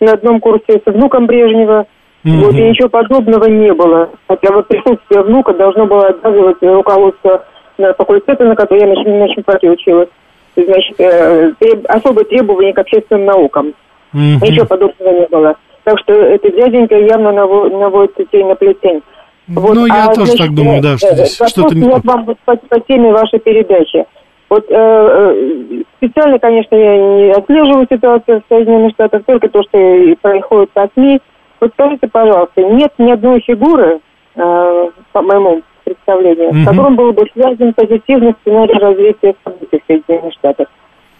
на 0.00 0.12
одном 0.12 0.40
курсе 0.40 0.80
с 0.84 0.92
внуком 0.92 1.26
Брежнева. 1.26 1.86
Mm-hmm. 2.24 2.44
Вот, 2.44 2.54
и 2.54 2.62
ничего 2.62 2.88
подобного 2.88 3.46
не 3.46 3.72
было. 3.72 4.10
Хотя 4.28 4.52
вот 4.52 4.68
присутствие 4.68 5.22
внука 5.22 5.54
должно 5.54 5.86
было 5.86 6.08
обязывать 6.08 6.58
руководство 6.60 7.44
на 7.78 7.94
факультете, 7.94 8.44
на 8.44 8.54
котором 8.54 8.80
я 8.80 8.86
на, 8.86 9.18
на 9.18 9.28
чемпионате 9.34 9.70
училась. 9.70 10.08
Значит, 10.54 11.00
э, 11.00 11.52
треб, 11.58 11.84
особые 11.88 12.26
требования 12.26 12.74
к 12.74 12.78
общественным 12.78 13.24
наукам. 13.24 13.68
Mm-hmm. 14.12 14.40
Ничего 14.42 14.66
подобного 14.66 15.20
не 15.20 15.26
было. 15.28 15.56
Так 15.90 15.98
что 15.98 16.12
этот 16.12 16.54
дяденька 16.54 16.94
явно 16.96 17.32
наводит 17.32 18.14
детей 18.16 18.44
на 18.44 18.54
плетень. 18.54 19.02
Вот. 19.48 19.74
Ну, 19.74 19.86
я 19.86 20.04
а, 20.04 20.14
тоже 20.14 20.26
значит, 20.26 20.46
так 20.46 20.54
думаю, 20.54 20.80
да, 20.80 20.96
что 20.96 21.14
здесь 21.14 21.34
что-то 21.34 21.74
не... 21.74 21.82
Вот 21.82 22.04
вам 22.04 22.24
по, 22.44 22.54
по 22.54 22.80
теме 22.80 23.10
вашей 23.10 23.40
передачи. 23.40 24.06
Вот 24.48 24.66
э, 24.68 24.72
э, 24.72 25.82
специально, 25.96 26.38
конечно, 26.38 26.76
я 26.76 26.96
не 26.96 27.32
отслеживаю 27.32 27.88
ситуацию 27.90 28.40
в 28.40 28.54
Соединенных 28.54 28.92
Штатах, 28.92 29.22
только 29.26 29.48
то, 29.48 29.62
что 29.64 30.16
происходит 30.22 30.70
по 30.70 30.88
СМИ. 30.94 31.20
Вот 31.60 31.72
скажите, 31.72 32.06
пожалуйста, 32.06 32.62
нет 32.62 32.92
ни 32.98 33.10
одной 33.10 33.40
фигуры, 33.40 33.98
э, 34.36 34.90
по 35.10 35.22
моему 35.22 35.62
представлению, 35.82 36.50
mm-hmm. 36.50 36.62
с 36.62 36.68
которым 36.68 36.94
был 36.94 37.12
бы 37.12 37.24
связан 37.32 37.74
позитивный 37.74 38.36
сценарий 38.42 38.78
развития 38.78 39.34
событий 39.42 39.82
в 39.82 39.86
Соединенных 39.88 40.34
Штатах. 40.34 40.68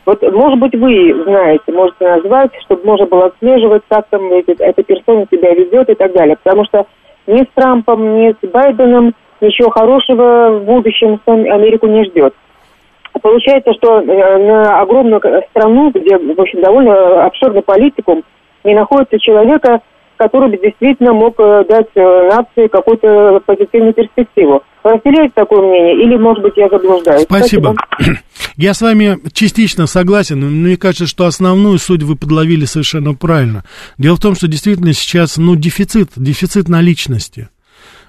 Вот, 0.06 0.22
может 0.22 0.58
быть, 0.58 0.74
вы 0.74 1.22
знаете, 1.24 1.72
можете 1.72 2.08
назвать, 2.08 2.50
чтобы 2.64 2.84
можно 2.84 3.06
было 3.06 3.26
отслеживать, 3.26 3.82
как 3.88 4.06
там 4.08 4.32
эти, 4.32 4.50
эта 4.60 4.82
персона 4.82 5.26
себя 5.30 5.52
ведет 5.54 5.88
и 5.90 5.94
так 5.94 6.12
далее. 6.12 6.36
Потому 6.42 6.64
что 6.64 6.86
ни 7.26 7.42
с 7.42 7.48
Трампом, 7.54 8.16
ни 8.18 8.32
с 8.32 8.50
Байденом 8.50 9.14
ничего 9.40 9.70
хорошего 9.70 10.58
в 10.58 10.64
будущем 10.64 11.20
Америку 11.26 11.86
не 11.86 12.04
ждет. 12.04 12.34
Получается, 13.22 13.72
что 13.74 14.00
э, 14.00 14.38
на 14.38 14.80
огромную 14.80 15.20
страну, 15.50 15.90
где, 15.90 16.16
в 16.16 16.40
общем, 16.40 16.62
довольно 16.62 17.24
обширный 17.24 17.62
политикум, 17.62 18.22
не 18.64 18.74
находится 18.74 19.18
человека, 19.18 19.80
который 20.16 20.50
бы 20.50 20.58
действительно 20.58 21.12
мог 21.12 21.34
э, 21.38 21.64
дать 21.68 21.88
э, 21.94 22.28
нации 22.30 22.68
какую-то 22.68 23.42
позитивную 23.44 23.94
перспективу. 23.94 24.62
Разделяете 24.82 25.32
такое 25.34 25.60
мнение 25.60 26.02
или, 26.02 26.16
может 26.16 26.42
быть, 26.42 26.54
я 26.56 26.68
заблуждаюсь? 26.68 27.24
Спасибо. 27.24 27.74
Спасибо. 27.94 28.18
Я 28.56 28.74
с 28.74 28.80
вами 28.80 29.18
частично 29.32 29.86
согласен, 29.86 30.40
но 30.40 30.46
мне 30.46 30.76
кажется, 30.76 31.06
что 31.06 31.26
основную 31.26 31.78
суть 31.78 32.02
вы 32.02 32.16
подловили 32.16 32.64
совершенно 32.64 33.14
правильно. 33.14 33.64
Дело 33.96 34.16
в 34.16 34.20
том, 34.20 34.34
что 34.34 34.48
действительно 34.48 34.92
сейчас, 34.92 35.36
ну, 35.36 35.54
дефицит, 35.56 36.10
дефицит 36.16 36.68
наличности. 36.68 37.48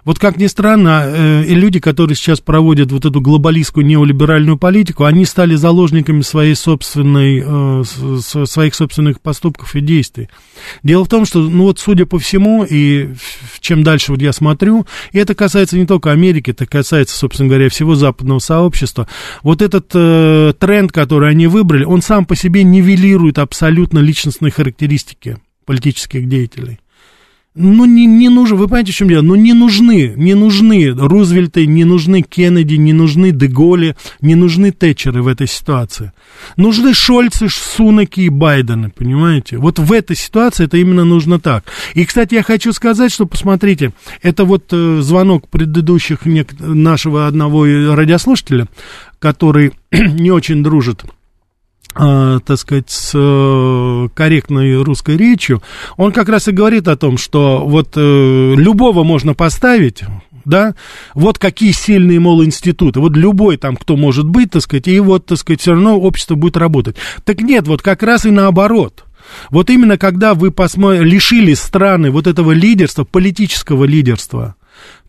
Вот 0.03 0.17
как 0.17 0.37
ни 0.37 0.47
странно, 0.47 1.03
э, 1.05 1.43
люди, 1.45 1.79
которые 1.79 2.15
сейчас 2.15 2.39
проводят 2.39 2.91
вот 2.91 3.05
эту 3.05 3.21
глобалистскую 3.21 3.85
неолиберальную 3.85 4.57
политику, 4.57 5.03
они 5.03 5.25
стали 5.25 5.55
заложниками 5.55 6.21
своей 6.21 6.55
собственной, 6.55 7.43
э, 7.45 7.83
своих 8.45 8.73
собственных 8.73 9.21
поступков 9.21 9.75
и 9.75 9.81
действий. 9.81 10.29
Дело 10.81 11.05
в 11.05 11.09
том, 11.09 11.25
что, 11.25 11.39
ну 11.39 11.63
вот, 11.63 11.79
судя 11.79 12.05
по 12.05 12.17
всему, 12.17 12.65
и 12.67 13.09
чем 13.59 13.83
дальше 13.83 14.11
вот 14.11 14.21
я 14.21 14.33
смотрю, 14.33 14.87
и 15.11 15.19
это 15.19 15.35
касается 15.35 15.77
не 15.77 15.85
только 15.85 16.11
Америки, 16.11 16.51
это 16.51 16.65
касается, 16.65 17.15
собственно 17.17 17.49
говоря, 17.49 17.69
всего 17.69 17.95
западного 17.95 18.39
сообщества, 18.39 19.07
вот 19.43 19.61
этот 19.61 19.91
э, 19.93 20.53
тренд, 20.59 20.91
который 20.91 21.29
они 21.29 21.45
выбрали, 21.47 21.83
он 21.83 22.01
сам 22.01 22.25
по 22.25 22.35
себе 22.35 22.63
нивелирует 22.63 23.37
абсолютно 23.37 23.99
личностные 23.99 24.51
характеристики 24.51 25.37
политических 25.65 26.27
деятелей. 26.27 26.79
Ну, 27.53 27.83
не, 27.83 28.05
не 28.05 28.29
нужно, 28.29 28.55
вы 28.55 28.67
понимаете, 28.67 28.93
в 28.93 28.95
чем 28.95 29.09
дело? 29.09 29.21
Ну, 29.21 29.35
не 29.35 29.51
нужны, 29.51 30.13
не 30.15 30.35
нужны 30.35 30.91
Рузвельты, 30.91 31.65
не 31.67 31.83
нужны 31.83 32.21
Кеннеди, 32.21 32.75
не 32.75 32.93
нужны 32.93 33.31
Деголи, 33.31 33.97
не 34.21 34.35
нужны 34.35 34.71
Тэтчеры 34.71 35.21
в 35.21 35.27
этой 35.27 35.47
ситуации. 35.47 36.13
Нужны 36.55 36.93
Шольцы, 36.93 37.49
Сунаки 37.49 38.21
и 38.21 38.29
Байдены, 38.29 38.89
понимаете? 38.89 39.57
Вот 39.57 39.79
в 39.79 39.91
этой 39.91 40.15
ситуации 40.15 40.63
это 40.63 40.77
именно 40.77 41.03
нужно 41.03 41.41
так. 41.41 41.65
И, 41.93 42.05
кстати, 42.05 42.35
я 42.35 42.43
хочу 42.43 42.71
сказать, 42.71 43.11
что, 43.11 43.25
посмотрите, 43.25 43.91
это 44.21 44.45
вот 44.45 44.71
э, 44.71 45.01
звонок 45.01 45.49
предыдущих 45.49 46.19
нашего 46.25 47.27
одного 47.27 47.65
радиослушателя, 47.65 48.67
который 49.19 49.73
не 49.91 50.31
очень 50.31 50.63
дружит 50.63 51.03
э, 51.95 52.39
так 52.45 52.57
сказать, 52.57 52.89
с 52.89 53.11
э, 53.13 54.07
корректной 54.13 54.81
русской 54.81 55.17
речью, 55.17 55.61
он 55.97 56.11
как 56.11 56.29
раз 56.29 56.47
и 56.47 56.51
говорит 56.51 56.87
о 56.87 56.97
том, 56.97 57.17
что 57.17 57.65
вот 57.65 57.93
э, 57.95 58.53
любого 58.55 59.03
можно 59.03 59.33
поставить, 59.33 60.03
да, 60.45 60.75
вот 61.13 61.37
какие 61.37 61.71
сильные, 61.71 62.19
мол, 62.19 62.43
институты, 62.43 62.99
вот 62.99 63.15
любой 63.15 63.57
там, 63.57 63.75
кто 63.75 63.95
может 63.95 64.27
быть, 64.27 64.51
так 64.51 64.61
сказать, 64.61 64.87
и 64.87 64.99
вот, 64.99 65.25
так 65.25 65.37
сказать, 65.37 65.61
все 65.61 65.71
равно 65.71 65.99
общество 65.99 66.35
будет 66.35 66.57
работать. 66.57 66.95
Так 67.23 67.41
нет, 67.41 67.67
вот 67.67 67.81
как 67.81 68.03
раз 68.03 68.25
и 68.25 68.31
наоборот. 68.31 69.05
Вот 69.49 69.69
именно 69.69 69.97
когда 69.97 70.33
вы 70.33 70.51
посмо... 70.51 70.93
лишили 70.93 71.53
страны 71.53 72.11
вот 72.11 72.27
этого 72.27 72.51
лидерства, 72.51 73.03
политического 73.03 73.85
лидерства, 73.85 74.55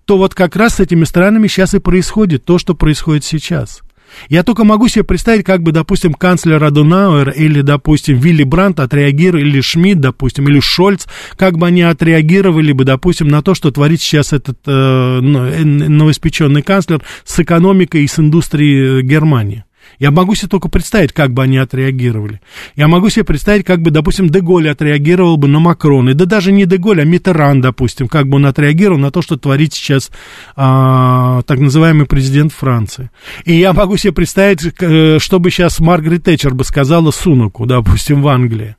то 0.05 0.18
вот 0.18 0.35
как 0.35 0.57
раз 0.57 0.76
с 0.76 0.80
этими 0.80 1.05
странами 1.05 1.49
сейчас 1.49 1.74
и 1.74 1.78
происходит 1.78 2.45
то, 2.45 2.59
что 2.59 2.74
происходит 2.74 3.24
сейчас. 3.24 3.83
Я 4.29 4.43
только 4.43 4.65
могу 4.65 4.89
себе 4.89 5.05
представить, 5.05 5.45
как 5.45 5.63
бы, 5.63 5.73
допустим, 5.73 6.15
канцлер 6.15 6.63
Адунауэр 6.63 7.31
или, 7.31 7.61
допустим, 7.63 8.19
Вилли 8.19 8.45
Брандт 8.45 8.81
отреагировали, 8.81 9.49
или 9.49 9.61
Шмидт, 9.61 10.01
допустим, 10.01 10.49
или 10.49 10.61
Шольц, 10.61 11.07
как 11.37 11.59
бы 11.59 11.67
они 11.67 11.83
отреагировали 11.83 12.73
бы, 12.73 12.85
допустим, 12.85 13.29
на 13.29 13.43
то, 13.43 13.55
что 13.55 13.71
творит 13.71 14.01
сейчас 14.01 14.33
этот 14.33 14.59
э, 14.67 14.71
э 14.71 15.65
новоиспеченный 15.65 16.63
канцлер 16.63 17.03
с 17.25 17.39
экономикой 17.41 18.05
и 18.05 18.07
с 18.07 18.19
индустрией 18.19 19.01
э, 19.01 19.03
Германии. 19.03 19.65
Я 20.03 20.11
могу 20.11 20.34
себе 20.34 20.48
только 20.48 20.68
представить, 20.68 21.12
как 21.12 21.32
бы 21.32 21.44
они 21.44 21.59
отреагировали. 21.59 22.40
Я 22.74 22.88
могу 22.88 23.09
себе 23.09 23.24
представить, 23.24 23.64
как 23.64 23.82
бы, 23.82 23.92
допустим, 23.92 24.28
Деголь 24.28 24.68
отреагировал 24.68 25.36
бы 25.36 25.46
на 25.46 25.61
Макрона. 25.61 26.12
Да 26.14 26.24
даже 26.24 26.50
не 26.50 26.66
Деголь, 26.66 27.00
а 27.00 27.05
Митеран, 27.05 27.61
допустим, 27.61 28.09
как 28.09 28.26
бы 28.26 28.38
он 28.38 28.46
отреагировал 28.46 28.98
на 28.98 29.12
то, 29.12 29.22
что 29.22 29.36
творит 29.36 29.74
сейчас 29.74 30.11
а, 30.57 31.42
так 31.42 31.61
называемый 31.61 32.07
президент 32.07 32.53
Франции. 32.53 33.12
И 33.44 33.55
я 33.55 33.72
могу 33.72 33.96
себе 33.96 34.12
представить, 34.12 34.74
э, 34.80 35.20
что 35.20 35.38
бы 35.38 35.53
сейчас 35.53 35.78
Маргарет 35.78 36.24
Тэтчер 36.24 36.53
бы 36.53 36.64
сказала 36.64 37.12
Сунуку, 37.12 37.64
допустим, 37.66 38.22
в 38.22 38.28
Англии. 38.28 38.74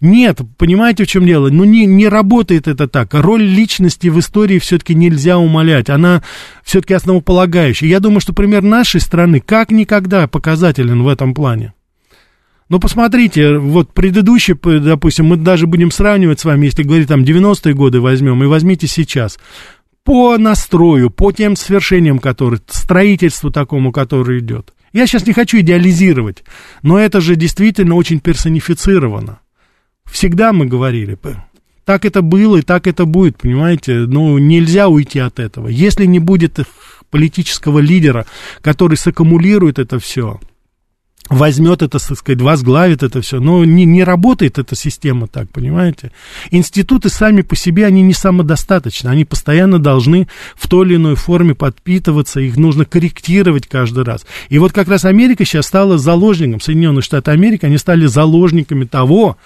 Нет, 0.00 0.40
понимаете, 0.58 1.04
в 1.04 1.06
чем 1.06 1.24
дело? 1.24 1.48
Ну, 1.48 1.64
не, 1.64 1.86
не 1.86 2.08
работает 2.08 2.68
это 2.68 2.86
так. 2.86 3.14
Роль 3.14 3.42
личности 3.42 4.08
в 4.08 4.18
истории 4.18 4.58
все-таки 4.58 4.94
нельзя 4.94 5.38
умолять. 5.38 5.88
Она 5.88 6.22
все-таки 6.62 6.94
основополагающая. 6.94 7.88
Я 7.88 8.00
думаю, 8.00 8.20
что 8.20 8.34
пример 8.34 8.62
нашей 8.62 9.00
страны 9.00 9.40
как 9.40 9.70
никогда 9.70 10.26
показателен 10.28 11.02
в 11.02 11.08
этом 11.08 11.32
плане. 11.32 11.72
Ну, 12.68 12.80
посмотрите, 12.80 13.58
вот 13.58 13.94
предыдущий, 13.94 14.54
допустим, 14.80 15.26
мы 15.26 15.36
даже 15.36 15.66
будем 15.66 15.92
сравнивать 15.92 16.40
с 16.40 16.44
вами, 16.44 16.66
если 16.66 16.82
говорить 16.82 17.08
там 17.08 17.22
90-е 17.22 17.74
годы 17.74 18.00
возьмем, 18.00 18.42
и 18.42 18.46
возьмите 18.46 18.88
сейчас. 18.88 19.38
По 20.02 20.36
настрою, 20.36 21.10
по 21.10 21.30
тем 21.32 21.56
свершениям, 21.56 22.18
которые, 22.18 22.60
строительству 22.66 23.50
такому, 23.50 23.92
которое 23.92 24.40
идет. 24.40 24.74
Я 24.92 25.06
сейчас 25.06 25.26
не 25.26 25.32
хочу 25.32 25.60
идеализировать, 25.60 26.42
но 26.82 26.98
это 26.98 27.20
же 27.20 27.36
действительно 27.36 27.94
очень 27.94 28.18
персонифицировано. 28.18 29.40
Всегда 30.06 30.52
мы 30.52 30.66
говорили, 30.66 31.18
так 31.84 32.04
это 32.04 32.22
было 32.22 32.56
и 32.56 32.62
так 32.62 32.86
это 32.86 33.04
будет, 33.04 33.38
понимаете? 33.38 33.94
Ну, 33.94 34.38
нельзя 34.38 34.88
уйти 34.88 35.20
от 35.20 35.38
этого. 35.38 35.68
Если 35.68 36.04
не 36.04 36.18
будет 36.18 36.58
политического 37.10 37.78
лидера, 37.78 38.26
который 38.60 38.96
саккумулирует 38.96 39.78
это 39.78 40.00
все, 40.00 40.40
возьмет 41.28 41.82
это, 41.82 41.98
так 41.98 42.18
сказать, 42.18 42.40
возглавит 42.40 43.02
это 43.02 43.20
все. 43.20 43.40
Но 43.40 43.64
не, 43.64 43.84
не 43.84 44.04
работает 44.04 44.58
эта 44.58 44.74
система 44.76 45.26
так, 45.26 45.50
понимаете? 45.50 46.12
Институты 46.50 47.08
сами 47.08 47.42
по 47.42 47.56
себе, 47.56 47.86
они 47.86 48.02
не 48.02 48.14
самодостаточны. 48.14 49.08
Они 49.08 49.24
постоянно 49.24 49.78
должны 49.78 50.28
в 50.54 50.68
той 50.68 50.86
или 50.86 50.96
иной 50.96 51.14
форме 51.14 51.54
подпитываться, 51.54 52.40
их 52.40 52.56
нужно 52.56 52.84
корректировать 52.84 53.66
каждый 53.66 54.04
раз. 54.04 54.26
И 54.48 54.58
вот 54.58 54.72
как 54.72 54.88
раз 54.88 55.04
Америка 55.04 55.44
сейчас 55.44 55.66
стала 55.66 55.98
заложником, 55.98 56.60
Соединенные 56.60 57.02
Штаты 57.02 57.30
Америки, 57.30 57.64
они 57.64 57.78
стали 57.78 58.06
заложниками 58.06 58.84
того, 58.84 59.36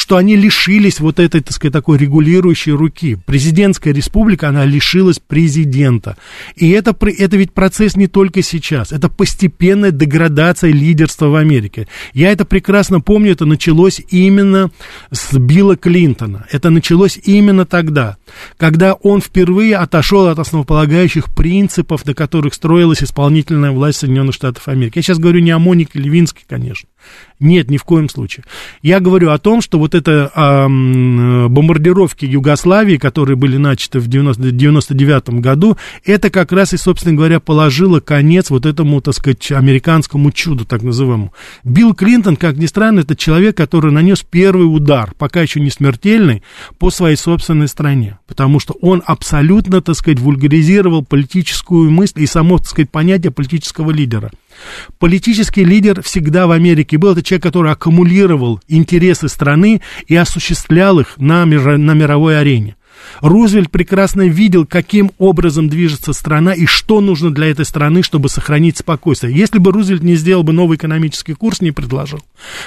что 0.00 0.16
они 0.16 0.34
лишились 0.34 0.98
вот 0.98 1.20
этой, 1.20 1.42
так 1.42 1.52
сказать, 1.52 1.74
такой 1.74 1.98
регулирующей 1.98 2.72
руки. 2.72 3.18
Президентская 3.26 3.92
республика, 3.92 4.48
она 4.48 4.64
лишилась 4.64 5.18
президента. 5.18 6.16
И 6.56 6.70
это, 6.70 6.96
это 7.18 7.36
ведь 7.36 7.52
процесс 7.52 7.96
не 7.96 8.06
только 8.06 8.42
сейчас, 8.42 8.92
это 8.92 9.10
постепенная 9.10 9.90
деградация 9.90 10.72
лидерства 10.72 11.26
в 11.26 11.34
Америке. 11.34 11.86
Я 12.14 12.32
это 12.32 12.46
прекрасно 12.46 13.02
помню, 13.02 13.32
это 13.32 13.44
началось 13.44 14.00
именно 14.08 14.70
с 15.10 15.36
Билла 15.36 15.76
Клинтона. 15.76 16.46
Это 16.50 16.70
началось 16.70 17.18
именно 17.22 17.66
тогда, 17.66 18.16
когда 18.56 18.94
он 18.94 19.20
впервые 19.20 19.76
отошел 19.76 20.28
от 20.28 20.38
основополагающих 20.38 21.26
принципов, 21.34 22.06
на 22.06 22.14
которых 22.14 22.54
строилась 22.54 23.02
исполнительная 23.02 23.70
власть 23.70 23.98
Соединенных 23.98 24.34
Штатов 24.34 24.66
Америки. 24.66 24.96
Я 24.96 25.02
сейчас 25.02 25.18
говорю 25.18 25.40
не 25.40 25.50
о 25.50 25.58
Монике 25.58 25.98
Левинской, 25.98 26.44
конечно. 26.48 26.88
Нет, 27.40 27.70
ни 27.70 27.78
в 27.78 27.84
коем 27.84 28.10
случае. 28.10 28.44
Я 28.82 29.00
говорю 29.00 29.30
о 29.30 29.38
том, 29.38 29.62
что 29.62 29.78
вот 29.78 29.94
это 29.94 30.30
э, 30.34 30.66
бомбардировки 31.48 32.26
Югославии, 32.26 32.98
которые 32.98 33.36
были 33.36 33.56
начаты 33.56 33.98
в 33.98 34.08
1999 34.08 35.40
году, 35.40 35.78
это 36.04 36.28
как 36.28 36.52
раз 36.52 36.74
и, 36.74 36.76
собственно 36.76 37.16
говоря, 37.16 37.40
положило 37.40 38.00
конец 38.00 38.50
вот 38.50 38.66
этому, 38.66 39.00
так 39.00 39.14
сказать, 39.14 39.50
американскому 39.52 40.32
чуду, 40.32 40.66
так 40.66 40.82
называемому. 40.82 41.32
Билл 41.64 41.94
Клинтон, 41.94 42.36
как 42.36 42.56
ни 42.56 42.66
странно, 42.66 43.00
это 43.00 43.16
человек, 43.16 43.56
который 43.56 43.90
нанес 43.90 44.22
первый 44.28 44.64
удар, 44.64 45.14
пока 45.16 45.40
еще 45.40 45.60
не 45.60 45.70
смертельный, 45.70 46.42
по 46.78 46.90
своей 46.90 47.16
собственной 47.16 47.68
стране. 47.68 48.18
Потому 48.26 48.60
что 48.60 48.74
он 48.82 49.02
абсолютно, 49.06 49.80
так 49.80 49.96
сказать, 49.96 50.20
вульгаризировал 50.20 51.02
политическую 51.02 51.90
мысль 51.90 52.22
и 52.22 52.26
само, 52.26 52.58
так 52.58 52.66
сказать, 52.66 52.90
понятие 52.90 53.30
политического 53.30 53.90
лидера. 53.90 54.30
Политический 54.98 55.64
лидер 55.64 56.02
всегда 56.02 56.46
в 56.46 56.50
Америке 56.50 56.98
был. 56.98 57.12
Это 57.12 57.22
человек, 57.22 57.42
который 57.42 57.72
аккумулировал 57.72 58.60
интересы 58.68 59.28
страны 59.28 59.80
и 60.06 60.16
осуществлял 60.16 61.00
их 61.00 61.14
на, 61.18 61.44
мир, 61.44 61.78
на 61.78 61.94
мировой 61.94 62.38
арене. 62.38 62.76
Рузвельт 63.20 63.70
прекрасно 63.70 64.22
видел, 64.28 64.66
каким 64.66 65.10
образом 65.18 65.68
движется 65.68 66.12
страна 66.12 66.52
и 66.52 66.66
что 66.66 67.00
нужно 67.00 67.30
для 67.30 67.48
этой 67.48 67.64
страны, 67.64 68.02
чтобы 68.02 68.28
сохранить 68.28 68.78
спокойствие. 68.78 69.34
Если 69.34 69.58
бы 69.58 69.72
Рузвельт 69.72 70.02
не 70.02 70.14
сделал 70.14 70.42
бы 70.42 70.52
новый 70.52 70.76
экономический 70.76 71.34
курс, 71.34 71.60
не 71.60 71.72
предложил, 71.72 72.20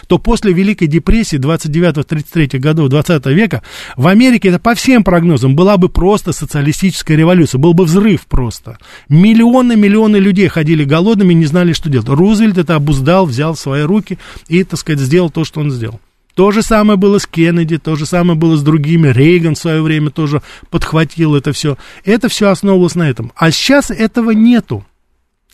то 0.08 0.18
после 0.18 0.54
Великой 0.54 0.88
депрессии 0.88 1.40
29-33 1.40 2.60
годов 2.60 2.90
20 2.90 3.26
века 3.28 3.64
в 3.96 4.08
Америке, 4.08 4.50
это 4.50 4.60
по 4.60 4.76
всем 4.76 5.04
прогнозам, 5.04 5.56
была 5.56 5.78
бы 5.78 5.90
просто 5.90 6.34
социалистическая 6.34 7.16
революция, 7.16 7.60
был 7.60 7.74
бы 7.74 7.86
взрыв 7.86 8.26
просто. 8.28 8.78
Миллионы-миллионы 9.10 10.18
людей 10.18 10.48
ходили 10.48 10.84
голодными, 10.84 11.34
не 11.34 11.46
знали, 11.46 11.74
что 11.74 11.90
делать. 11.90 12.10
Рузвельт 12.10 12.58
это 12.58 12.76
обуздал, 12.76 13.26
взял 13.26 13.54
в 13.54 13.60
свои 13.60 13.84
руки 13.84 14.18
и, 14.48 14.64
так 14.64 14.80
сказать, 14.80 15.00
сделал 15.00 15.30
то, 15.30 15.46
что 15.46 15.60
он 15.60 15.72
сделал. 15.72 16.00
То 16.36 16.52
же 16.52 16.64
самое 16.64 16.98
было 16.98 17.20
с 17.20 17.28
Кеннеди, 17.28 17.78
то 17.78 17.96
же 17.96 18.06
самое 18.06 18.38
было 18.38 18.58
с 18.58 18.64
другими. 18.64 19.10
Рейган 19.10 19.56
в 19.56 19.60
свое 19.60 19.82
время 19.82 20.10
тоже 20.10 20.42
подхватил 20.70 21.36
это 21.36 21.54
все. 21.54 21.78
Это 22.04 22.28
все 22.28 22.50
основывалось 22.50 22.96
на 22.96 23.10
этом. 23.10 23.32
А 23.36 23.52
сейчас 23.52 23.92
этого 23.92 24.32
нету. 24.32 24.84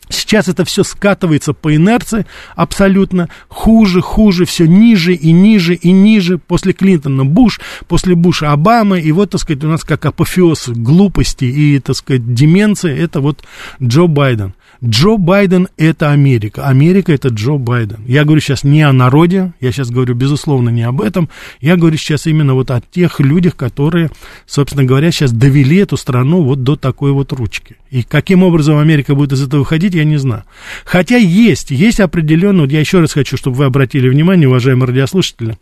Сейчас 0.10 0.48
это 0.48 0.66
все 0.66 0.84
скатывается 0.84 1.54
по 1.54 1.76
инерции 1.76 2.26
абсолютно 2.56 3.30
хуже, 3.48 4.02
хуже, 4.02 4.46
все 4.46 4.68
ниже 4.68 5.14
и 5.14 5.32
ниже 5.32 5.76
и 5.76 5.92
ниже. 5.92 6.40
После 6.40 6.74
Клинтона 6.74 7.26
Буш, 7.26 7.60
после 7.88 8.16
Буша 8.16 8.52
Обама. 8.52 9.00
И 9.00 9.12
вот, 9.12 9.32
так 9.32 9.42
сказать, 9.42 9.64
у 9.64 9.68
нас 9.68 9.84
как 9.84 10.06
апофеоз 10.06 10.70
глупости 10.70 11.46
и, 11.46 11.80
так 11.80 11.96
сказать, 11.96 12.34
деменции, 12.34 12.98
это 12.98 13.22
вот 13.22 13.44
Джо 13.82 14.08
Байден. 14.08 14.54
Джо 14.84 15.18
Байден– 15.18 15.68
это 15.78 16.12
Америка. 16.12 16.68
Америка– 16.68 17.12
это 17.14 17.30
Джо 17.30 17.58
Байден. 17.58 18.00
Я 18.08 18.24
говорю 18.24 18.42
сейчас 18.42 18.64
не 18.64 18.82
о 18.82 18.94
народе, 18.94 19.52
я 19.60 19.72
сейчас 19.72 19.90
говорю, 19.90 20.16
безусловно, 20.16 20.70
не 20.70 20.84
об 20.84 21.02
этом. 21.02 21.30
Я 21.60 21.76
говорю 21.76 21.98
сейчас 21.98 22.28
именно 22.28 22.54
вот 22.54 22.72
о 22.72 22.82
тех 22.82 23.20
людях, 23.20 23.56
которые, 23.56 24.10
собственно 24.46 24.86
говоря, 24.86 25.12
сейчас 25.12 25.32
довели 25.32 25.78
эту 25.78 25.98
страну 25.98 26.44
вот 26.44 26.64
до 26.64 26.76
такой 26.76 27.12
вот 27.12 27.34
ручки. 27.34 27.76
И 27.92 28.04
каким 28.04 28.44
образом 28.44 28.78
Америка 28.78 29.16
будет 29.16 29.34
из 29.34 29.42
этого 29.42 29.62
выходить, 29.62 29.96
я 29.96 30.04
не 30.04 30.18
знаю. 30.18 30.44
Хотя 30.86 31.18
есть, 31.18 31.72
есть 31.72 32.00
определенно, 32.00 32.62
вот 32.62 32.72
я 32.72 32.80
еще 32.80 33.00
раз 33.00 33.14
хочу, 33.14 33.36
чтобы 33.36 33.58
вы 33.58 33.66
обратили 33.66 34.08
внимание, 34.08 34.48
уважаемые 34.48 34.88
радиослушатели, 34.88 35.58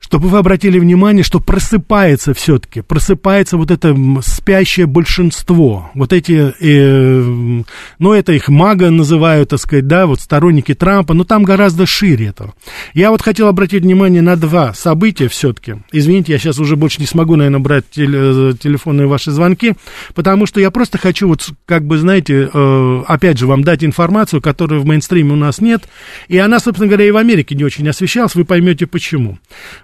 чтобы 0.00 0.28
вы 0.28 0.38
обратили 0.38 0.78
внимание, 0.78 1.22
что 1.22 1.40
просыпается 1.40 2.34
все-таки, 2.34 2.80
просыпается 2.80 3.56
вот 3.56 3.70
это 3.70 3.94
спящее 4.22 4.86
большинство, 4.86 5.90
вот 5.94 6.12
эти, 6.12 6.52
э, 6.58 7.62
ну, 7.98 8.12
это 8.12 8.32
их 8.32 8.48
мага 8.48 8.90
называют, 8.90 9.50
так 9.50 9.60
сказать, 9.60 9.86
да, 9.86 10.06
вот 10.06 10.20
сторонники 10.20 10.74
Трампа, 10.74 11.14
но 11.14 11.24
там 11.24 11.44
гораздо 11.44 11.86
шире 11.86 12.28
этого. 12.28 12.54
Я 12.94 13.10
вот 13.10 13.20
хотел 13.22 13.46
обратить 13.48 13.82
внимание 13.82 14.22
на 14.22 14.36
два 14.36 14.72
события 14.72 15.28
все-таки. 15.28 15.76
Извините, 15.92 16.32
я 16.32 16.38
сейчас 16.38 16.58
уже 16.58 16.76
больше 16.76 17.00
не 17.00 17.06
смогу, 17.06 17.36
наверное, 17.36 17.60
брать 17.60 17.84
теле, 17.90 18.54
телефонные 18.54 19.06
ваши 19.06 19.30
звонки, 19.30 19.74
потому 20.14 20.46
что 20.46 20.60
я 20.60 20.70
просто 20.70 20.96
хочу 20.96 21.28
вот, 21.28 21.46
как 21.66 21.84
бы, 21.84 21.98
знаете, 21.98 22.48
э, 22.52 23.02
опять 23.06 23.38
же, 23.38 23.46
вам 23.46 23.62
дать 23.62 23.84
информацию, 23.84 24.40
которую 24.40 24.80
в 24.80 24.86
мейнстриме 24.86 25.34
у 25.34 25.36
нас 25.36 25.60
нет, 25.60 25.82
и 26.28 26.38
она, 26.38 26.58
собственно 26.58 26.88
говоря, 26.88 27.04
и 27.04 27.10
в 27.10 27.18
Америке 27.18 27.54
не 27.54 27.64
очень 27.64 27.86
освещалась, 27.86 28.34
вы 28.34 28.46
поймете 28.46 28.86
почему. 28.86 29.38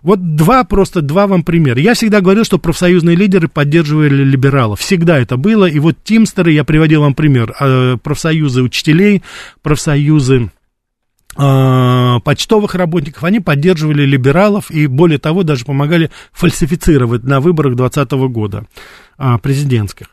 Вот 0.07 0.37
два, 0.37 0.63
просто 0.63 1.03
два 1.03 1.27
вам 1.27 1.43
примера. 1.43 1.81
Я 1.81 1.95
всегда 1.95 2.21
говорил, 2.21 2.45
что 2.45 2.59
профсоюзные 2.59 3.17
лидеры 3.17 3.49
поддерживали 3.49 4.23
либералов. 4.23 4.79
Всегда 4.79 5.19
это 5.19 5.37
было. 5.37 5.65
И 5.65 5.81
вот 5.81 5.97
Тимстеры, 6.05 6.53
я 6.53 6.63
приводил 6.63 7.01
вам 7.01 7.13
пример, 7.13 7.53
э, 7.59 7.97
профсоюзы 8.01 8.63
учителей, 8.63 9.25
профсоюзы 9.63 10.53
э, 11.37 12.21
почтовых 12.23 12.77
работников, 12.77 13.25
они 13.25 13.41
поддерживали 13.41 14.07
либералов 14.07 14.71
и, 14.71 14.87
более 14.87 15.19
того, 15.19 15.43
даже 15.43 15.65
помогали 15.65 16.13
фальсифицировать 16.31 17.25
на 17.25 17.41
выборах 17.41 17.75
2020 17.75 18.13
года 18.33 18.65
э, 19.19 19.39
президентских. 19.43 20.07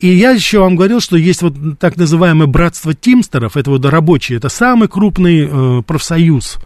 И 0.00 0.08
я 0.08 0.30
еще 0.30 0.60
вам 0.60 0.76
говорил, 0.76 1.00
что 1.00 1.18
есть 1.18 1.42
вот 1.42 1.78
так 1.78 1.98
называемое 1.98 2.46
братство 2.46 2.94
Тимстеров, 2.94 3.58
это 3.58 3.70
вот 3.70 3.84
рабочие, 3.84 4.38
это 4.38 4.48
самый 4.48 4.88
крупный 4.88 5.82
профсоюз 5.82 6.56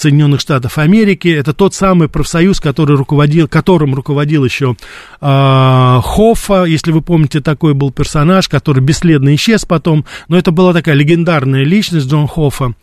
Соединенных 0.00 0.40
Штатов 0.40 0.78
Америки. 0.78 1.28
Это 1.28 1.52
тот 1.52 1.74
самый 1.74 2.08
профсоюз, 2.08 2.60
который 2.60 2.96
руководил, 2.96 3.48
которым 3.48 3.94
руководил 3.94 4.44
еще 4.44 4.76
э, 5.20 6.00
Хоффа, 6.02 6.64
если 6.64 6.92
вы 6.92 7.02
помните, 7.02 7.40
такой 7.40 7.74
был 7.74 7.92
персонаж, 7.92 8.48
который 8.48 8.82
бесследно 8.82 9.34
исчез 9.34 9.64
потом. 9.64 10.04
Но 10.28 10.38
это 10.38 10.50
была 10.50 10.72
такая 10.72 10.94
легендарная 10.94 11.64
личность 11.64 12.08
Джон 12.08 12.26
Хоффа. 12.26 12.74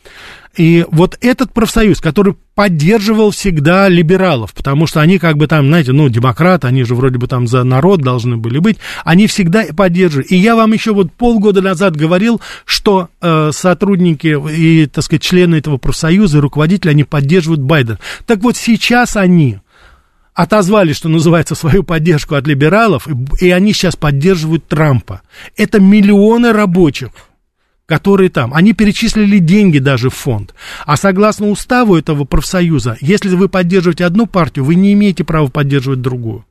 И 0.57 0.85
вот 0.89 1.17
этот 1.21 1.53
профсоюз, 1.53 2.01
который 2.01 2.35
поддерживал 2.55 3.29
всегда 3.29 3.87
либералов, 3.87 4.53
потому 4.55 4.87
что 4.87 5.01
они 5.01 5.19
как 5.19 5.37
бы 5.37 5.45
там, 5.45 5.67
знаете, 5.67 5.91
ну, 5.91 6.09
демократы, 6.09 6.65
они 6.65 6.83
же 6.83 6.95
вроде 6.95 7.19
бы 7.19 7.27
там 7.27 7.47
за 7.47 7.63
народ 7.63 8.01
должны 8.01 8.37
были 8.37 8.57
быть, 8.57 8.77
они 9.05 9.27
всегда 9.27 9.65
поддерживали. 9.75 10.25
И 10.27 10.35
я 10.35 10.55
вам 10.55 10.73
еще 10.73 10.93
вот 10.93 11.11
полгода 11.13 11.61
назад 11.61 11.95
говорил, 11.95 12.41
что 12.65 13.09
э, 13.21 13.51
сотрудники 13.53 14.35
и, 14.51 14.87
так 14.87 15.03
сказать, 15.03 15.21
члены 15.21 15.57
этого 15.57 15.77
профсоюза, 15.77 16.41
руководители, 16.41 16.89
они 16.89 17.03
поддерживают 17.03 17.61
Байдена. 17.61 17.99
Так 18.25 18.39
вот 18.39 18.57
сейчас 18.57 19.15
они 19.15 19.59
отозвали, 20.33 20.93
что 20.93 21.09
называется, 21.09 21.53
свою 21.53 21.83
поддержку 21.83 22.35
от 22.35 22.47
либералов, 22.47 23.07
и 23.39 23.49
они 23.51 23.73
сейчас 23.73 23.95
поддерживают 23.95 24.67
Трампа. 24.67 25.21
Это 25.55 25.79
миллионы 25.79 26.51
рабочих 26.51 27.09
которые 27.87 28.29
там, 28.29 28.53
они 28.53 28.73
перечислили 28.73 29.39
деньги 29.39 29.79
даже 29.79 30.09
в 30.09 30.13
фонд. 30.13 30.53
А 30.85 30.97
согласно 30.97 31.47
уставу 31.47 31.95
этого 31.95 32.25
профсоюза, 32.25 32.97
если 33.01 33.29
вы 33.29 33.49
поддерживаете 33.49 34.05
одну 34.05 34.27
партию, 34.27 34.65
вы 34.65 34.75
не 34.75 34.93
имеете 34.93 35.23
права 35.23 35.47
поддерживать 35.47 36.01
другую. 36.01 36.45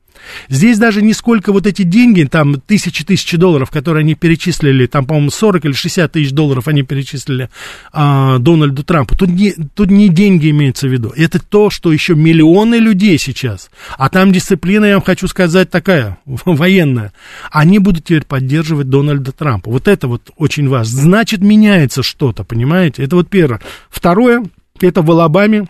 Здесь 0.49 0.77
даже 0.77 1.01
не 1.01 1.13
сколько 1.13 1.51
вот 1.51 1.67
эти 1.67 1.83
деньги, 1.83 2.23
там 2.23 2.59
тысячи-тысячи 2.61 3.37
долларов, 3.37 3.69
которые 3.69 4.01
они 4.01 4.15
перечислили, 4.15 4.85
там, 4.85 5.05
по-моему, 5.05 5.31
40 5.31 5.65
или 5.65 5.73
60 5.73 6.11
тысяч 6.11 6.31
долларов 6.31 6.67
они 6.67 6.83
перечислили 6.83 7.49
а, 7.91 8.37
Дональду 8.39 8.83
Трампу. 8.83 9.15
Тут 9.15 9.29
не, 9.29 9.51
тут 9.51 9.89
не 9.89 10.09
деньги 10.09 10.49
имеется 10.49 10.87
в 10.87 10.91
виду. 10.91 11.13
Это 11.15 11.39
то, 11.39 11.69
что 11.69 11.91
еще 11.91 12.15
миллионы 12.15 12.75
людей 12.75 13.17
сейчас, 13.17 13.69
а 13.97 14.09
там 14.09 14.31
дисциплина, 14.31 14.85
я 14.85 14.93
вам 14.95 15.03
хочу 15.03 15.27
сказать, 15.27 15.69
такая, 15.69 16.17
военная, 16.25 17.13
они 17.51 17.79
будут 17.79 18.05
теперь 18.05 18.25
поддерживать 18.25 18.89
Дональда 18.89 19.31
Трампа. 19.31 19.69
Вот 19.69 19.87
это 19.87 20.07
вот 20.07 20.31
очень 20.37 20.67
важно. 20.67 21.01
Значит, 21.01 21.41
меняется 21.41 22.03
что-то, 22.03 22.43
понимаете? 22.43 23.03
Это 23.03 23.15
вот 23.15 23.29
первое. 23.29 23.61
Второе, 23.89 24.43
это 24.79 25.01
в 25.01 25.11
Алабаме 25.11 25.67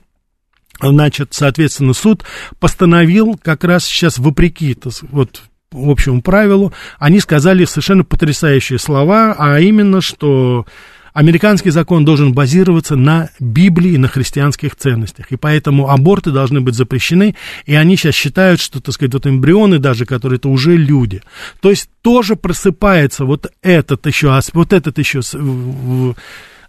Значит, 0.81 1.29
соответственно, 1.31 1.93
суд 1.93 2.23
постановил 2.59 3.39
как 3.41 3.63
раз 3.63 3.85
сейчас 3.85 4.17
вопреки 4.17 4.77
вот 5.11 5.41
общему 5.71 6.21
правилу, 6.21 6.73
они 6.99 7.19
сказали 7.19 7.65
совершенно 7.65 8.03
потрясающие 8.03 8.79
слова, 8.79 9.35
а 9.37 9.59
именно, 9.59 10.01
что 10.01 10.65
американский 11.13 11.71
закон 11.71 12.05
должен 12.05 12.33
базироваться 12.33 12.95
на 12.95 13.29
Библии, 13.39 13.97
на 13.97 14.07
христианских 14.07 14.75
ценностях. 14.75 15.31
И 15.31 15.35
поэтому 15.35 15.89
аборты 15.89 16.31
должны 16.31 16.61
быть 16.61 16.75
запрещены, 16.75 17.35
и 17.65 17.75
они 17.75 17.97
сейчас 17.97 18.13
считают, 18.13 18.61
что, 18.61 18.79
так 18.81 18.93
сказать, 18.93 19.13
вот 19.13 19.25
эмбрионы 19.25 19.79
даже, 19.79 20.05
которые 20.05 20.37
это 20.37 20.49
уже 20.49 20.77
люди. 20.77 21.23
То 21.59 21.71
есть 21.71 21.89
тоже 22.01 22.35
просыпается 22.35 23.25
вот 23.25 23.51
этот 23.63 24.05
еще, 24.05 24.39
вот 24.53 24.73
этот 24.73 24.99
еще 24.99 25.21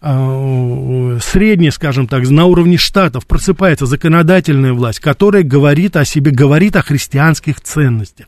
Э, 0.01 1.19
средняя, 1.21 1.73
скажем 1.73 2.07
так, 2.07 2.29
на 2.29 2.45
уровне 2.45 2.77
штатов 2.77 3.27
просыпается 3.27 3.85
законодательная 3.87 4.73
власть, 4.73 5.01
которая 5.01 5.43
говорит 5.43 5.97
о 5.97 6.05
себе, 6.05 6.31
говорит 6.31 6.77
о 6.77 6.83
христианских 6.83 7.61
ценностях. 7.61 8.27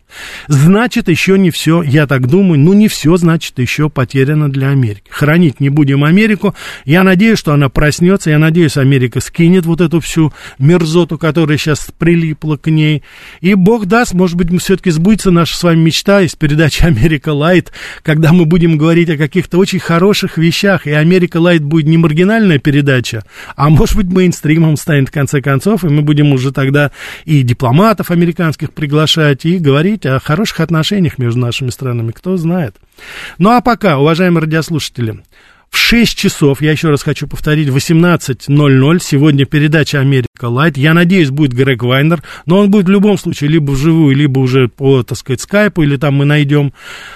Значит, 0.49 1.09
еще 1.09 1.39
не 1.39 1.51
все, 1.51 1.83
я 1.83 2.09
так 2.09 2.27
думаю, 2.27 2.59
ну 2.59 2.73
не 2.73 2.89
все, 2.89 3.17
значит, 3.17 3.61
еще 3.61 3.89
потеряно 3.89 4.51
для 4.51 4.71
Америки. 4.71 5.05
Хранить 5.11 5.61
не 5.61 5.69
будем 5.69 6.03
Америку. 6.03 6.57
Я 6.85 7.05
надеюсь, 7.05 7.39
что 7.39 7.53
она 7.53 7.69
проснется, 7.69 8.31
я 8.31 8.39
надеюсь, 8.39 8.77
Америка 8.77 9.21
скинет 9.21 9.65
вот 9.65 9.81
эту 9.81 10.01
всю 10.01 10.33
мерзоту, 10.59 11.19
которая 11.19 11.57
сейчас 11.57 11.89
прилипла 11.97 12.57
к 12.57 12.69
ней. 12.69 13.05
И 13.41 13.55
Бог 13.55 13.87
даст, 13.87 14.13
может 14.13 14.37
быть, 14.37 14.51
все-таки 14.61 14.91
сбудется 14.91 15.31
наша 15.31 15.57
с 15.57 15.63
вами 15.63 15.79
мечта 15.79 16.23
из 16.23 16.35
передачи 16.35 16.83
«Америка 16.83 17.33
Лайт», 17.33 17.73
когда 18.03 18.33
мы 18.33 18.45
будем 18.45 18.77
говорить 18.77 19.09
о 19.11 19.17
каких-то 19.17 19.59
очень 19.59 19.79
хороших 19.79 20.37
вещах, 20.37 20.89
и 20.89 20.91
«Америка 20.91 21.37
Лайт» 21.37 21.60
это 21.61 21.69
будет 21.69 21.87
не 21.87 21.99
маргинальная 21.99 22.59
передача, 22.59 23.25
а 23.55 23.69
может 23.69 23.97
быть 23.97 24.07
мейнстримом 24.07 24.77
станет 24.77 25.09
в 25.09 25.13
конце 25.13 25.41
концов, 25.41 25.85
и 25.85 25.89
мы 25.89 26.03
будем 26.03 26.33
уже 26.33 26.53
тогда 26.53 26.91
и 27.25 27.43
дипломатов 27.43 28.11
американских 28.11 28.73
приглашать, 28.73 29.45
и 29.45 29.59
говорить 29.59 30.07
о 30.07 30.19
хороших 30.19 30.61
отношениях 30.61 31.19
между 31.19 31.41
нашими 31.41 31.71
странами, 31.71 32.13
кто 32.13 32.37
знает. 32.37 32.77
Ну 33.39 33.51
а 33.51 33.61
пока, 33.61 33.99
уважаемые 33.99 34.43
радиослушатели, 34.43 35.23
в 35.71 35.79
6 35.79 36.19
часов, 36.19 36.61
я 36.61 36.73
еще 36.73 36.91
раз 36.91 37.03
хочу 37.03 37.29
повторить, 37.29 37.69
18.00, 37.69 38.99
сегодня 39.01 39.47
передача 39.47 40.01
«Америка 40.01 40.47
Лайт». 40.47 40.77
Я 40.77 40.95
надеюсь, 40.95 41.31
будет 41.31 41.53
Грег 41.53 41.83
Вайнер, 41.83 42.23
но 42.45 42.59
он 42.59 42.71
будет 42.71 42.87
в 42.87 42.91
любом 42.91 43.17
случае 43.17 43.51
либо 43.51 43.71
вживую, 43.71 44.17
либо 44.17 44.41
уже 44.41 44.69
по, 44.69 45.03
так 45.05 45.17
сказать, 45.17 45.41
скайпу, 45.41 45.83
или 45.83 45.97
там 45.97 46.15
мы 46.15 46.25
найдем. 46.25 46.73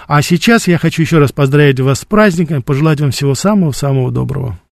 А 0.07 0.23
сейчас 0.23 0.69
я 0.69 0.79
хочу 0.79 1.03
еще 1.03 1.19
раз 1.19 1.33
поздравить 1.33 1.81
вас 1.81 2.01
с 2.01 2.05
праздником, 2.05 2.63
пожелать 2.63 3.01
вам 3.01 3.11
всего 3.11 3.35
самого-самого 3.35 4.13
доброго. 4.13 4.59